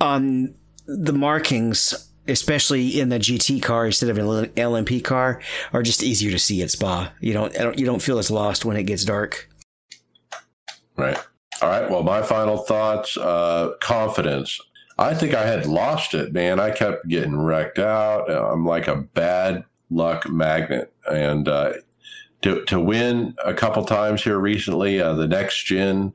[0.00, 0.54] On
[0.86, 5.40] the markings especially in the GT car instead of an LMP car,
[5.72, 7.12] are just easier to see at Spa.
[7.20, 9.48] You don't you don't feel as lost when it gets dark.
[10.96, 11.18] Right.
[11.62, 11.90] All right.
[11.90, 13.16] Well, my final thoughts.
[13.16, 14.60] Uh, confidence.
[14.98, 16.58] I think I had lost it, man.
[16.58, 18.30] I kept getting wrecked out.
[18.30, 21.74] I'm like a bad luck magnet, and uh,
[22.42, 26.12] to to win a couple times here recently, uh, the next gen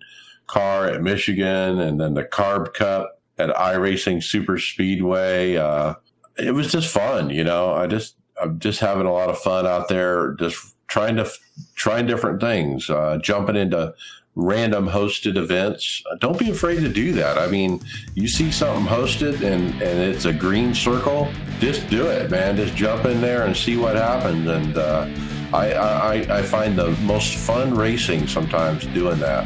[0.47, 5.57] car at Michigan, and then the Carb Cup at iRacing Super Speedway.
[5.57, 5.95] Uh,
[6.37, 7.73] it was just fun, you know.
[7.73, 11.29] I just I'm just having a lot of fun out there, just trying to
[11.75, 13.93] trying different things, uh, jumping into
[14.35, 16.03] random hosted events.
[16.19, 17.37] Don't be afraid to do that.
[17.37, 17.79] I mean,
[18.15, 22.55] you see something hosted and and it's a green circle, just do it, man.
[22.55, 24.47] Just jump in there and see what happens.
[24.47, 25.07] And uh,
[25.53, 29.45] I, I I find the most fun racing sometimes doing that.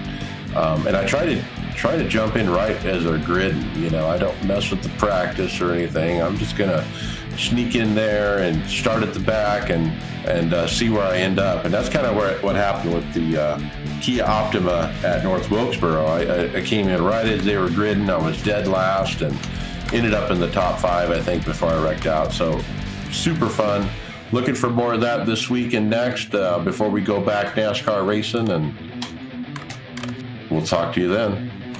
[0.55, 1.43] Um, and I try to
[1.77, 3.75] try to jump in right as they're gridding.
[3.77, 6.21] You know, I don't mess with the practice or anything.
[6.21, 6.85] I'm just gonna
[7.37, 9.91] sneak in there and start at the back and
[10.27, 11.63] and uh, see where I end up.
[11.65, 16.05] And that's kind of where what happened with the uh, Kia Optima at North Wilkesboro.
[16.05, 18.09] I, I, came in right as they were gridding.
[18.09, 19.37] I was dead last and
[19.93, 22.33] ended up in the top five, I think, before I wrecked out.
[22.33, 22.59] So
[23.11, 23.87] super fun.
[24.33, 28.05] Looking for more of that this week and next uh, before we go back NASCAR
[28.05, 28.75] racing and
[30.49, 31.51] We'll talk to you then.